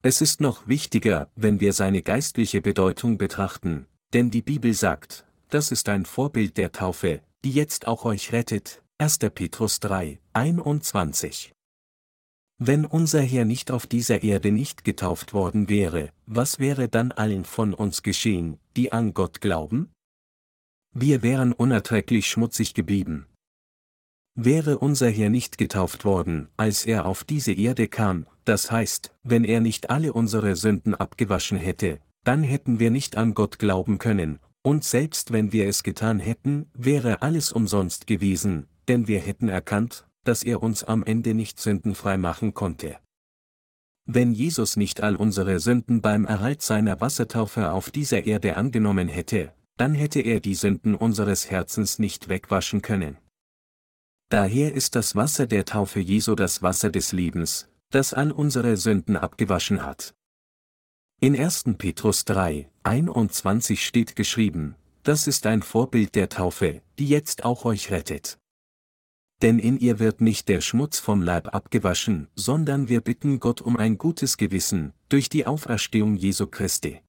Es 0.04 0.22
ist 0.22 0.40
noch 0.40 0.68
wichtiger, 0.68 1.32
wenn 1.36 1.60
wir 1.60 1.74
seine 1.74 2.04
geistliche 2.04 2.62
Bedeutung 2.62 3.18
betrachten, 3.18 3.88
denn 4.14 4.30
die 4.30 4.44
Bibel 4.44 4.74
sagt, 4.74 5.26
das 5.50 5.72
ist 5.72 5.90
ein 5.90 6.06
Vorbild 6.06 6.58
der 6.58 6.72
Taufe, 6.72 7.22
die 7.44 7.52
jetzt 7.52 7.88
auch 7.88 8.06
euch 8.06 8.32
rettet, 8.34 8.84
1. 9.00 9.20
Petrus 9.34 9.80
3, 9.80 10.20
21. 10.34 11.55
Wenn 12.58 12.86
unser 12.86 13.22
Herr 13.22 13.44
nicht 13.44 13.70
auf 13.70 13.86
dieser 13.86 14.24
Erde 14.24 14.52
nicht 14.52 14.86
getauft 14.86 15.34
worden 15.34 15.68
wäre, 15.68 16.12
was 16.26 16.58
wäre 16.58 16.88
dann 16.88 17.12
allen 17.12 17.44
von 17.44 17.74
uns 17.74 18.02
geschehen, 18.02 18.60
die 18.78 18.94
an 18.94 19.14
Gott 19.14 19.42
glauben? 19.42 19.92
Wir 20.94 21.22
wären 21.22 21.52
unerträglich 21.52 22.28
schmutzig 22.30 22.74
geblieben. 22.74 23.26
Wäre 24.36 24.78
unser 24.80 25.10
Herr 25.10 25.30
nicht 25.30 25.58
getauft 25.58 26.06
worden, 26.06 26.48
als 26.56 26.86
er 26.86 27.06
auf 27.06 27.26
diese 27.26 27.52
Erde 27.52 27.90
kam, 27.90 28.26
das 28.46 28.72
heißt, 28.72 29.14
wenn 29.24 29.44
er 29.44 29.60
nicht 29.60 29.90
alle 29.90 30.14
unsere 30.14 30.56
Sünden 30.56 30.96
abgewaschen 30.96 31.58
hätte, 31.58 32.00
dann 32.24 32.44
hätten 32.44 32.80
wir 32.80 32.90
nicht 32.90 33.18
an 33.18 33.34
Gott 33.34 33.60
glauben 33.60 33.98
können, 33.98 34.40
und 34.62 34.86
selbst 34.86 35.34
wenn 35.34 35.52
wir 35.52 35.68
es 35.68 35.84
getan 35.84 36.20
hätten, 36.20 36.70
wäre 36.74 37.22
alles 37.22 37.52
umsonst 37.52 38.08
gewesen, 38.08 38.68
denn 38.88 39.10
wir 39.10 39.20
hätten 39.20 39.50
erkannt, 39.50 40.08
dass 40.26 40.44
er 40.44 40.62
uns 40.62 40.84
am 40.84 41.04
Ende 41.04 41.34
nicht 41.34 41.60
sündenfrei 41.60 42.18
machen 42.18 42.54
konnte. 42.54 42.98
Wenn 44.06 44.34
Jesus 44.34 44.76
nicht 44.76 45.02
all 45.02 45.16
unsere 45.16 45.60
Sünden 45.60 46.02
beim 46.02 46.26
Erhalt 46.26 46.62
seiner 46.62 47.02
Wassertaufe 47.02 47.72
auf 47.72 47.90
dieser 47.90 48.26
Erde 48.26 48.58
angenommen 48.58 49.08
hätte, 49.08 49.54
dann 49.78 49.96
hätte 49.96 50.22
er 50.22 50.40
die 50.40 50.56
Sünden 50.56 50.96
unseres 50.96 51.50
Herzens 51.50 51.98
nicht 51.98 52.30
wegwaschen 52.30 52.82
können. 52.82 53.18
Daher 54.30 54.74
ist 54.74 54.96
das 54.96 55.16
Wasser 55.16 55.48
der 55.48 55.66
Taufe 55.66 56.00
Jesu 56.00 56.36
das 56.36 56.62
Wasser 56.62 56.90
des 56.90 57.12
Lebens, 57.12 57.70
das 57.90 58.14
all 58.14 58.32
unsere 58.32 58.78
Sünden 58.78 59.18
abgewaschen 59.18 59.84
hat. 59.84 60.14
In 61.22 61.40
1. 61.40 61.64
Petrus 61.78 62.26
3, 62.26 62.70
21 62.84 63.86
steht 63.86 64.16
geschrieben, 64.16 64.76
das 65.04 65.28
ist 65.28 65.46
ein 65.46 65.62
Vorbild 65.62 66.16
der 66.16 66.30
Taufe, 66.30 66.82
die 67.00 67.08
jetzt 67.08 67.46
auch 67.46 67.66
euch 67.66 67.92
rettet. 67.92 68.38
Denn 69.42 69.60
in 69.60 69.78
ihr 69.78 70.00
wird 70.00 70.22
nicht 70.22 70.48
der 70.48 70.62
Schmutz 70.62 71.00
vom 71.00 71.22
Leib 71.22 71.54
abgewaschen, 71.54 72.28
sondern 72.36 72.88
wir 72.88 73.02
bitten 73.02 73.40
Gott 73.40 73.62
um 73.62 73.76
ein 73.78 73.98
gutes 73.98 74.38
Gewissen, 74.38 74.94
durch 75.10 75.30
die 75.30 75.46
Auferstehung 75.46 76.16
Jesu 76.16 76.48
Christi. 76.48 77.02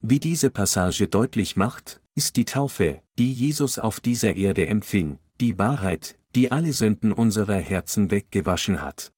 Wie 0.00 0.20
diese 0.20 0.50
Passage 0.50 1.08
deutlich 1.08 1.56
macht, 1.56 2.00
ist 2.14 2.36
die 2.36 2.44
Taufe, 2.44 3.02
die 3.18 3.32
Jesus 3.32 3.78
auf 3.78 4.00
dieser 4.00 4.36
Erde 4.36 4.66
empfing, 4.66 5.18
die 5.40 5.58
Wahrheit, 5.58 6.18
die 6.34 6.50
alle 6.50 6.72
Sünden 6.72 7.12
unserer 7.12 7.56
Herzen 7.56 8.10
weggewaschen 8.10 8.82
hat. 8.82 9.12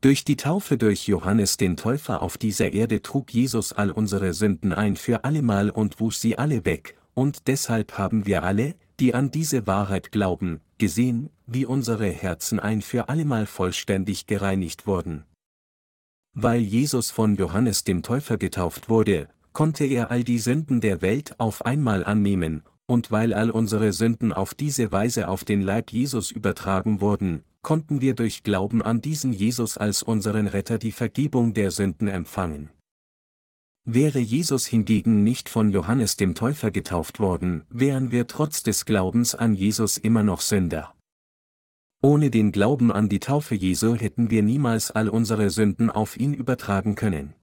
Durch 0.00 0.24
die 0.24 0.36
Taufe 0.36 0.78
durch 0.78 1.06
Johannes 1.06 1.58
den 1.58 1.76
Täufer 1.76 2.22
auf 2.22 2.38
dieser 2.38 2.72
Erde 2.72 3.02
trug 3.02 3.34
Jesus 3.34 3.72
all 3.72 3.90
unsere 3.90 4.32
Sünden 4.32 4.72
ein 4.72 4.96
für 4.96 5.24
allemal 5.24 5.68
und 5.68 6.00
wusch 6.00 6.16
sie 6.16 6.38
alle 6.38 6.64
weg, 6.64 6.96
und 7.12 7.48
deshalb 7.48 7.98
haben 7.98 8.24
wir 8.24 8.42
alle, 8.44 8.76
die 9.00 9.14
an 9.14 9.30
diese 9.30 9.66
Wahrheit 9.66 10.12
glauben, 10.12 10.60
gesehen, 10.78 11.30
wie 11.46 11.64
unsere 11.64 12.08
Herzen 12.08 12.60
ein 12.60 12.82
für 12.82 13.08
allemal 13.08 13.46
vollständig 13.46 14.26
gereinigt 14.26 14.86
wurden. 14.86 15.24
Weil 16.34 16.60
Jesus 16.60 17.10
von 17.10 17.34
Johannes 17.34 17.82
dem 17.82 18.02
Täufer 18.02 18.36
getauft 18.36 18.88
wurde, 18.88 19.28
konnte 19.52 19.84
er 19.84 20.10
all 20.10 20.22
die 20.22 20.38
Sünden 20.38 20.80
der 20.80 21.02
Welt 21.02 21.34
auf 21.38 21.64
einmal 21.64 22.04
annehmen, 22.04 22.62
und 22.86 23.10
weil 23.10 23.32
all 23.32 23.50
unsere 23.50 23.92
Sünden 23.92 24.32
auf 24.32 24.54
diese 24.54 24.92
Weise 24.92 25.28
auf 25.28 25.44
den 25.44 25.62
Leib 25.62 25.92
Jesus 25.92 26.30
übertragen 26.30 27.00
wurden, 27.00 27.42
konnten 27.62 28.00
wir 28.00 28.14
durch 28.14 28.42
Glauben 28.42 28.82
an 28.82 29.00
diesen 29.00 29.32
Jesus 29.32 29.76
als 29.76 30.02
unseren 30.02 30.46
Retter 30.46 30.78
die 30.78 30.92
Vergebung 30.92 31.54
der 31.54 31.70
Sünden 31.70 32.08
empfangen. 32.08 32.70
Wäre 33.92 34.20
Jesus 34.20 34.66
hingegen 34.66 35.24
nicht 35.24 35.48
von 35.48 35.72
Johannes 35.72 36.14
dem 36.14 36.36
Täufer 36.36 36.70
getauft 36.70 37.18
worden, 37.18 37.64
wären 37.70 38.12
wir 38.12 38.28
trotz 38.28 38.62
des 38.62 38.84
Glaubens 38.84 39.34
an 39.34 39.52
Jesus 39.52 39.98
immer 39.98 40.22
noch 40.22 40.42
Sünder. 40.42 40.94
Ohne 42.00 42.30
den 42.30 42.52
Glauben 42.52 42.92
an 42.92 43.08
die 43.08 43.18
Taufe 43.18 43.56
Jesu 43.56 43.96
hätten 43.96 44.30
wir 44.30 44.44
niemals 44.44 44.92
all 44.92 45.08
unsere 45.08 45.50
Sünden 45.50 45.90
auf 45.90 46.16
ihn 46.16 46.34
übertragen 46.34 46.94
können. 46.94 47.34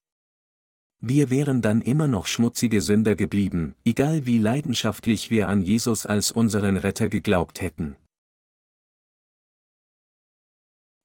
Wir 1.00 1.28
wären 1.28 1.60
dann 1.60 1.82
immer 1.82 2.08
noch 2.08 2.26
schmutzige 2.26 2.80
Sünder 2.80 3.14
geblieben, 3.14 3.74
egal 3.84 4.24
wie 4.24 4.38
leidenschaftlich 4.38 5.30
wir 5.30 5.48
an 5.48 5.60
Jesus 5.60 6.06
als 6.06 6.32
unseren 6.32 6.78
Retter 6.78 7.10
geglaubt 7.10 7.60
hätten. 7.60 7.94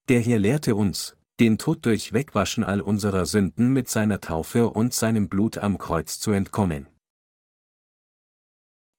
Der 0.07 0.21
Herr 0.21 0.39
lehrte 0.39 0.73
uns, 0.75 1.17
den 1.39 1.57
Tod 1.57 1.85
durch 1.85 2.13
Wegwaschen 2.13 2.63
all 2.63 2.81
unserer 2.81 3.25
Sünden 3.25 3.73
mit 3.73 3.89
seiner 3.89 4.21
Taufe 4.21 4.69
und 4.69 4.93
seinem 4.93 5.29
Blut 5.29 5.57
am 5.57 5.77
Kreuz 5.77 6.19
zu 6.19 6.31
entkommen. 6.31 6.87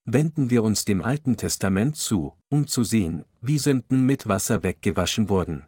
Wenden 0.05 0.49
wir 0.49 0.63
uns 0.63 0.85
dem 0.85 1.01
Alten 1.01 1.37
Testament 1.37 1.95
zu, 1.95 2.33
um 2.49 2.67
zu 2.67 2.83
sehen, 2.83 3.25
wie 3.41 3.57
Sünden 3.57 4.05
mit 4.05 4.27
Wasser 4.27 4.61
weggewaschen 4.61 5.29
wurden. 5.29 5.65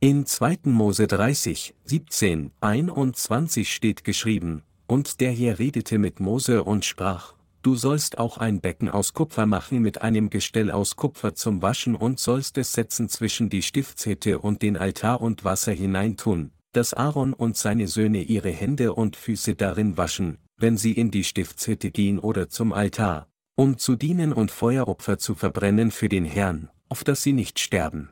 In 0.00 0.26
2. 0.26 0.60
Mose 0.64 1.06
30, 1.08 1.74
17, 1.84 2.52
21 2.60 3.74
steht 3.74 4.04
geschrieben, 4.04 4.62
und 4.86 5.20
der 5.20 5.32
Herr 5.32 5.58
redete 5.58 5.98
mit 5.98 6.20
Mose 6.20 6.64
und 6.64 6.84
sprach, 6.84 7.34
Du 7.68 7.76
sollst 7.76 8.16
auch 8.16 8.38
ein 8.38 8.62
Becken 8.62 8.88
aus 8.88 9.12
Kupfer 9.12 9.44
machen 9.44 9.82
mit 9.82 10.00
einem 10.00 10.30
Gestell 10.30 10.70
aus 10.70 10.96
Kupfer 10.96 11.34
zum 11.34 11.60
Waschen 11.60 11.96
und 11.96 12.18
sollst 12.18 12.56
es 12.56 12.72
setzen 12.72 13.10
zwischen 13.10 13.50
die 13.50 13.60
Stiftshütte 13.60 14.38
und 14.38 14.62
den 14.62 14.78
Altar 14.78 15.20
und 15.20 15.44
Wasser 15.44 15.72
hineintun, 15.72 16.50
dass 16.72 16.94
Aaron 16.94 17.34
und 17.34 17.58
seine 17.58 17.86
Söhne 17.86 18.22
ihre 18.22 18.48
Hände 18.48 18.94
und 18.94 19.16
Füße 19.16 19.54
darin 19.54 19.98
waschen, 19.98 20.38
wenn 20.56 20.78
sie 20.78 20.92
in 20.92 21.10
die 21.10 21.24
Stiftshütte 21.24 21.90
gehen 21.90 22.18
oder 22.18 22.48
zum 22.48 22.72
Altar, 22.72 23.28
um 23.54 23.76
zu 23.76 23.96
dienen 23.96 24.32
und 24.32 24.50
Feueropfer 24.50 25.18
zu 25.18 25.34
verbrennen 25.34 25.90
für 25.90 26.08
den 26.08 26.24
Herrn, 26.24 26.70
auf 26.88 27.04
dass 27.04 27.22
sie 27.22 27.34
nicht 27.34 27.58
sterben. 27.58 28.08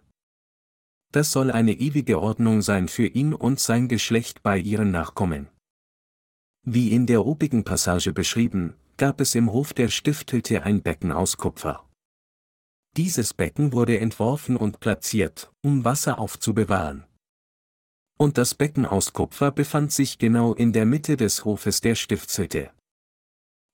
Das 1.12 1.32
soll 1.32 1.50
eine 1.50 1.72
ewige 1.72 2.20
Ordnung 2.20 2.60
sein 2.60 2.88
für 2.88 3.06
ihn 3.06 3.32
und 3.32 3.58
sein 3.58 3.88
Geschlecht 3.88 4.42
bei 4.42 4.58
ihren 4.58 4.90
Nachkommen. 4.90 5.48
Wie 6.62 6.92
in 6.92 7.06
der 7.06 7.24
obigen 7.24 7.64
Passage 7.64 8.12
beschrieben, 8.12 8.74
gab 8.96 9.20
es 9.20 9.34
im 9.34 9.52
Hof 9.52 9.72
der 9.74 9.88
Stifthütte 9.88 10.62
ein 10.62 10.82
Becken 10.82 11.12
aus 11.12 11.36
Kupfer. 11.36 11.84
Dieses 12.96 13.34
Becken 13.34 13.72
wurde 13.72 13.98
entworfen 13.98 14.56
und 14.56 14.80
platziert, 14.80 15.52
um 15.62 15.84
Wasser 15.84 16.18
aufzubewahren. 16.18 17.04
Und 18.18 18.38
das 18.38 18.54
Becken 18.54 18.86
aus 18.86 19.12
Kupfer 19.12 19.50
befand 19.50 19.92
sich 19.92 20.18
genau 20.18 20.54
in 20.54 20.72
der 20.72 20.86
Mitte 20.86 21.18
des 21.18 21.44
Hofes 21.44 21.82
der 21.82 21.94
Stiftshütte. 21.94 22.70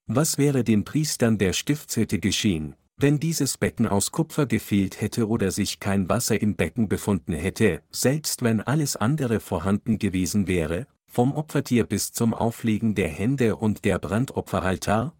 Was 0.07 0.37
wäre 0.37 0.65
den 0.65 0.83
Priestern 0.83 1.37
der 1.37 1.53
Stiftshütte 1.53 2.19
geschehen, 2.19 2.75
wenn 2.97 3.19
dieses 3.19 3.57
Becken 3.57 3.87
aus 3.87 4.11
Kupfer 4.11 4.45
gefehlt 4.45 4.99
hätte 4.99 5.29
oder 5.29 5.51
sich 5.51 5.79
kein 5.79 6.09
Wasser 6.09 6.41
im 6.41 6.55
Becken 6.55 6.89
befunden 6.89 7.33
hätte, 7.33 7.81
selbst 7.89 8.41
wenn 8.41 8.59
alles 8.59 8.97
andere 8.97 9.39
vorhanden 9.39 9.97
gewesen 9.97 10.47
wäre, 10.47 10.87
vom 11.13 11.31
Opfertier 11.35 11.83
bis 11.83 12.11
zum 12.11 12.33
Auflegen 12.33 12.95
der 12.95 13.07
Hände 13.07 13.55
und 13.55 13.85
der 13.85 13.99
Brandopferaltar? 13.99 15.15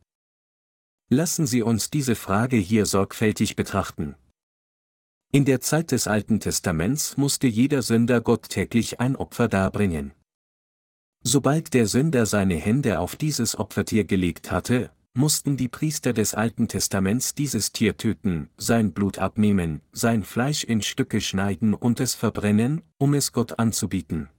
Lassen 1.07 1.45
Sie 1.45 1.61
uns 1.61 1.91
diese 1.91 2.15
Frage 2.15 2.57
hier 2.57 2.87
sorgfältig 2.87 3.55
betrachten. 3.55 4.15
In 5.31 5.45
der 5.45 5.61
Zeit 5.61 5.91
des 5.91 6.07
Alten 6.07 6.39
Testaments 6.39 7.15
musste 7.15 7.45
jeder 7.45 7.83
Sünder 7.83 8.21
Gott 8.21 8.49
täglich 8.49 8.99
ein 8.99 9.15
Opfer 9.15 9.47
darbringen. 9.47 10.13
Sobald 11.21 11.75
der 11.75 11.85
Sünder 11.85 12.25
seine 12.25 12.55
Hände 12.55 12.97
auf 12.97 13.15
dieses 13.15 13.55
Opfertier 13.55 14.03
gelegt 14.03 14.49
hatte, 14.49 14.89
mussten 15.13 15.57
die 15.57 15.69
Priester 15.69 16.11
des 16.11 16.33
Alten 16.33 16.67
Testaments 16.67 17.35
dieses 17.35 17.71
Tier 17.71 17.97
töten, 17.97 18.49
sein 18.57 18.93
Blut 18.93 19.19
abnehmen, 19.19 19.81
sein 19.91 20.23
Fleisch 20.23 20.63
in 20.63 20.81
Stücke 20.81 21.21
schneiden 21.21 21.75
und 21.75 21.99
es 21.99 22.15
verbrennen, 22.15 22.81
um 22.97 23.13
es 23.13 23.31
Gott 23.31 23.59
anzubieten. 23.59 24.29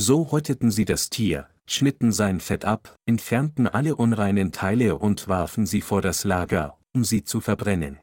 So 0.00 0.30
häuteten 0.30 0.70
sie 0.70 0.84
das 0.84 1.10
Tier, 1.10 1.48
schnitten 1.66 2.12
sein 2.12 2.38
Fett 2.38 2.64
ab, 2.64 2.96
entfernten 3.04 3.66
alle 3.66 3.96
unreinen 3.96 4.52
Teile 4.52 4.96
und 4.96 5.26
warfen 5.26 5.66
sie 5.66 5.80
vor 5.80 6.02
das 6.02 6.22
Lager, 6.22 6.78
um 6.94 7.02
sie 7.02 7.24
zu 7.24 7.40
verbrennen. 7.40 7.98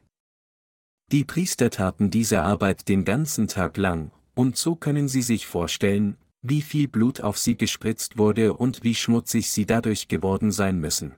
Die 1.10 1.24
Priester 1.24 1.70
taten 1.70 2.10
diese 2.10 2.42
Arbeit 2.42 2.88
den 2.90 3.06
ganzen 3.06 3.48
Tag 3.48 3.78
lang, 3.78 4.10
und 4.34 4.58
so 4.58 4.76
können 4.76 5.08
Sie 5.08 5.22
sich 5.22 5.46
vorstellen, 5.46 6.18
wie 6.42 6.60
viel 6.60 6.86
Blut 6.86 7.22
auf 7.22 7.38
sie 7.38 7.56
gespritzt 7.56 8.18
wurde 8.18 8.52
und 8.52 8.84
wie 8.84 8.94
schmutzig 8.94 9.50
sie 9.50 9.64
dadurch 9.64 10.06
geworden 10.06 10.52
sein 10.52 10.78
müssen. 10.78 11.14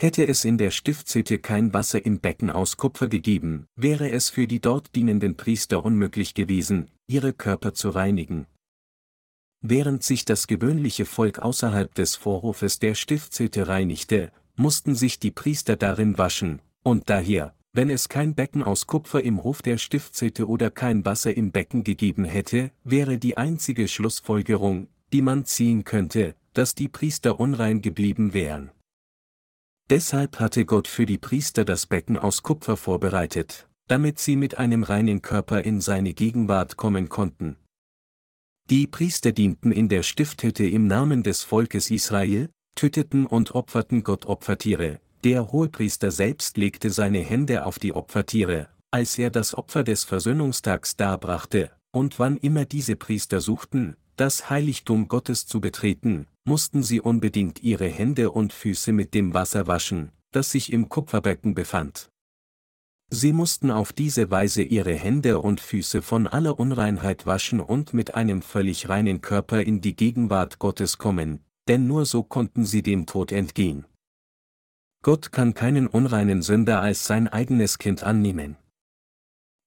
Hätte 0.00 0.26
es 0.26 0.46
in 0.46 0.56
der 0.56 0.70
Stiftshütte 0.70 1.40
kein 1.40 1.74
Wasser 1.74 2.06
im 2.06 2.20
Becken 2.20 2.50
aus 2.50 2.78
Kupfer 2.78 3.08
gegeben, 3.08 3.66
wäre 3.76 4.10
es 4.10 4.30
für 4.30 4.46
die 4.46 4.60
dort 4.60 4.94
dienenden 4.94 5.36
Priester 5.36 5.84
unmöglich 5.84 6.32
gewesen, 6.32 6.90
ihre 7.06 7.34
Körper 7.34 7.74
zu 7.74 7.90
reinigen. 7.90 8.46
Während 9.60 10.02
sich 10.04 10.24
das 10.24 10.46
gewöhnliche 10.46 11.04
Volk 11.04 11.40
außerhalb 11.40 11.92
des 11.94 12.14
Vorhofes 12.14 12.78
der 12.78 12.94
Stiftshütte 12.94 13.66
reinigte, 13.66 14.30
mussten 14.56 14.94
sich 14.94 15.18
die 15.18 15.30
Priester 15.30 15.76
darin 15.76 16.16
waschen, 16.18 16.60
und 16.82 17.10
daher, 17.10 17.54
wenn 17.72 17.90
es 17.90 18.08
kein 18.08 18.34
Becken 18.34 18.62
aus 18.62 18.86
Kupfer 18.86 19.22
im 19.22 19.42
Hof 19.42 19.62
der 19.62 19.78
Stiftshütte 19.78 20.48
oder 20.48 20.70
kein 20.70 21.04
Wasser 21.04 21.36
im 21.36 21.52
Becken 21.52 21.84
gegeben 21.84 22.24
hätte, 22.24 22.70
wäre 22.84 23.18
die 23.18 23.36
einzige 23.36 23.88
Schlussfolgerung, 23.88 24.88
die 25.12 25.22
man 25.22 25.44
ziehen 25.44 25.84
könnte, 25.84 26.34
dass 26.54 26.74
die 26.74 26.88
Priester 26.88 27.38
unrein 27.38 27.82
geblieben 27.82 28.34
wären. 28.34 28.70
Deshalb 29.90 30.38
hatte 30.38 30.66
Gott 30.66 30.86
für 30.86 31.06
die 31.06 31.18
Priester 31.18 31.64
das 31.64 31.86
Becken 31.86 32.18
aus 32.18 32.42
Kupfer 32.42 32.76
vorbereitet, 32.76 33.68
damit 33.86 34.18
sie 34.18 34.36
mit 34.36 34.58
einem 34.58 34.82
reinen 34.82 35.22
Körper 35.22 35.64
in 35.64 35.80
seine 35.80 36.14
Gegenwart 36.14 36.76
kommen 36.76 37.08
konnten. 37.08 37.56
Die 38.70 38.86
Priester 38.86 39.32
dienten 39.32 39.72
in 39.72 39.88
der 39.88 40.02
Stifthütte 40.02 40.66
im 40.66 40.86
Namen 40.86 41.22
des 41.22 41.42
Volkes 41.42 41.90
Israel, 41.90 42.50
töteten 42.74 43.24
und 43.24 43.54
opferten 43.54 44.04
Gott 44.04 44.26
Opfertiere, 44.26 45.00
der 45.24 45.50
Hohepriester 45.50 46.10
selbst 46.10 46.58
legte 46.58 46.90
seine 46.90 47.20
Hände 47.20 47.64
auf 47.64 47.78
die 47.78 47.94
Opfertiere, 47.94 48.68
als 48.90 49.16
er 49.16 49.30
das 49.30 49.56
Opfer 49.56 49.84
des 49.84 50.04
Versöhnungstags 50.04 50.96
darbrachte, 50.96 51.70
und 51.92 52.18
wann 52.18 52.36
immer 52.36 52.66
diese 52.66 52.94
Priester 52.94 53.40
suchten, 53.40 53.96
das 54.16 54.50
Heiligtum 54.50 55.08
Gottes 55.08 55.46
zu 55.46 55.62
betreten, 55.62 56.26
mussten 56.44 56.82
sie 56.82 57.00
unbedingt 57.00 57.62
ihre 57.62 57.88
Hände 57.88 58.30
und 58.30 58.52
Füße 58.52 58.92
mit 58.92 59.14
dem 59.14 59.32
Wasser 59.32 59.66
waschen, 59.66 60.12
das 60.30 60.50
sich 60.50 60.74
im 60.74 60.90
Kupferbecken 60.90 61.54
befand. 61.54 62.10
Sie 63.10 63.32
mussten 63.32 63.70
auf 63.70 63.92
diese 63.92 64.30
Weise 64.30 64.62
ihre 64.62 64.94
Hände 64.94 65.40
und 65.40 65.60
Füße 65.60 66.02
von 66.02 66.26
aller 66.26 66.58
Unreinheit 66.58 67.24
waschen 67.24 67.60
und 67.60 67.94
mit 67.94 68.14
einem 68.14 68.42
völlig 68.42 68.88
reinen 68.88 69.22
Körper 69.22 69.62
in 69.62 69.80
die 69.80 69.96
Gegenwart 69.96 70.58
Gottes 70.58 70.98
kommen, 70.98 71.40
denn 71.68 71.86
nur 71.86 72.04
so 72.04 72.22
konnten 72.22 72.66
sie 72.66 72.82
dem 72.82 73.06
Tod 73.06 73.32
entgehen. 73.32 73.86
Gott 75.02 75.32
kann 75.32 75.54
keinen 75.54 75.86
unreinen 75.86 76.42
Sünder 76.42 76.82
als 76.82 77.06
sein 77.06 77.28
eigenes 77.28 77.78
Kind 77.78 78.02
annehmen. 78.02 78.56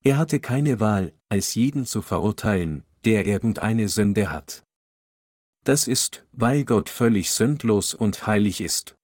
Er 0.04 0.17
hatte 0.17 0.39
keine 0.39 0.80
Wahl, 0.80 1.13
als 1.30 1.56
jeden 1.56 1.86
zu 1.86 2.01
verurteilen, 2.01 2.84
der 3.06 3.25
irgendeine 3.25 3.88
Sünde 3.88 4.30
hat. 4.30 4.63
Das 5.63 5.88
ist, 5.88 6.25
weil 6.32 6.65
Gott 6.65 6.89
völlig 6.89 7.32
sündlos 7.32 7.93
und 7.93 8.27
heilig 8.27 8.62
ist. 8.62 8.95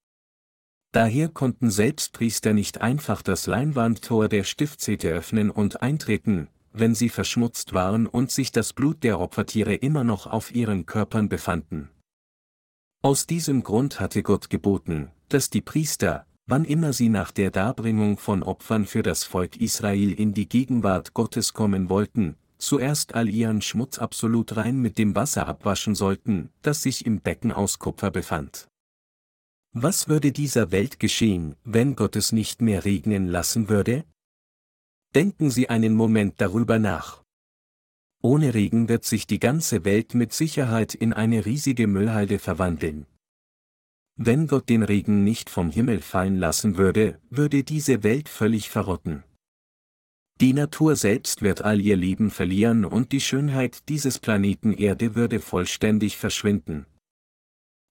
Daher 0.91 1.29
konnten 1.29 1.69
selbst 1.69 2.13
Priester 2.13 2.53
nicht 2.53 2.81
einfach 2.81 3.21
das 3.21 3.45
Leinwandtor 3.45 4.29
der 4.29 4.43
Stiftshütte 4.43 5.09
öffnen 5.09 5.49
und 5.51 5.81
eintreten, 5.81 6.47
wenn 6.73 6.95
sie 6.95 7.09
verschmutzt 7.09 7.73
waren 7.73 8.07
und 8.07 8.31
sich 8.31 8.51
das 8.51 8.73
Blut 8.73 9.03
der 9.03 9.19
Opfertiere 9.19 9.75
immer 9.75 10.03
noch 10.03 10.27
auf 10.27 10.53
ihren 10.53 10.85
Körpern 10.85 11.29
befanden. 11.29 11.89
Aus 13.03 13.27
diesem 13.27 13.63
Grund 13.63 13.99
hatte 13.99 14.23
Gott 14.23 14.49
geboten, 14.49 15.11
dass 15.29 15.49
die 15.49 15.61
Priester, 15.61 16.25
wann 16.47 16.65
immer 16.65 16.93
sie 16.93 17.09
nach 17.09 17.31
der 17.31 17.51
Darbringung 17.51 18.17
von 18.17 18.41
Opfern 18.41 18.85
für 18.85 19.03
das 19.03 19.23
Volk 19.23 19.57
Israel 19.57 20.13
in 20.13 20.33
die 20.33 20.49
Gegenwart 20.49 21.13
Gottes 21.13 21.53
kommen 21.53 21.89
wollten, 21.89 22.37
zuerst 22.57 23.13
all 23.13 23.29
ihren 23.29 23.61
Schmutz 23.61 23.99
absolut 23.99 24.55
rein 24.55 24.79
mit 24.79 24.97
dem 24.97 25.15
Wasser 25.15 25.47
abwaschen 25.47 25.95
sollten, 25.95 26.49
das 26.61 26.81
sich 26.81 27.05
im 27.05 27.21
Becken 27.21 27.51
aus 27.51 27.77
Kupfer 27.77 28.09
befand. 28.09 28.67
Was 29.79 30.07
würde 30.07 30.31
dieser 30.31 30.71
Welt 30.71 30.99
geschehen, 30.99 31.55
wenn 31.63 31.95
Gott 31.95 32.15
es 32.15 32.31
nicht 32.31 32.63
mehr 32.63 32.83
regnen 32.83 33.27
lassen 33.27 33.69
würde? 33.69 34.05
Denken 35.13 35.51
Sie 35.51 35.69
einen 35.69 35.93
Moment 35.93 36.41
darüber 36.41 36.79
nach. 36.79 37.23
Ohne 38.23 38.55
Regen 38.55 38.89
wird 38.89 39.05
sich 39.05 39.27
die 39.27 39.37
ganze 39.37 39.85
Welt 39.85 40.15
mit 40.15 40.33
Sicherheit 40.33 40.95
in 40.95 41.13
eine 41.13 41.45
riesige 41.45 41.85
Müllhalde 41.85 42.39
verwandeln. 42.39 43.05
Wenn 44.15 44.47
Gott 44.47 44.67
den 44.67 44.81
Regen 44.81 45.23
nicht 45.23 45.47
vom 45.47 45.69
Himmel 45.69 46.01
fallen 46.01 46.39
lassen 46.39 46.77
würde, 46.77 47.21
würde 47.29 47.63
diese 47.63 48.01
Welt 48.01 48.29
völlig 48.29 48.71
verrotten. 48.71 49.23
Die 50.41 50.53
Natur 50.53 50.95
selbst 50.95 51.43
wird 51.43 51.61
all 51.61 51.79
ihr 51.79 51.97
Leben 51.97 52.31
verlieren 52.31 52.83
und 52.83 53.11
die 53.11 53.21
Schönheit 53.21 53.87
dieses 53.89 54.17
Planeten 54.17 54.73
Erde 54.73 55.13
würde 55.13 55.39
vollständig 55.39 56.17
verschwinden. 56.17 56.87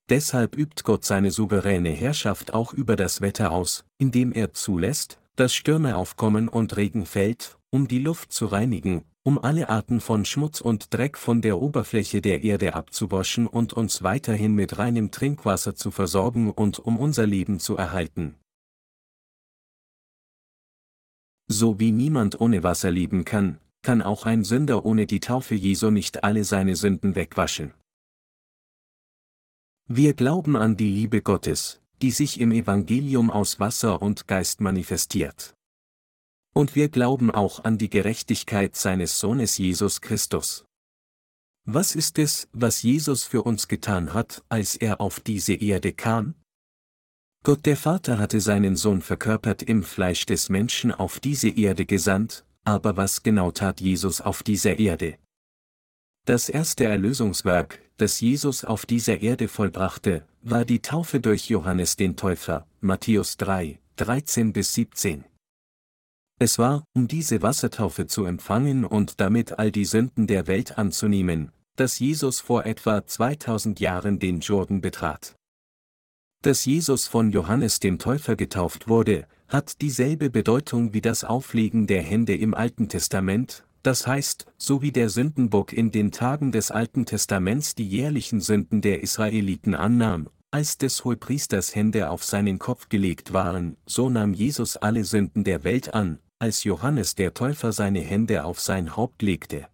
Deshalb 0.08 0.56
übt 0.56 0.84
Gott 0.84 1.04
seine 1.04 1.32
souveräne 1.32 1.90
Herrschaft 1.90 2.54
auch 2.54 2.72
über 2.72 2.94
das 2.94 3.20
Wetter 3.20 3.50
aus, 3.50 3.84
indem 3.98 4.32
er 4.32 4.52
zulässt, 4.54 5.18
dass 5.34 5.52
Stürme 5.52 5.96
aufkommen 5.96 6.48
und 6.48 6.76
Regen 6.76 7.06
fällt, 7.06 7.58
um 7.70 7.88
die 7.88 7.98
Luft 7.98 8.32
zu 8.32 8.46
reinigen, 8.46 9.04
um 9.24 9.38
alle 9.38 9.68
Arten 9.68 10.00
von 10.00 10.24
Schmutz 10.24 10.60
und 10.60 10.94
Dreck 10.94 11.18
von 11.18 11.42
der 11.42 11.60
Oberfläche 11.60 12.22
der 12.22 12.44
Erde 12.44 12.74
abzuwaschen 12.74 13.48
und 13.48 13.72
uns 13.72 14.04
weiterhin 14.04 14.54
mit 14.54 14.78
reinem 14.78 15.10
Trinkwasser 15.10 15.74
zu 15.74 15.90
versorgen 15.90 16.52
und 16.52 16.78
um 16.78 16.98
unser 16.98 17.26
Leben 17.26 17.58
zu 17.58 17.76
erhalten. 17.76 18.36
So 21.48 21.80
wie 21.80 21.90
niemand 21.90 22.40
ohne 22.40 22.62
Wasser 22.62 22.92
leben 22.92 23.24
kann, 23.24 23.58
kann 23.82 24.02
auch 24.02 24.26
ein 24.26 24.44
Sünder 24.44 24.84
ohne 24.84 25.06
die 25.06 25.20
Taufe 25.20 25.56
Jesu 25.56 25.90
nicht 25.90 26.22
alle 26.22 26.44
seine 26.44 26.76
Sünden 26.76 27.16
wegwaschen. 27.16 27.72
Wir 29.88 30.14
glauben 30.14 30.56
an 30.56 30.76
die 30.76 30.90
Liebe 30.90 31.22
Gottes, 31.22 31.80
die 32.02 32.10
sich 32.10 32.40
im 32.40 32.50
Evangelium 32.50 33.30
aus 33.30 33.60
Wasser 33.60 34.02
und 34.02 34.26
Geist 34.26 34.60
manifestiert. 34.60 35.54
Und 36.52 36.74
wir 36.74 36.88
glauben 36.88 37.30
auch 37.30 37.62
an 37.62 37.78
die 37.78 37.88
Gerechtigkeit 37.88 38.74
seines 38.74 39.20
Sohnes 39.20 39.58
Jesus 39.58 40.00
Christus. 40.00 40.64
Was 41.68 41.94
ist 41.94 42.18
es, 42.18 42.48
was 42.52 42.82
Jesus 42.82 43.22
für 43.22 43.44
uns 43.44 43.68
getan 43.68 44.12
hat, 44.12 44.42
als 44.48 44.74
er 44.74 45.00
auf 45.00 45.20
diese 45.20 45.54
Erde 45.54 45.92
kam? 45.92 46.34
Gott 47.44 47.64
der 47.64 47.76
Vater 47.76 48.18
hatte 48.18 48.40
seinen 48.40 48.74
Sohn 48.74 49.02
verkörpert 49.02 49.62
im 49.62 49.84
Fleisch 49.84 50.26
des 50.26 50.48
Menschen 50.48 50.90
auf 50.90 51.20
diese 51.20 51.48
Erde 51.48 51.86
gesandt, 51.86 52.44
aber 52.64 52.96
was 52.96 53.22
genau 53.22 53.52
tat 53.52 53.80
Jesus 53.80 54.20
auf 54.20 54.42
dieser 54.42 54.80
Erde? 54.80 55.16
Das 56.24 56.48
erste 56.48 56.86
Erlösungswerk, 56.86 57.85
das 57.96 58.20
Jesus 58.20 58.64
auf 58.64 58.86
dieser 58.86 59.20
Erde 59.20 59.48
vollbrachte, 59.48 60.26
war 60.42 60.64
die 60.64 60.80
Taufe 60.80 61.20
durch 61.20 61.48
Johannes 61.48 61.96
den 61.96 62.16
Täufer, 62.16 62.66
Matthäus 62.80 63.36
3, 63.38 63.78
13 63.96 64.52
bis 64.52 64.74
17. 64.74 65.24
Es 66.38 66.58
war, 66.58 66.84
um 66.94 67.08
diese 67.08 67.40
Wassertaufe 67.40 68.06
zu 68.06 68.26
empfangen 68.26 68.84
und 68.84 69.20
damit 69.20 69.58
all 69.58 69.72
die 69.72 69.86
Sünden 69.86 70.26
der 70.26 70.46
Welt 70.46 70.76
anzunehmen, 70.76 71.50
dass 71.76 71.98
Jesus 71.98 72.40
vor 72.40 72.66
etwa 72.66 73.06
2000 73.06 73.80
Jahren 73.80 74.18
den 74.18 74.40
Jordan 74.40 74.82
betrat. 74.82 75.34
Dass 76.42 76.66
Jesus 76.66 77.06
von 77.06 77.30
Johannes 77.30 77.80
dem 77.80 77.98
Täufer 77.98 78.36
getauft 78.36 78.88
wurde, 78.88 79.26
hat 79.48 79.80
dieselbe 79.80 80.28
Bedeutung 80.28 80.92
wie 80.92 81.00
das 81.00 81.24
Auflegen 81.24 81.86
der 81.86 82.02
Hände 82.02 82.36
im 82.36 82.52
Alten 82.52 82.88
Testament, 82.88 83.64
das 83.86 84.06
heißt, 84.06 84.46
so 84.58 84.82
wie 84.82 84.90
der 84.90 85.08
Sündenbock 85.08 85.72
in 85.72 85.92
den 85.92 86.10
Tagen 86.10 86.50
des 86.50 86.72
Alten 86.72 87.06
Testaments 87.06 87.76
die 87.76 87.86
jährlichen 87.86 88.40
Sünden 88.40 88.80
der 88.80 89.00
Israeliten 89.00 89.76
annahm, 89.76 90.28
als 90.50 90.76
des 90.76 91.04
Hohepriesters 91.04 91.74
Hände 91.76 92.10
auf 92.10 92.24
seinen 92.24 92.58
Kopf 92.58 92.88
gelegt 92.88 93.32
waren, 93.32 93.76
so 93.86 94.10
nahm 94.10 94.34
Jesus 94.34 94.76
alle 94.76 95.04
Sünden 95.04 95.44
der 95.44 95.62
Welt 95.62 95.94
an, 95.94 96.18
als 96.40 96.64
Johannes 96.64 97.14
der 97.14 97.32
Täufer 97.32 97.70
seine 97.70 98.00
Hände 98.00 98.44
auf 98.44 98.58
sein 98.58 98.96
Haupt 98.96 99.22
legte. 99.22 99.68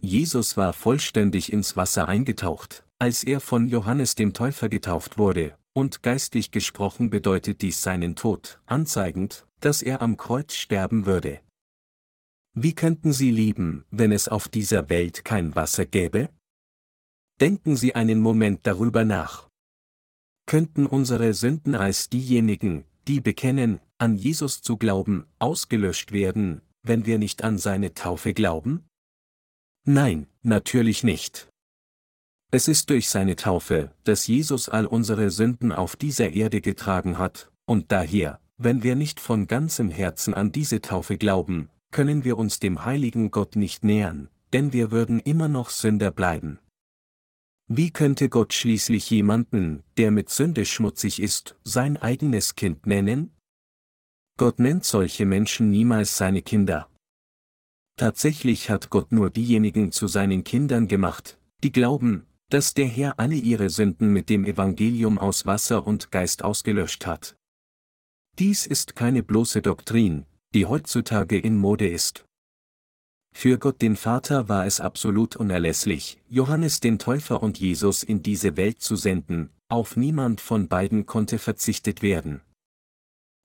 Jesus 0.00 0.56
war 0.56 0.72
vollständig 0.72 1.52
ins 1.52 1.76
Wasser 1.76 2.08
eingetaucht, 2.08 2.84
als 2.98 3.24
er 3.24 3.40
von 3.40 3.68
Johannes 3.68 4.14
dem 4.14 4.32
Täufer 4.32 4.70
getauft 4.70 5.18
wurde, 5.18 5.54
und 5.74 6.02
geistlich 6.02 6.50
gesprochen 6.50 7.10
bedeutet 7.10 7.60
dies 7.60 7.82
seinen 7.82 8.16
Tod, 8.16 8.58
anzeigend, 8.64 9.46
dass 9.60 9.82
er 9.82 10.00
am 10.00 10.16
Kreuz 10.16 10.54
sterben 10.54 11.04
würde. 11.04 11.40
Wie 12.54 12.74
könnten 12.74 13.14
Sie 13.14 13.30
lieben, 13.30 13.86
wenn 13.90 14.12
es 14.12 14.28
auf 14.28 14.46
dieser 14.46 14.90
Welt 14.90 15.24
kein 15.24 15.54
Wasser 15.56 15.86
gäbe? 15.86 16.28
Denken 17.40 17.76
Sie 17.76 17.94
einen 17.94 18.20
Moment 18.20 18.66
darüber 18.66 19.06
nach. 19.06 19.48
Könnten 20.44 20.86
unsere 20.86 21.32
Sünden 21.32 21.74
als 21.74 22.10
diejenigen, 22.10 22.84
die 23.08 23.20
bekennen, 23.20 23.80
an 23.96 24.16
Jesus 24.16 24.60
zu 24.60 24.76
glauben, 24.76 25.26
ausgelöscht 25.38 26.12
werden, 26.12 26.60
wenn 26.82 27.06
wir 27.06 27.18
nicht 27.18 27.42
an 27.42 27.56
seine 27.56 27.94
Taufe 27.94 28.34
glauben? 28.34 28.84
Nein, 29.86 30.26
natürlich 30.42 31.04
nicht. 31.04 31.48
Es 32.50 32.68
ist 32.68 32.90
durch 32.90 33.08
seine 33.08 33.36
Taufe, 33.36 33.94
dass 34.04 34.26
Jesus 34.26 34.68
all 34.68 34.84
unsere 34.84 35.30
Sünden 35.30 35.72
auf 35.72 35.96
dieser 35.96 36.30
Erde 36.32 36.60
getragen 36.60 37.16
hat, 37.16 37.50
und 37.64 37.92
daher, 37.92 38.40
wenn 38.58 38.82
wir 38.82 38.94
nicht 38.94 39.20
von 39.20 39.46
ganzem 39.46 39.88
Herzen 39.90 40.34
an 40.34 40.52
diese 40.52 40.82
Taufe 40.82 41.16
glauben, 41.16 41.70
können 41.92 42.24
wir 42.24 42.36
uns 42.38 42.58
dem 42.58 42.84
heiligen 42.84 43.30
Gott 43.30 43.54
nicht 43.54 43.84
nähern, 43.84 44.28
denn 44.52 44.72
wir 44.72 44.90
würden 44.90 45.20
immer 45.20 45.48
noch 45.48 45.70
Sünder 45.70 46.10
bleiben. 46.10 46.58
Wie 47.68 47.90
könnte 47.90 48.28
Gott 48.28 48.52
schließlich 48.52 49.08
jemanden, 49.10 49.82
der 49.96 50.10
mit 50.10 50.28
Sünde 50.28 50.64
schmutzig 50.64 51.22
ist, 51.22 51.56
sein 51.62 51.96
eigenes 51.96 52.54
Kind 52.56 52.86
nennen? 52.86 53.30
Gott 54.36 54.58
nennt 54.58 54.84
solche 54.84 55.24
Menschen 55.24 55.70
niemals 55.70 56.16
seine 56.16 56.42
Kinder. 56.42 56.88
Tatsächlich 57.96 58.70
hat 58.70 58.90
Gott 58.90 59.12
nur 59.12 59.30
diejenigen 59.30 59.92
zu 59.92 60.08
seinen 60.08 60.44
Kindern 60.44 60.88
gemacht, 60.88 61.38
die 61.62 61.72
glauben, 61.72 62.26
dass 62.48 62.74
der 62.74 62.86
Herr 62.86 63.18
alle 63.18 63.36
ihre 63.36 63.70
Sünden 63.70 64.12
mit 64.12 64.28
dem 64.28 64.44
Evangelium 64.44 65.18
aus 65.18 65.46
Wasser 65.46 65.86
und 65.86 66.10
Geist 66.10 66.42
ausgelöscht 66.42 67.06
hat. 67.06 67.36
Dies 68.38 68.66
ist 68.66 68.96
keine 68.96 69.22
bloße 69.22 69.62
Doktrin, 69.62 70.26
die 70.54 70.66
heutzutage 70.66 71.38
in 71.38 71.56
Mode 71.56 71.88
ist. 71.88 72.24
Für 73.34 73.58
Gott 73.58 73.80
den 73.80 73.96
Vater 73.96 74.48
war 74.48 74.66
es 74.66 74.80
absolut 74.80 75.36
unerlässlich, 75.36 76.18
Johannes 76.28 76.80
den 76.80 76.98
Täufer 76.98 77.42
und 77.42 77.58
Jesus 77.58 78.02
in 78.02 78.22
diese 78.22 78.56
Welt 78.56 78.80
zu 78.80 78.94
senden, 78.96 79.50
auf 79.68 79.96
niemand 79.96 80.40
von 80.40 80.68
beiden 80.68 81.06
konnte 81.06 81.38
verzichtet 81.38 82.02
werden. 82.02 82.42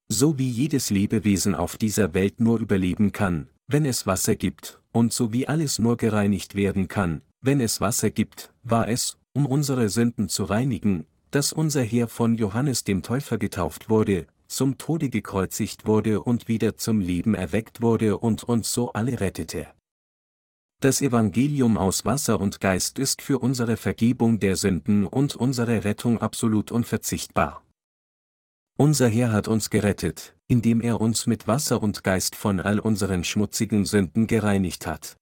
So 0.10 0.38
wie 0.38 0.50
jedes 0.50 0.90
Lebewesen 0.90 1.56
auf 1.56 1.78
dieser 1.78 2.14
Welt 2.14 2.40
nur 2.40 2.60
überleben 2.60 3.12
kann, 3.12 3.50
wenn 3.68 3.86
es 3.86 4.06
Wasser 4.06 4.36
gibt, 4.36 4.82
und 4.92 5.14
so 5.14 5.34
wie 5.34 5.48
alles 5.48 5.80
nur 5.80 5.98
gereinigt 5.98 6.56
werden 6.56 6.88
kann, 6.88 7.22
wenn 7.42 7.62
es 7.62 7.82
Wasser 7.82 8.10
gibt, 8.10 8.54
war 8.64 8.88
es, 8.88 9.18
um 9.34 9.46
unsere 9.46 9.90
Sünden 9.90 10.28
zu 10.30 10.44
reinigen, 10.44 11.06
dass 11.32 11.54
unser 11.54 11.84
Herr 11.84 12.08
von 12.08 12.36
Johannes 12.36 12.84
dem 12.84 13.04
Täufer 13.04 13.38
getauft 13.38 13.90
wurde, 13.90 14.28
zum 14.48 14.78
Tode 14.78 15.10
gekreuzigt 15.10 15.86
wurde 15.86 16.22
und 16.22 16.48
wieder 16.48 16.78
zum 16.78 17.00
Leben 17.00 17.36
erweckt 17.36 17.82
wurde 17.82 18.18
und 18.18 18.44
uns 18.44 18.74
so 18.74 18.94
alle 18.94 19.20
rettete. 19.20 19.68
Das 20.80 21.02
Evangelium 21.02 21.78
aus 21.78 22.06
Wasser 22.06 22.40
und 22.40 22.60
Geist 22.62 23.00
ist 23.00 23.22
für 23.22 23.40
unsere 23.40 23.78
Vergebung 23.78 24.40
der 24.40 24.56
Sünden 24.56 25.08
und 25.08 25.36
unsere 25.36 25.84
Rettung 25.84 26.20
absolut 26.20 26.72
unverzichtbar. 26.72 27.64
Unser 28.78 29.08
Herr 29.08 29.32
hat 29.32 29.48
uns 29.48 29.72
gerettet, 29.72 30.36
indem 30.48 30.82
er 30.82 31.02
uns 31.02 31.26
mit 31.26 31.48
Wasser 31.48 31.82
und 31.82 32.04
Geist 32.04 32.36
von 32.36 32.60
all 32.60 32.80
unseren 32.80 33.24
schmutzigen 33.24 33.86
Sünden 33.86 34.28
gereinigt 34.28 34.86
hat. 34.86 35.18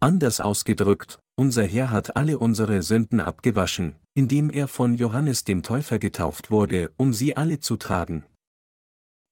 Anders 0.00 0.40
ausgedrückt, 0.40 1.20
unser 1.36 1.62
Herr 1.64 1.90
hat 1.90 2.16
alle 2.16 2.40
unsere 2.40 2.82
Sünden 2.82 3.20
abgewaschen, 3.20 3.94
indem 4.18 4.50
er 4.50 4.66
von 4.66 4.96
Johannes 4.96 5.44
dem 5.44 5.62
Täufer 5.62 6.00
getauft 6.00 6.50
wurde, 6.50 6.90
um 6.96 7.12
sie 7.12 7.36
alle 7.36 7.60
zu 7.60 7.76
tragen. 7.76 8.24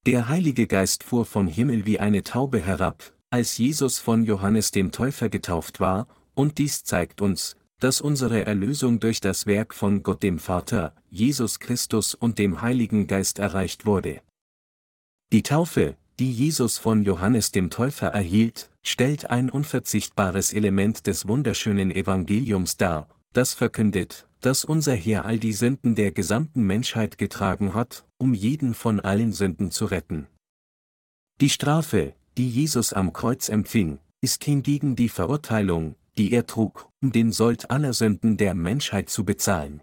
Der 0.07 0.28
Heilige 0.28 0.68
Geist 0.68 1.03
fuhr 1.03 1.26
vom 1.26 1.49
Himmel 1.49 1.87
wie 1.87 1.99
eine 1.99 2.22
Taube 2.22 2.61
herab, 2.61 3.12
als 3.28 3.59
Jesus 3.59 3.99
von 3.99 4.22
Johannes 4.22 4.70
dem 4.70 4.93
Täufer 4.93 5.28
getauft 5.28 5.80
war, 5.80 6.07
und 6.34 6.59
dies 6.59 6.84
zeigt 6.84 7.20
uns, 7.20 7.57
dass 7.80 8.01
unsere 8.01 8.47
Erlösung 8.47 9.01
durch 9.01 9.18
das 9.18 9.47
Werk 9.47 9.74
von 9.74 10.05
Gott 10.05 10.22
dem 10.22 10.39
Vater, 10.39 10.95
Jesus 11.11 11.59
Christus 11.59 12.14
und 12.14 12.39
dem 12.39 12.62
Heiligen 12.62 13.09
Geist 13.09 13.41
erreicht 13.41 13.87
wurde. 13.87 14.20
Die 15.32 15.43
Taufe, 15.43 15.97
die 16.20 16.30
Jesus 16.30 16.78
von 16.78 17.03
Johannes 17.03 17.51
dem 17.51 17.70
Täufer 17.70 18.07
erhielt, 18.07 18.70
stellt 18.84 19.30
ein 19.30 19.51
unverzichtbares 19.51 20.53
Element 20.53 21.09
des 21.09 21.26
wunderschönen 21.26 21.91
Evangeliums 21.91 22.76
dar, 22.76 23.09
das 23.37 23.53
verkündet, 23.53 24.26
dass 24.41 24.64
unser 24.64 24.95
Herr 24.95 25.26
all 25.26 25.39
die 25.39 25.53
Sünden 25.53 25.95
der 25.95 26.11
gesamten 26.11 26.62
Menschheit 26.62 27.18
getragen 27.18 27.74
hat, 27.74 28.07
um 28.16 28.32
jeden 28.32 28.72
von 28.72 29.01
allen 29.01 29.32
Sünden 29.32 29.70
zu 29.70 29.84
retten. 29.84 30.26
Die 31.41 31.51
Strafe, 31.51 32.14
die 32.39 32.49
Jesus 32.49 32.95
am 32.95 33.12
Kreuz 33.12 33.49
empfing, 33.49 33.99
ist 34.22 34.45
hingegen 34.45 34.97
die 34.97 35.11
Verurteilung, 35.11 35.97
die 36.16 36.32
er 36.32 36.47
trug, 36.47 36.89
um 37.03 37.12
den 37.12 37.30
Sold 37.30 37.70
aller 37.70 37.93
Sünden 37.93 38.39
der 38.39 38.55
Menschheit 38.55 39.11
zu 39.11 39.24
bezahlen. 39.24 39.82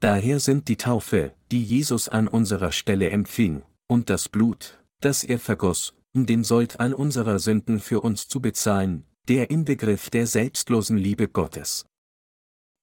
Daher 0.00 0.40
sind 0.40 0.68
die 0.68 0.76
Taufe, 0.76 1.34
die 1.50 1.62
Jesus 1.62 2.08
an 2.08 2.26
unserer 2.26 2.72
Stelle 2.72 3.10
empfing, 3.10 3.62
und 3.86 4.08
das 4.08 4.30
Blut, 4.30 4.82
das 5.00 5.24
er 5.24 5.38
vergoss, 5.38 5.92
um 6.14 6.24
den 6.24 6.42
Sold 6.42 6.80
all 6.80 6.94
unserer 6.94 7.38
Sünden 7.38 7.80
für 7.80 8.00
uns 8.00 8.28
zu 8.28 8.40
bezahlen, 8.40 9.04
der 9.28 9.50
Inbegriff 9.50 10.08
der 10.08 10.26
selbstlosen 10.26 10.96
Liebe 10.96 11.28
Gottes. 11.28 11.84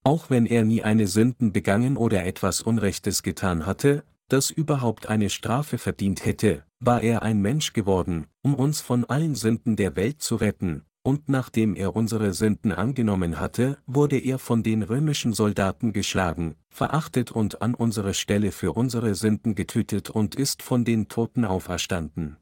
Auch 0.07 0.29
wenn 0.29 0.45
er 0.45 0.63
nie 0.63 0.83
eine 0.83 1.05
Sünden 1.05 1.51
begangen 1.51 1.97
oder 1.97 2.25
etwas 2.25 2.61
Unrechtes 2.61 3.23
getan 3.23 3.65
hatte, 3.65 4.05
das 4.29 4.49
überhaupt 4.49 5.09
eine 5.09 5.29
Strafe 5.29 5.77
verdient 5.77 6.23
hätte, 6.25 6.63
war 6.79 7.03
er 7.03 7.23
ein 7.23 7.41
Mensch 7.41 7.73
geworden, 7.73 8.27
um 8.41 8.55
uns 8.55 8.79
von 8.79 9.03
allen 9.03 9.35
Sünden 9.35 9.75
der 9.75 9.97
Welt 9.97 10.21
zu 10.21 10.37
retten, 10.37 10.83
und 11.03 11.27
nachdem 11.27 11.75
er 11.75 11.93
unsere 11.93 12.33
Sünden 12.33 12.71
angenommen 12.71 13.37
hatte, 13.37 13.79
wurde 13.85 14.17
er 14.17 14.39
von 14.39 14.63
den 14.63 14.81
römischen 14.81 15.33
Soldaten 15.33 15.91
geschlagen, 15.91 16.55
verachtet 16.69 17.33
und 17.33 17.61
an 17.61 17.73
unsere 17.73 18.13
Stelle 18.13 18.53
für 18.53 18.71
unsere 18.71 19.13
Sünden 19.13 19.55
getötet 19.55 20.09
und 20.09 20.35
ist 20.35 20.61
von 20.63 20.85
den 20.85 21.09
Toten 21.09 21.43
auferstanden. 21.43 22.37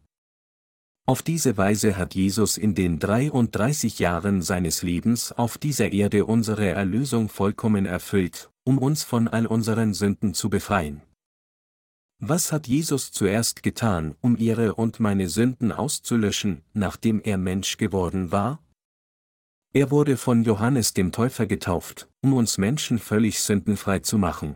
Auf 1.07 1.21
diese 1.21 1.55
Weise 1.55 1.97
hat 1.97 2.15
Jesus 2.15 2.57
in 2.57 2.73
den 2.73 2.97
33 2.97 3.99
Jahren 3.99 4.41
seines 4.41 4.81
Lebens 4.81 5.31
auf 5.31 5.59
dieser 5.59 5.91
Erde 5.91 6.25
unsere 6.25 6.67
Erlösung 6.67 7.29
vollkommen 7.29 7.85
erfüllt, 7.85 8.49
um 8.63 8.79
uns 8.79 9.03
von 9.03 9.27
all 9.27 9.45
unseren 9.45 9.93
Sünden 9.93 10.33
zu 10.33 10.49
befreien. 10.49 11.03
Was 12.19 12.51
hat 12.51 12.65
Jesus 12.65 13.11
zuerst 13.11 13.61
getan, 13.61 14.15
um 14.21 14.35
ihre 14.35 14.73
und 14.73 14.99
meine 14.99 15.29
Sünden 15.29 15.71
auszulöschen, 15.71 16.63
nachdem 16.73 17.21
er 17.21 17.37
Mensch 17.37 17.77
geworden 17.77 18.31
war? 18.31 18.63
Er 19.73 19.91
wurde 19.91 20.17
von 20.17 20.43
Johannes 20.43 20.95
dem 20.95 21.11
Täufer 21.11 21.45
getauft, 21.45 22.09
um 22.23 22.33
uns 22.33 22.57
Menschen 22.57 22.97
völlig 22.97 23.41
sündenfrei 23.41 23.99
zu 23.99 24.17
machen. 24.17 24.55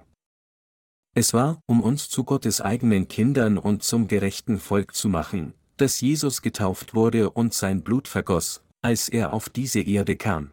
Es 1.13 1.33
war, 1.33 1.61
um 1.67 1.81
uns 1.81 2.09
zu 2.09 2.23
Gottes 2.23 2.59
eigenen 2.59 3.07
Kindern 3.07 3.59
und 3.59 3.83
zum 3.83 4.07
gerechten 4.07 4.57
Volk 4.57 4.95
zu 4.95 5.09
machen, 5.09 5.53
dass 5.81 6.01
Jesus 6.01 6.41
getauft 6.41 6.93
wurde 6.93 7.29
und 7.29 7.53
sein 7.53 7.83
Blut 7.83 8.07
vergoss, 8.07 8.61
als 8.81 9.09
er 9.09 9.33
auf 9.33 9.49
diese 9.49 9.79
Erde 9.79 10.15
kam. 10.15 10.51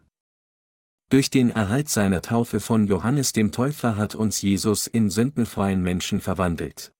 Durch 1.09 1.29
den 1.29 1.51
Erhalt 1.51 1.89
seiner 1.89 2.21
Taufe 2.21 2.59
von 2.59 2.87
Johannes 2.87 3.33
dem 3.33 3.51
Täufer 3.51 3.95
hat 3.95 4.15
uns 4.15 4.41
Jesus 4.41 4.87
in 4.87 5.09
sündenfreien 5.09 5.81
Menschen 5.81 6.19
verwandelt. 6.21 6.91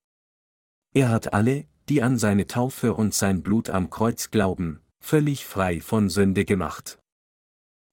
Er 0.94 1.10
hat 1.10 1.34
alle, 1.34 1.66
die 1.90 2.02
an 2.02 2.18
seine 2.18 2.48
Taufe 2.48 2.94
und 2.94 3.14
sein 3.14 3.44
Blut 3.44 3.70
am 3.70 3.90
Kreuz 3.90 4.30
glauben, 4.30 4.82
völlig 5.00 5.46
frei 5.46 5.80
von 5.80 6.10
Sünde 6.10 6.44
gemacht. 6.44 7.00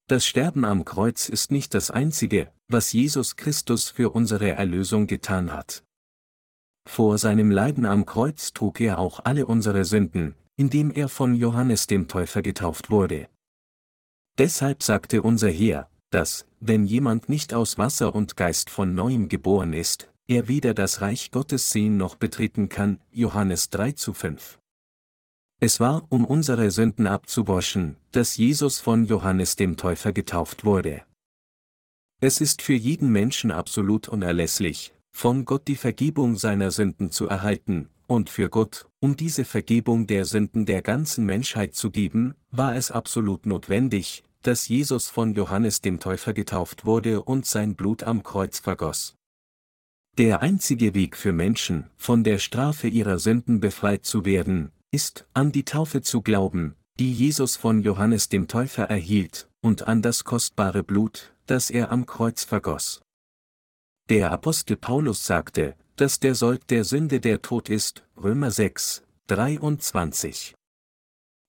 Das 0.09 0.27
Sterben 0.27 0.65
am 0.65 0.85
Kreuz 0.85 1.29
ist 1.29 1.51
nicht 1.51 1.75
das 1.75 1.91
Einzige, 1.91 2.53
was 2.69 2.93
Jesus 2.93 3.37
Christus 3.37 3.89
für 3.89 4.11
unsere 4.11 4.51
Erlösung 4.51 5.07
getan 5.07 5.53
hat. 5.53 5.84
Vor 6.87 7.19
seinem 7.19 7.51
Leiden 7.51 7.87
am 7.87 8.07
Kreuz 8.07 8.53
trug 8.53 8.81
er 8.81 8.99
auch 8.99 9.21
alle 9.25 9.47
unsere 9.47 9.85
Sünden, 9.85 10.35
indem 10.57 10.91
er 10.91 11.09
von 11.09 11.35
Johannes 11.35 11.87
dem 11.87 12.09
Täufer 12.09 12.43
getauft 12.43 12.91
wurde. 12.91 13.29
Deshalb 14.39 14.83
sagte 14.83 15.23
unser 15.23 15.51
Herr, 15.51 15.89
dass, 16.11 16.47
wenn 16.61 16.85
jemand 16.85 17.29
nicht 17.29 17.55
aus 17.55 17.79
Wasser 17.79 18.15
und 18.15 18.37
Geist 18.37 18.71
von 18.71 18.95
neuem 18.95 19.29
geboren 19.29 19.73
ist, 19.73 20.09
er 20.27 20.49
weder 20.49 20.73
das 20.73 21.01
Reich 21.01 21.31
Gottes 21.31 21.71
sehen 21.71 21.97
noch 21.97 22.17
betreten 22.17 22.69
kann, 22.69 23.01
Johannes 23.11 23.71
3 23.71 23.93
zu 23.93 24.15
5. 24.15 24.59
Es 25.61 25.81
war, 25.81 26.07
um 26.09 26.25
unsere 26.25 26.71
Sünden 26.71 27.07
abzuwaschen, 27.07 27.97
dass 28.13 28.37
Jesus 28.37 28.81
von 28.81 29.05
Johannes 29.05 29.57
dem 29.57 29.77
Täufer 29.77 30.13
getauft 30.13 30.65
wurde. 30.65 31.03
Es 32.21 32.41
ist 32.41 32.63
für 32.63 32.75
jeden 32.75 33.11
Menschen 33.11 33.51
absolut 33.51 34.09
unerlässlich, 34.09 34.94
von 35.15 35.45
Gott 35.45 35.69
die 35.69 35.77
Vergebung 35.77 36.37
seiner 36.37 36.73
Sünden 36.73 37.11
zu 37.11 37.29
erhalten, 37.29 37.89
und 38.07 38.29
für 38.29 38.51
Gott, 38.51 38.87
um 39.01 39.17
diese 39.17 39.45
Vergebung 39.45 40.07
der 40.07 40.25
Sünden 40.25 40.67
der 40.67 40.83
ganzen 40.83 41.25
Menschheit 41.25 41.75
zu 41.75 41.91
geben, 41.91 42.35
war 42.51 42.75
es 42.75 42.91
absolut 42.91 43.47
notwendig, 43.47 44.25
dass 44.43 44.69
Jesus 44.69 45.09
von 45.09 45.33
Johannes 45.33 45.81
dem 45.81 46.01
Täufer 46.01 46.35
getauft 46.35 46.85
wurde 46.85 47.23
und 47.23 47.47
sein 47.47 47.77
Blut 47.77 48.03
am 48.03 48.23
Kreuz 48.23 48.59
vergoss. 48.59 49.15
Der 50.19 50.43
einzige 50.43 50.95
Weg 50.95 51.17
für 51.17 51.33
Menschen, 51.33 51.91
von 51.97 52.25
der 52.25 52.39
Strafe 52.39 52.89
ihrer 52.89 53.19
Sünden 53.19 53.61
befreit 53.61 54.05
zu 54.05 54.25
werden, 54.25 54.73
ist, 54.91 55.27
an 55.33 55.53
die 55.53 55.65
Taufe 55.65 56.03
zu 56.03 56.23
glauben, 56.23 56.75
die 56.99 57.13
Jesus 57.13 57.57
von 57.57 57.83
Johannes 57.83 58.29
dem 58.29 58.49
Täufer 58.49 58.85
erhielt, 58.85 59.49
und 59.61 59.87
an 59.89 60.03
das 60.03 60.25
kostbare 60.25 60.83
Blut, 60.83 61.33
das 61.47 61.71
er 61.71 61.91
am 61.91 62.05
Kreuz 62.05 62.45
vergoss. 62.45 63.04
Der 64.11 64.33
Apostel 64.33 64.77
Paulus 64.77 65.25
sagte, 65.25 65.77
dass 65.97 66.21
der 66.21 66.35
Sold 66.35 66.69
der 66.69 66.85
Sünde 66.85 67.21
der 67.21 67.41
Tod 67.41 67.71
ist, 67.71 68.05
Römer 68.23 68.51
6, 68.51 69.03
23. 69.29 70.55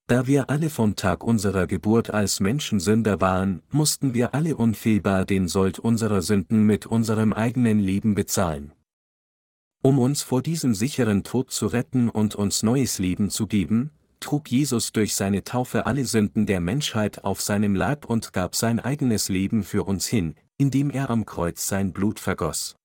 Da 0.08 0.26
wir 0.26 0.50
alle 0.50 0.70
vom 0.70 0.96
Tag 0.96 1.26
unserer 1.26 1.68
Geburt 1.68 2.12
als 2.12 2.40
Menschensünder 2.40 3.20
waren, 3.20 3.62
mussten 3.72 4.14
wir 4.14 4.34
alle 4.34 4.56
unfehlbar 4.56 5.26
den 5.26 5.50
Sold 5.50 5.80
unserer 5.80 6.22
Sünden 6.22 6.66
mit 6.66 6.86
unserem 6.86 7.34
eigenen 7.34 7.82
Leben 7.82 8.16
bezahlen. 8.16 8.72
Um 9.82 10.00
uns 10.00 10.22
vor 10.22 10.42
diesem 10.42 10.76
sicheren 10.76 11.26
Tod 11.26 11.52
zu 11.52 11.68
retten 11.68 12.08
und 12.08 12.36
uns 12.36 12.64
neues 12.64 13.00
Leben 13.00 13.30
zu 13.30 13.48
geben, 13.48 13.92
trug 14.22 14.50
Jesus 14.50 14.94
durch 14.94 15.14
seine 15.14 15.44
Taufe 15.44 15.88
alle 15.88 16.06
Sünden 16.06 16.46
der 16.46 16.62
Menschheit 16.62 17.26
auf 17.26 17.42
seinem 17.42 17.76
Leib 17.76 18.06
und 18.06 18.32
gab 18.32 18.56
sein 18.56 18.80
eigenes 18.80 19.28
Leben 19.28 19.62
für 19.62 19.84
uns 19.84 20.08
hin, 20.08 20.36
indem 20.58 20.90
er 20.90 21.10
am 21.10 21.26
Kreuz 21.26 21.68
sein 21.68 21.94
Blut 21.94 22.20
vergoss. 22.20 22.76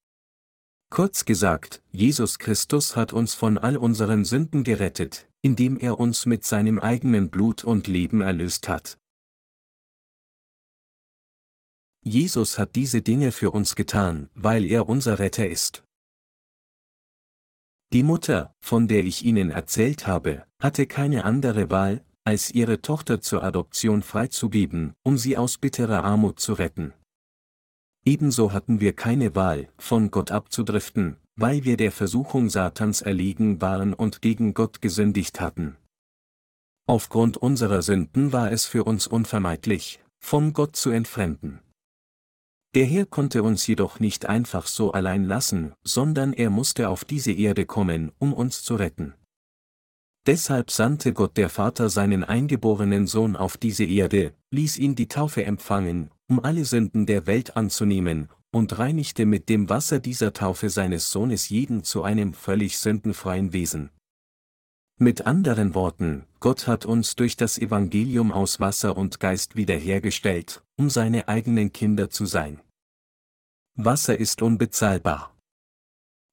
Kurz 0.90 1.24
gesagt, 1.24 1.82
Jesus 1.92 2.38
Christus 2.38 2.96
hat 2.96 3.12
uns 3.12 3.34
von 3.34 3.58
all 3.58 3.76
unseren 3.76 4.24
Sünden 4.24 4.64
gerettet, 4.64 5.28
indem 5.40 5.78
er 5.78 6.00
uns 6.00 6.26
mit 6.26 6.44
seinem 6.44 6.80
eigenen 6.80 7.30
Blut 7.30 7.62
und 7.64 7.86
Leben 7.86 8.20
erlöst 8.20 8.68
hat. 8.68 8.98
Jesus 12.02 12.58
hat 12.58 12.76
diese 12.76 13.02
Dinge 13.02 13.30
für 13.30 13.50
uns 13.50 13.76
getan, 13.76 14.30
weil 14.34 14.64
er 14.64 14.88
unser 14.88 15.18
Retter 15.18 15.48
ist. 15.48 15.84
Die 17.92 18.02
Mutter, 18.02 18.54
von 18.60 18.88
der 18.88 19.04
ich 19.04 19.24
Ihnen 19.24 19.50
erzählt 19.50 20.06
habe, 20.06 20.46
hatte 20.60 20.86
keine 20.86 21.24
andere 21.24 21.70
Wahl, 21.70 22.04
als 22.24 22.50
ihre 22.52 22.80
Tochter 22.80 23.20
zur 23.20 23.42
Adoption 23.42 24.02
freizugeben, 24.02 24.94
um 25.02 25.18
sie 25.18 25.36
aus 25.36 25.58
bitterer 25.58 26.04
Armut 26.04 26.38
zu 26.38 26.52
retten. 26.52 26.92
Ebenso 28.04 28.52
hatten 28.52 28.80
wir 28.80 28.94
keine 28.94 29.34
Wahl, 29.34 29.68
von 29.76 30.10
Gott 30.10 30.30
abzudriften, 30.30 31.16
weil 31.36 31.64
wir 31.64 31.76
der 31.76 31.92
Versuchung 31.92 32.48
Satans 32.48 33.02
erlegen 33.02 33.60
waren 33.60 33.92
und 33.92 34.22
gegen 34.22 34.54
Gott 34.54 34.80
gesündigt 34.80 35.40
hatten. 35.40 35.76
Aufgrund 36.86 37.36
unserer 37.36 37.82
Sünden 37.82 38.32
war 38.32 38.50
es 38.50 38.66
für 38.66 38.84
uns 38.84 39.06
unvermeidlich, 39.06 40.02
von 40.18 40.52
Gott 40.52 40.76
zu 40.76 40.90
entfremden. 40.90 41.60
Der 42.74 42.84
Herr 42.84 43.04
konnte 43.04 43.42
uns 43.42 43.66
jedoch 43.66 44.00
nicht 44.00 44.26
einfach 44.26 44.66
so 44.66 44.92
allein 44.92 45.24
lassen, 45.24 45.74
sondern 45.82 46.32
er 46.32 46.50
musste 46.50 46.88
auf 46.88 47.04
diese 47.04 47.32
Erde 47.32 47.66
kommen, 47.66 48.12
um 48.18 48.32
uns 48.32 48.62
zu 48.62 48.76
retten. 48.76 49.14
Deshalb 50.26 50.70
sandte 50.70 51.12
Gott 51.12 51.36
der 51.36 51.48
Vater 51.48 51.88
seinen 51.88 52.24
eingeborenen 52.24 53.06
Sohn 53.06 53.36
auf 53.36 53.56
diese 53.56 53.84
Erde, 53.84 54.34
ließ 54.50 54.78
ihn 54.78 54.94
die 54.94 55.08
Taufe 55.08 55.44
empfangen, 55.44 56.10
um 56.28 56.44
alle 56.44 56.64
Sünden 56.64 57.06
der 57.06 57.26
Welt 57.26 57.56
anzunehmen, 57.56 58.28
und 58.52 58.78
reinigte 58.78 59.26
mit 59.26 59.48
dem 59.48 59.68
Wasser 59.68 59.98
dieser 59.98 60.32
Taufe 60.32 60.70
seines 60.70 61.10
Sohnes 61.10 61.48
jeden 61.48 61.84
zu 61.84 62.02
einem 62.02 62.34
völlig 62.34 62.78
sündenfreien 62.78 63.52
Wesen. 63.52 63.90
Mit 64.98 65.24
anderen 65.24 65.74
Worten, 65.74 66.26
Gott 66.40 66.66
hat 66.66 66.84
uns 66.84 67.16
durch 67.16 67.36
das 67.36 67.56
Evangelium 67.56 68.32
aus 68.32 68.60
Wasser 68.60 68.98
und 68.98 69.18
Geist 69.18 69.56
wiederhergestellt, 69.56 70.62
um 70.76 70.90
seine 70.90 71.28
eigenen 71.28 71.72
Kinder 71.72 72.10
zu 72.10 72.26
sein. 72.26 72.60
Wasser 73.76 74.18
ist 74.18 74.42
unbezahlbar. 74.42 75.34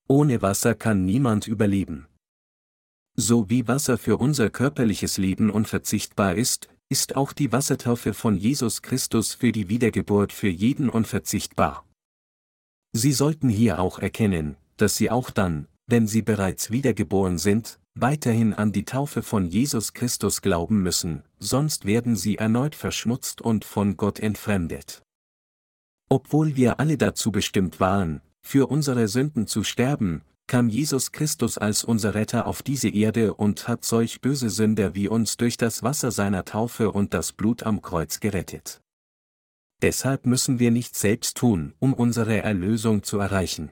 Ohne 0.09 0.41
Wasser 0.41 0.75
kann 0.75 1.05
niemand 1.05 1.47
überleben. 1.47 2.07
So 3.19 3.49
wie 3.49 3.67
Wasser 3.67 3.97
für 3.97 4.17
unser 4.17 4.49
körperliches 4.49 5.17
Leben 5.17 5.49
unverzichtbar 5.49 6.35
ist, 6.35 6.69
ist 6.89 7.15
auch 7.15 7.33
die 7.33 7.51
Wassertaufe 7.51 8.13
von 8.13 8.37
Jesus 8.37 8.81
Christus 8.81 9.33
für 9.33 9.51
die 9.51 9.69
Wiedergeburt 9.69 10.31
für 10.31 10.49
jeden 10.49 10.87
unverzichtbar. 10.87 11.85
Sie 12.93 13.11
sollten 13.11 13.49
hier 13.49 13.79
auch 13.79 13.99
erkennen, 13.99 14.55
dass 14.77 14.95
Sie 14.95 15.09
auch 15.09 15.31
dann, 15.31 15.67
wenn 15.87 16.07
Sie 16.07 16.21
bereits 16.21 16.71
wiedergeboren 16.71 17.37
sind, 17.37 17.79
weiterhin 18.01 18.53
an 18.53 18.71
die 18.71 18.85
Taufe 18.85 19.23
von 19.23 19.47
Jesus 19.47 19.93
Christus 19.93 20.41
glauben 20.41 20.81
müssen, 20.81 21.23
sonst 21.39 21.85
werden 21.85 22.15
sie 22.15 22.37
erneut 22.37 22.75
verschmutzt 22.75 23.41
und 23.41 23.65
von 23.65 23.97
Gott 23.97 24.19
entfremdet. 24.19 25.01
Obwohl 26.09 26.55
wir 26.55 26.79
alle 26.79 26.97
dazu 26.97 27.31
bestimmt 27.31 27.79
waren, 27.79 28.21
für 28.41 28.67
unsere 28.67 29.07
Sünden 29.07 29.47
zu 29.47 29.63
sterben, 29.63 30.21
kam 30.47 30.69
Jesus 30.69 31.11
Christus 31.11 31.57
als 31.57 31.83
unser 31.83 32.15
Retter 32.15 32.47
auf 32.47 32.63
diese 32.63 32.89
Erde 32.89 33.33
und 33.33 33.67
hat 33.67 33.83
solch 33.83 34.21
böse 34.21 34.49
Sünder 34.49 34.95
wie 34.95 35.07
uns 35.09 35.37
durch 35.37 35.57
das 35.57 35.83
Wasser 35.83 36.11
seiner 36.11 36.45
Taufe 36.45 36.91
und 36.91 37.13
das 37.13 37.33
Blut 37.33 37.63
am 37.63 37.81
Kreuz 37.81 38.19
gerettet. 38.19 38.81
Deshalb 39.81 40.25
müssen 40.25 40.57
wir 40.57 40.71
nichts 40.71 41.01
selbst 41.01 41.37
tun, 41.37 41.73
um 41.79 41.93
unsere 41.93 42.41
Erlösung 42.41 43.03
zu 43.03 43.19
erreichen. 43.19 43.71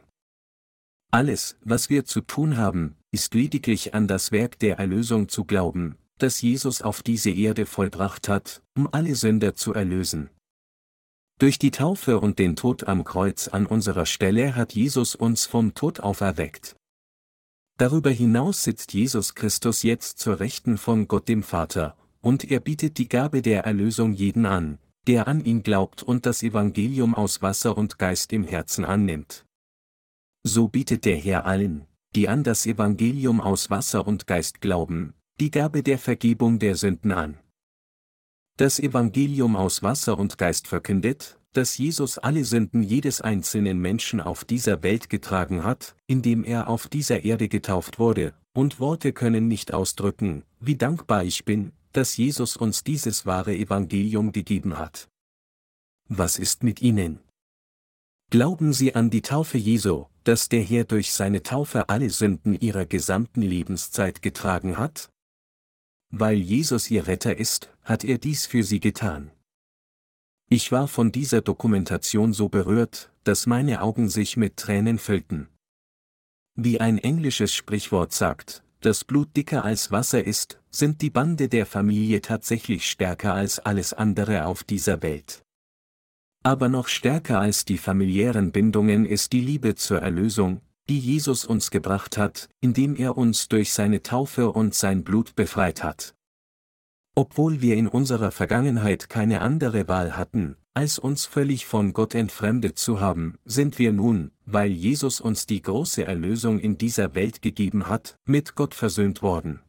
Alles, 1.12 1.58
was 1.62 1.90
wir 1.90 2.06
zu 2.06 2.22
tun 2.22 2.58
haben, 2.58 2.96
ist 3.12 3.34
lediglich 3.34 3.94
an 3.94 4.08
das 4.08 4.32
Werk 4.32 4.60
der 4.60 4.78
Erlösung 4.78 5.30
zu 5.30 5.46
glauben, 5.46 5.98
das 6.18 6.42
Jesus 6.42 6.82
auf 6.82 7.02
diese 7.02 7.32
Erde 7.32 7.66
vollbracht 7.66 8.28
hat, 8.28 8.62
um 8.76 8.90
alle 8.92 9.16
Sünder 9.16 9.56
zu 9.56 9.74
erlösen. 9.74 10.30
Durch 11.38 11.60
die 11.60 11.72
Taufe 11.72 12.20
und 12.20 12.40
den 12.40 12.56
Tod 12.56 12.88
am 12.88 13.04
Kreuz 13.04 13.50
an 13.50 13.66
unserer 13.66 14.06
Stelle 14.06 14.56
hat 14.56 14.74
Jesus 14.74 15.16
uns 15.16 15.46
vom 15.46 15.74
Tod 15.74 16.00
auferweckt. 16.00 16.78
Darüber 17.78 18.10
hinaus 18.10 18.64
sitzt 18.64 18.94
Jesus 18.94 19.36
Christus 19.36 19.84
jetzt 19.84 20.20
zur 20.20 20.40
Rechten 20.40 20.78
von 20.78 21.10
Gott 21.10 21.28
dem 21.28 21.44
Vater, 21.44 21.98
und 22.22 22.50
er 22.50 22.62
bietet 22.62 22.98
die 22.98 23.10
Gabe 23.10 23.42
der 23.42 23.66
Erlösung 23.66 24.14
jeden 24.14 24.46
an, 24.46 24.80
der 25.08 25.28
an 25.28 25.44
ihn 25.44 25.62
glaubt 25.62 26.04
und 26.04 26.26
das 26.26 26.42
Evangelium 26.42 27.14
aus 27.14 27.42
Wasser 27.42 27.78
und 27.78 28.00
Geist 28.00 28.32
im 28.32 28.46
Herzen 28.46 28.86
annimmt. 28.86 29.46
So 30.44 30.70
bietet 30.70 31.04
der 31.04 31.18
Herr 31.18 31.46
allen, 31.46 31.86
die 32.16 32.30
an 32.30 32.46
das 32.46 32.66
Evangelium 32.66 33.42
aus 33.42 33.70
Wasser 33.70 34.08
und 34.08 34.26
Geist 34.26 34.62
glauben, 34.62 35.14
die 35.42 35.52
Gabe 35.52 35.84
der 35.84 36.00
Vergebung 36.00 36.60
der 36.60 36.76
Sünden 36.76 37.12
an. 37.12 37.38
Das 38.58 38.80
Evangelium 38.80 39.58
aus 39.58 39.84
Wasser 39.84 40.18
und 40.18 40.38
Geist 40.38 40.70
verkündet, 40.70 41.38
dass 41.52 41.78
Jesus 41.78 42.18
alle 42.18 42.46
Sünden 42.46 42.84
jedes 42.84 43.20
einzelnen 43.20 43.80
Menschen 43.80 44.22
auf 44.22 44.46
dieser 44.46 44.82
Welt 44.82 45.10
getragen 45.10 45.66
hat, 45.66 45.94
indem 46.08 46.46
er 46.46 46.70
auf 46.70 46.88
dieser 46.88 47.26
Erde 47.26 47.50
getauft 47.50 48.00
wurde, 48.00 48.34
und 48.54 48.80
Worte 48.80 49.12
können 49.12 49.50
nicht 49.50 49.74
ausdrücken, 49.74 50.44
wie 50.62 50.78
dankbar 50.78 51.26
ich 51.26 51.44
bin, 51.44 51.74
dass 51.92 52.16
Jesus 52.16 52.56
uns 52.56 52.86
dieses 52.86 53.26
wahre 53.26 53.54
Evangelium 53.54 54.32
gegeben 54.32 54.78
hat. 54.78 55.10
Was 56.08 56.40
ist 56.40 56.64
mit 56.64 56.82
Ihnen? 56.82 57.20
Glauben 58.30 58.72
Sie 58.72 58.96
an 58.96 59.10
die 59.10 59.22
Taufe 59.22 59.58
Jesu, 59.58 60.06
dass 60.24 60.48
der 60.48 60.62
Herr 60.62 60.86
durch 60.86 61.12
seine 61.12 61.44
Taufe 61.44 61.90
alle 61.90 62.10
Sünden 62.10 62.56
ihrer 62.58 62.86
gesamten 62.86 63.42
Lebenszeit 63.42 64.22
getragen 64.22 64.78
hat? 64.78 65.10
Weil 66.10 66.38
Jesus 66.38 66.90
ihr 66.90 67.08
Retter 67.08 67.38
ist, 67.38 67.75
hat 67.86 68.04
er 68.04 68.18
dies 68.18 68.46
für 68.46 68.64
sie 68.64 68.80
getan. 68.80 69.32
Ich 70.50 70.72
war 70.72 70.88
von 70.88 71.12
dieser 71.12 71.42
Dokumentation 71.42 72.34
so 72.34 72.50
berührt, 72.50 73.12
dass 73.24 73.46
meine 73.46 73.82
Augen 73.82 74.10
sich 74.10 74.38
mit 74.38 74.58
Tränen 74.58 75.00
füllten. 75.00 75.48
Wie 76.56 76.80
ein 76.80 76.98
englisches 76.98 77.54
Sprichwort 77.54 78.12
sagt, 78.12 78.64
das 78.82 79.04
Blut 79.04 79.36
dicker 79.36 79.64
als 79.64 79.92
Wasser 79.92 80.24
ist, 80.24 80.60
sind 80.70 81.02
die 81.02 81.10
Bande 81.10 81.48
der 81.48 81.66
Familie 81.66 82.22
tatsächlich 82.22 82.90
stärker 82.90 83.34
als 83.34 83.60
alles 83.60 83.94
andere 83.94 84.46
auf 84.46 84.64
dieser 84.64 85.02
Welt. 85.02 85.44
Aber 86.44 86.70
noch 86.70 86.88
stärker 86.88 87.40
als 87.40 87.66
die 87.66 87.80
familiären 87.80 88.52
Bindungen 88.52 89.06
ist 89.06 89.34
die 89.34 89.42
Liebe 89.42 89.76
zur 89.76 90.02
Erlösung, 90.02 90.62
die 90.88 91.00
Jesus 91.00 91.46
uns 91.46 91.72
gebracht 91.72 92.18
hat, 92.18 92.50
indem 92.62 92.96
er 92.96 93.18
uns 93.18 93.48
durch 93.48 93.74
seine 93.74 94.04
Taufe 94.04 94.52
und 94.52 94.76
sein 94.76 95.04
Blut 95.04 95.36
befreit 95.36 95.84
hat. 95.84 96.16
Obwohl 97.18 97.62
wir 97.62 97.78
in 97.78 97.88
unserer 97.88 98.32
Vergangenheit 98.32 99.10
keine 99.10 99.40
andere 99.40 99.88
Wahl 99.88 100.18
hatten, 100.18 100.58
als 100.74 101.00
uns 101.00 101.26
völlig 101.26 101.66
von 101.66 101.94
Gott 101.94 102.14
entfremdet 102.14 102.78
zu 102.78 103.00
haben, 103.00 103.36
sind 103.46 103.80
wir 103.80 103.94
nun, 103.94 104.32
weil 104.46 104.72
Jesus 104.72 105.22
uns 105.22 105.46
die 105.46 105.62
große 105.62 106.06
Erlösung 106.06 106.60
in 106.60 106.78
dieser 106.78 107.16
Welt 107.16 107.42
gegeben 107.42 107.88
hat, 107.88 108.18
mit 108.26 108.56
Gott 108.56 108.76
versöhnt 108.76 109.22
worden. 109.22 109.62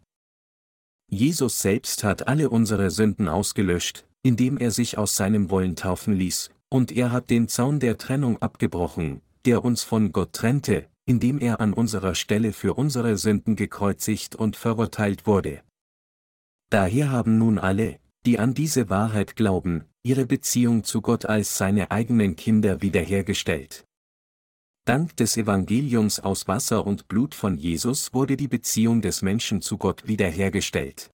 Jesus 1.09 1.61
selbst 1.61 2.03
hat 2.03 2.26
alle 2.26 2.51
unsere 2.51 2.90
Sünden 2.90 3.28
ausgelöscht, 3.28 4.05
indem 4.24 4.59
er 4.59 4.72
sich 4.72 4.99
aus 4.99 5.14
seinem 5.14 5.49
Wollen 5.49 5.76
taufen 5.76 6.14
ließ, 6.14 6.51
und 6.68 6.90
er 6.90 7.12
hat 7.12 7.30
den 7.30 7.47
Zaun 7.47 7.78
der 7.78 7.97
Trennung 7.97 8.42
abgebrochen, 8.42 9.20
der 9.44 9.64
uns 9.64 9.84
von 9.84 10.11
Gott 10.11 10.32
trennte, 10.32 10.86
indem 11.05 11.38
er 11.38 11.61
an 11.61 11.72
unserer 11.72 12.16
Stelle 12.16 12.53
für 12.53 12.74
unsere 12.74 13.16
Sünden 13.16 13.55
gekreuzigt 13.55 14.34
und 14.34 14.57
verurteilt 14.57 15.28
wurde. 15.28 15.62
Daher 16.70 17.10
haben 17.10 17.38
nun 17.38 17.58
alle, 17.58 17.98
die 18.24 18.38
an 18.38 18.54
diese 18.54 18.90
Wahrheit 18.90 19.36
glauben, 19.36 19.84
ihre 20.02 20.26
Beziehung 20.26 20.84
zu 20.84 21.00
Gott 21.00 21.24
als 21.24 21.56
seine 21.56 21.90
eigenen 21.90 22.36
Kinder 22.36 22.82
wiederhergestellt. 22.82 23.84
Dank 24.84 25.16
des 25.16 25.36
Evangeliums 25.36 26.20
aus 26.20 26.46
Wasser 26.46 26.86
und 26.86 27.08
Blut 27.08 27.34
von 27.34 27.56
Jesus 27.56 28.14
wurde 28.14 28.36
die 28.36 28.46
Beziehung 28.46 29.00
des 29.00 29.20
Menschen 29.22 29.60
zu 29.60 29.78
Gott 29.78 30.06
wiederhergestellt. 30.06 31.10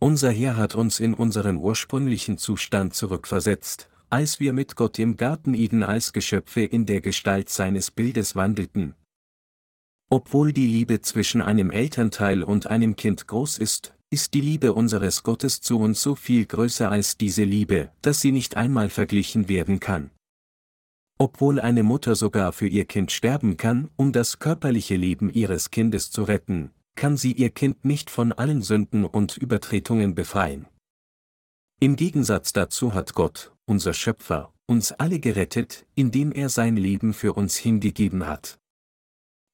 Unser 0.00 0.32
Herr 0.32 0.56
hat 0.56 0.74
uns 0.74 0.98
in 0.98 1.14
unseren 1.14 1.56
ursprünglichen 1.56 2.36
Zustand 2.36 2.94
zurückversetzt, 2.94 3.88
als 4.10 4.40
wir 4.40 4.52
mit 4.52 4.76
Gott 4.76 4.98
im 4.98 5.16
Garten 5.16 5.54
Eden 5.54 5.82
als 5.82 6.12
Geschöpfe 6.12 6.62
in 6.62 6.84
der 6.84 7.00
Gestalt 7.00 7.48
seines 7.48 7.90
Bildes 7.90 8.34
wandelten. 8.34 8.94
Obwohl 10.10 10.52
die 10.52 10.66
Liebe 10.66 11.00
zwischen 11.00 11.42
einem 11.42 11.70
Elternteil 11.70 12.42
und 12.42 12.66
einem 12.66 12.96
Kind 12.96 13.26
groß 13.26 13.58
ist, 13.58 13.93
ist 14.14 14.32
die 14.32 14.40
Liebe 14.40 14.74
unseres 14.74 15.24
Gottes 15.24 15.60
zu 15.60 15.80
uns 15.80 16.00
so 16.00 16.14
viel 16.14 16.46
größer 16.46 16.88
als 16.88 17.16
diese 17.16 17.42
Liebe, 17.42 17.90
dass 18.00 18.20
sie 18.20 18.30
nicht 18.30 18.56
einmal 18.56 18.88
verglichen 18.88 19.48
werden 19.48 19.80
kann. 19.80 20.12
Obwohl 21.18 21.58
eine 21.58 21.82
Mutter 21.82 22.14
sogar 22.14 22.52
für 22.52 22.68
ihr 22.68 22.84
Kind 22.84 23.10
sterben 23.10 23.56
kann, 23.56 23.90
um 23.96 24.12
das 24.12 24.38
körperliche 24.38 24.94
Leben 24.94 25.30
ihres 25.30 25.72
Kindes 25.72 26.12
zu 26.12 26.22
retten, 26.22 26.70
kann 26.94 27.16
sie 27.16 27.32
ihr 27.32 27.50
Kind 27.50 27.84
nicht 27.84 28.08
von 28.08 28.32
allen 28.32 28.62
Sünden 28.62 29.04
und 29.04 29.36
Übertretungen 29.36 30.14
befreien. 30.14 30.68
Im 31.80 31.96
Gegensatz 31.96 32.52
dazu 32.52 32.94
hat 32.94 33.14
Gott, 33.14 33.52
unser 33.66 33.94
Schöpfer, 33.94 34.54
uns 34.66 34.92
alle 34.92 35.18
gerettet, 35.18 35.86
indem 35.96 36.30
er 36.30 36.50
sein 36.50 36.76
Leben 36.76 37.14
für 37.14 37.32
uns 37.32 37.56
hingegeben 37.56 38.28
hat. 38.28 38.60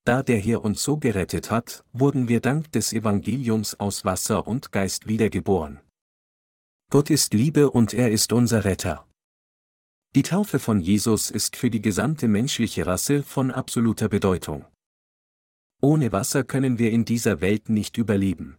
Da 0.05 0.22
der 0.22 0.38
Herr 0.38 0.64
uns 0.64 0.82
so 0.82 0.96
gerettet 0.96 1.51
hat, 1.51 1.84
wurden 1.92 2.28
wir 2.28 2.40
dank 2.40 2.72
des 2.72 2.92
Evangeliums 2.92 3.78
aus 3.78 4.05
Wasser 4.05 4.46
und 4.46 4.72
Geist 4.72 5.07
wiedergeboren. 5.07 5.80
Gott 6.90 7.11
ist 7.11 7.34
Liebe 7.34 7.70
und 7.70 7.92
er 7.92 8.11
ist 8.11 8.32
unser 8.32 8.64
Retter. 8.64 9.07
Die 10.16 10.22
Taufe 10.22 10.59
von 10.59 10.80
Jesus 10.80 11.30
ist 11.30 11.55
für 11.55 11.70
die 11.70 11.82
gesamte 11.82 12.26
menschliche 12.26 12.84
Rasse 12.86 13.22
von 13.22 13.53
absoluter 13.53 14.09
Bedeutung. 14.09 14.64
Ohne 15.80 16.11
Wasser 16.11 16.42
können 16.44 16.78
wir 16.78 16.90
in 16.90 17.05
dieser 17.05 17.40
Welt 17.40 17.68
nicht 17.68 17.96
überleben. 17.96 18.57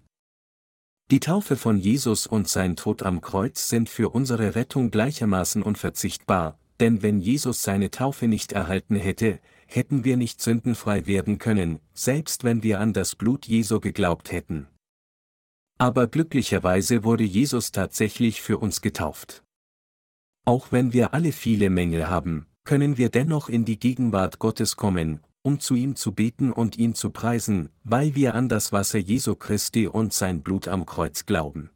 Die 1.11 1.19
Taufe 1.19 1.57
von 1.57 1.77
Jesus 1.77 2.25
und 2.25 2.47
sein 2.47 2.77
Tod 2.77 3.03
am 3.03 3.19
Kreuz 3.19 3.67
sind 3.67 3.89
für 3.89 4.09
unsere 4.11 4.55
Rettung 4.55 4.91
gleichermaßen 4.91 5.61
unverzichtbar, 5.61 6.57
denn 6.79 7.01
wenn 7.01 7.19
Jesus 7.19 7.63
seine 7.63 7.91
Taufe 7.91 8.29
nicht 8.29 8.53
erhalten 8.53 8.95
hätte, 8.95 9.41
hätten 9.73 10.03
wir 10.03 10.17
nicht 10.17 10.41
sündenfrei 10.41 11.07
werden 11.07 11.37
können, 11.37 11.79
selbst 11.93 12.43
wenn 12.43 12.63
wir 12.63 12.79
an 12.79 12.93
das 12.93 13.15
Blut 13.15 13.47
Jesu 13.47 13.79
geglaubt 13.79 14.31
hätten. 14.31 14.67
Aber 15.77 16.07
glücklicherweise 16.07 17.03
wurde 17.03 17.23
Jesus 17.23 17.71
tatsächlich 17.71 18.41
für 18.41 18.57
uns 18.57 18.81
getauft. 18.81 19.43
Auch 20.45 20.71
wenn 20.71 20.93
wir 20.93 21.13
alle 21.13 21.31
viele 21.31 21.69
Mängel 21.69 22.09
haben, 22.09 22.47
können 22.63 22.97
wir 22.97 23.09
dennoch 23.09 23.49
in 23.49 23.65
die 23.65 23.79
Gegenwart 23.79 24.39
Gottes 24.39 24.75
kommen, 24.75 25.21
um 25.43 25.59
zu 25.59 25.75
ihm 25.75 25.95
zu 25.95 26.11
beten 26.11 26.51
und 26.51 26.77
ihn 26.77 26.93
zu 26.93 27.09
preisen, 27.09 27.69
weil 27.83 28.13
wir 28.15 28.35
an 28.35 28.49
das 28.49 28.71
Wasser 28.71 28.99
Jesu 28.99 29.35
Christi 29.35 29.87
und 29.87 30.13
sein 30.13 30.43
Blut 30.43 30.67
am 30.67 30.85
Kreuz 30.85 31.25
glauben. 31.25 31.71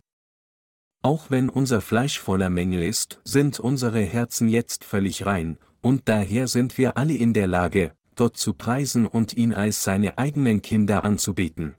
Auch 1.02 1.30
wenn 1.30 1.50
unser 1.50 1.82
Fleisch 1.82 2.20
voller 2.20 2.50
Mängel 2.50 2.84
ist, 2.84 3.22
sind 3.24 3.60
unsere 3.60 4.02
Herzen 4.02 4.50
jetzt 4.50 4.84
völlig 4.84 5.26
rein, 5.26 5.58
und 5.86 6.10
daher 6.10 6.48
sind 6.48 6.80
wir 6.80 6.98
alle 6.98 7.14
in 7.14 7.36
der 7.36 7.46
Lage, 7.46 7.96
Gott 8.16 8.38
zu 8.38 8.56
preisen 8.56 9.06
und 9.06 9.38
ihn 9.38 9.54
als 9.54 9.84
seine 9.84 10.18
eigenen 10.18 10.64
Kinder 10.64 11.04
anzubeten. 11.04 11.76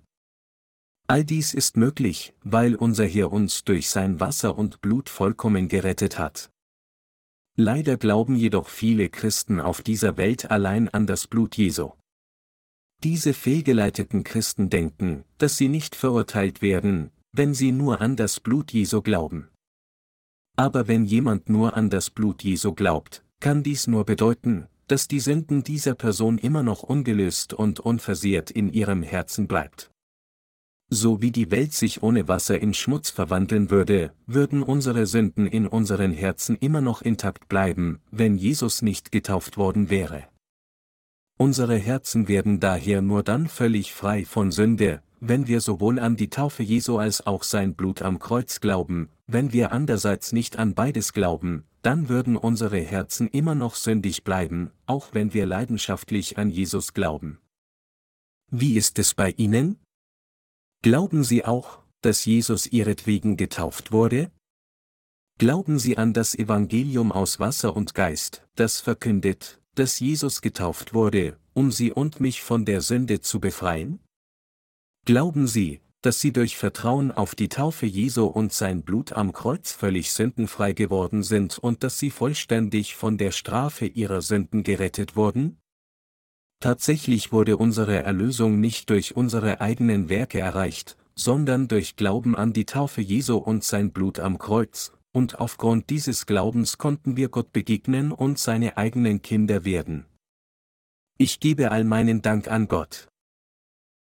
All 1.08 1.24
dies 1.24 1.54
ist 1.54 1.76
möglich, 1.76 2.32
weil 2.44 2.76
unser 2.76 3.04
Herr 3.04 3.32
uns 3.32 3.64
durch 3.64 3.90
sein 3.90 4.20
Wasser 4.20 4.56
und 4.56 4.80
Blut 4.80 5.08
vollkommen 5.08 5.66
gerettet 5.66 6.20
hat. 6.20 6.52
Leider 7.56 7.96
glauben 7.96 8.36
jedoch 8.36 8.68
viele 8.68 9.08
Christen 9.08 9.58
auf 9.60 9.82
dieser 9.82 10.16
Welt 10.16 10.52
allein 10.52 10.88
an 10.88 11.08
das 11.08 11.26
Blut 11.26 11.56
Jesu. 11.56 11.90
Diese 13.02 13.34
fehlgeleiteten 13.34 14.22
Christen 14.22 14.70
denken, 14.70 15.24
dass 15.38 15.56
sie 15.56 15.68
nicht 15.68 15.96
verurteilt 15.96 16.62
werden, 16.62 17.10
wenn 17.32 17.54
sie 17.54 17.72
nur 17.72 18.00
an 18.00 18.14
das 18.14 18.38
Blut 18.38 18.72
Jesu 18.72 19.02
glauben. 19.02 19.48
Aber 20.56 20.86
wenn 20.86 21.06
jemand 21.06 21.48
nur 21.48 21.76
an 21.76 21.90
das 21.90 22.08
Blut 22.10 22.44
Jesu 22.44 22.72
glaubt, 22.72 23.25
kann 23.40 23.62
dies 23.62 23.86
nur 23.86 24.04
bedeuten, 24.04 24.66
dass 24.88 25.08
die 25.08 25.20
Sünden 25.20 25.62
dieser 25.62 25.94
Person 25.94 26.38
immer 26.38 26.62
noch 26.62 26.82
ungelöst 26.82 27.52
und 27.52 27.80
unversehrt 27.80 28.50
in 28.50 28.72
ihrem 28.72 29.02
Herzen 29.02 29.48
bleibt. 29.48 29.90
So 30.88 31.20
wie 31.20 31.32
die 31.32 31.50
Welt 31.50 31.72
sich 31.72 32.04
ohne 32.04 32.28
Wasser 32.28 32.60
in 32.60 32.72
Schmutz 32.72 33.10
verwandeln 33.10 33.70
würde, 33.70 34.12
würden 34.26 34.62
unsere 34.62 35.06
Sünden 35.06 35.46
in 35.48 35.66
unseren 35.66 36.12
Herzen 36.12 36.56
immer 36.56 36.80
noch 36.80 37.02
intakt 37.02 37.48
bleiben, 37.48 38.00
wenn 38.12 38.36
Jesus 38.36 38.82
nicht 38.82 39.10
getauft 39.10 39.56
worden 39.56 39.90
wäre. 39.90 40.28
Unsere 41.38 41.76
Herzen 41.76 42.28
werden 42.28 42.60
daher 42.60 43.02
nur 43.02 43.24
dann 43.24 43.48
völlig 43.48 43.92
frei 43.92 44.24
von 44.24 44.52
Sünde, 44.52 45.02
wenn 45.18 45.48
wir 45.48 45.60
sowohl 45.60 45.98
an 45.98 46.16
die 46.16 46.30
Taufe 46.30 46.62
Jesu 46.62 46.98
als 46.98 47.26
auch 47.26 47.42
sein 47.42 47.74
Blut 47.74 48.02
am 48.02 48.20
Kreuz 48.20 48.60
glauben, 48.60 49.08
wenn 49.26 49.52
wir 49.52 49.72
andererseits 49.72 50.32
nicht 50.32 50.56
an 50.56 50.74
beides 50.74 51.12
glauben, 51.12 51.64
dann 51.86 52.08
würden 52.08 52.36
unsere 52.36 52.80
Herzen 52.80 53.28
immer 53.28 53.54
noch 53.54 53.76
sündig 53.76 54.24
bleiben, 54.24 54.72
auch 54.86 55.14
wenn 55.14 55.32
wir 55.32 55.46
leidenschaftlich 55.46 56.36
an 56.36 56.50
Jesus 56.50 56.94
glauben. 56.94 57.38
Wie 58.50 58.76
ist 58.76 58.98
es 58.98 59.14
bei 59.14 59.30
Ihnen? 59.30 59.78
Glauben 60.82 61.22
Sie 61.22 61.44
auch, 61.44 61.84
dass 62.00 62.24
Jesus 62.24 62.66
ihretwegen 62.66 63.36
getauft 63.36 63.92
wurde? 63.92 64.32
Glauben 65.38 65.78
Sie 65.78 65.96
an 65.96 66.12
das 66.12 66.34
Evangelium 66.34 67.12
aus 67.12 67.38
Wasser 67.38 67.76
und 67.76 67.94
Geist, 67.94 68.44
das 68.56 68.80
verkündet, 68.80 69.62
dass 69.76 70.00
Jesus 70.00 70.40
getauft 70.40 70.92
wurde, 70.92 71.38
um 71.54 71.70
Sie 71.70 71.92
und 71.92 72.18
mich 72.18 72.42
von 72.42 72.64
der 72.64 72.80
Sünde 72.80 73.20
zu 73.20 73.38
befreien? 73.38 74.00
Glauben 75.04 75.46
Sie, 75.46 75.80
dass 76.06 76.20
Sie 76.20 76.32
durch 76.32 76.56
Vertrauen 76.56 77.10
auf 77.10 77.34
die 77.34 77.48
Taufe 77.48 77.84
Jesu 77.84 78.26
und 78.26 78.52
sein 78.52 78.84
Blut 78.84 79.14
am 79.14 79.32
Kreuz 79.32 79.72
völlig 79.72 80.12
sündenfrei 80.12 80.72
geworden 80.72 81.24
sind 81.24 81.58
und 81.58 81.82
dass 81.82 81.98
Sie 81.98 82.10
vollständig 82.10 82.94
von 82.94 83.18
der 83.18 83.32
Strafe 83.32 83.86
Ihrer 83.86 84.22
Sünden 84.22 84.62
gerettet 84.62 85.16
wurden? 85.16 85.58
Tatsächlich 86.60 87.32
wurde 87.32 87.56
unsere 87.56 88.04
Erlösung 88.04 88.60
nicht 88.60 88.88
durch 88.88 89.16
unsere 89.16 89.60
eigenen 89.60 90.08
Werke 90.08 90.38
erreicht, 90.38 90.96
sondern 91.16 91.66
durch 91.66 91.96
Glauben 91.96 92.36
an 92.36 92.52
die 92.52 92.66
Taufe 92.66 93.00
Jesu 93.00 93.36
und 93.38 93.64
sein 93.64 93.90
Blut 93.90 94.20
am 94.20 94.38
Kreuz, 94.38 94.92
und 95.10 95.40
aufgrund 95.40 95.90
dieses 95.90 96.24
Glaubens 96.24 96.78
konnten 96.78 97.16
wir 97.16 97.30
Gott 97.30 97.52
begegnen 97.52 98.12
und 98.12 98.38
seine 98.38 98.76
eigenen 98.76 99.22
Kinder 99.22 99.64
werden. 99.64 100.06
Ich 101.18 101.40
gebe 101.40 101.72
all 101.72 101.82
meinen 101.82 102.22
Dank 102.22 102.46
an 102.46 102.68
Gott. 102.68 103.08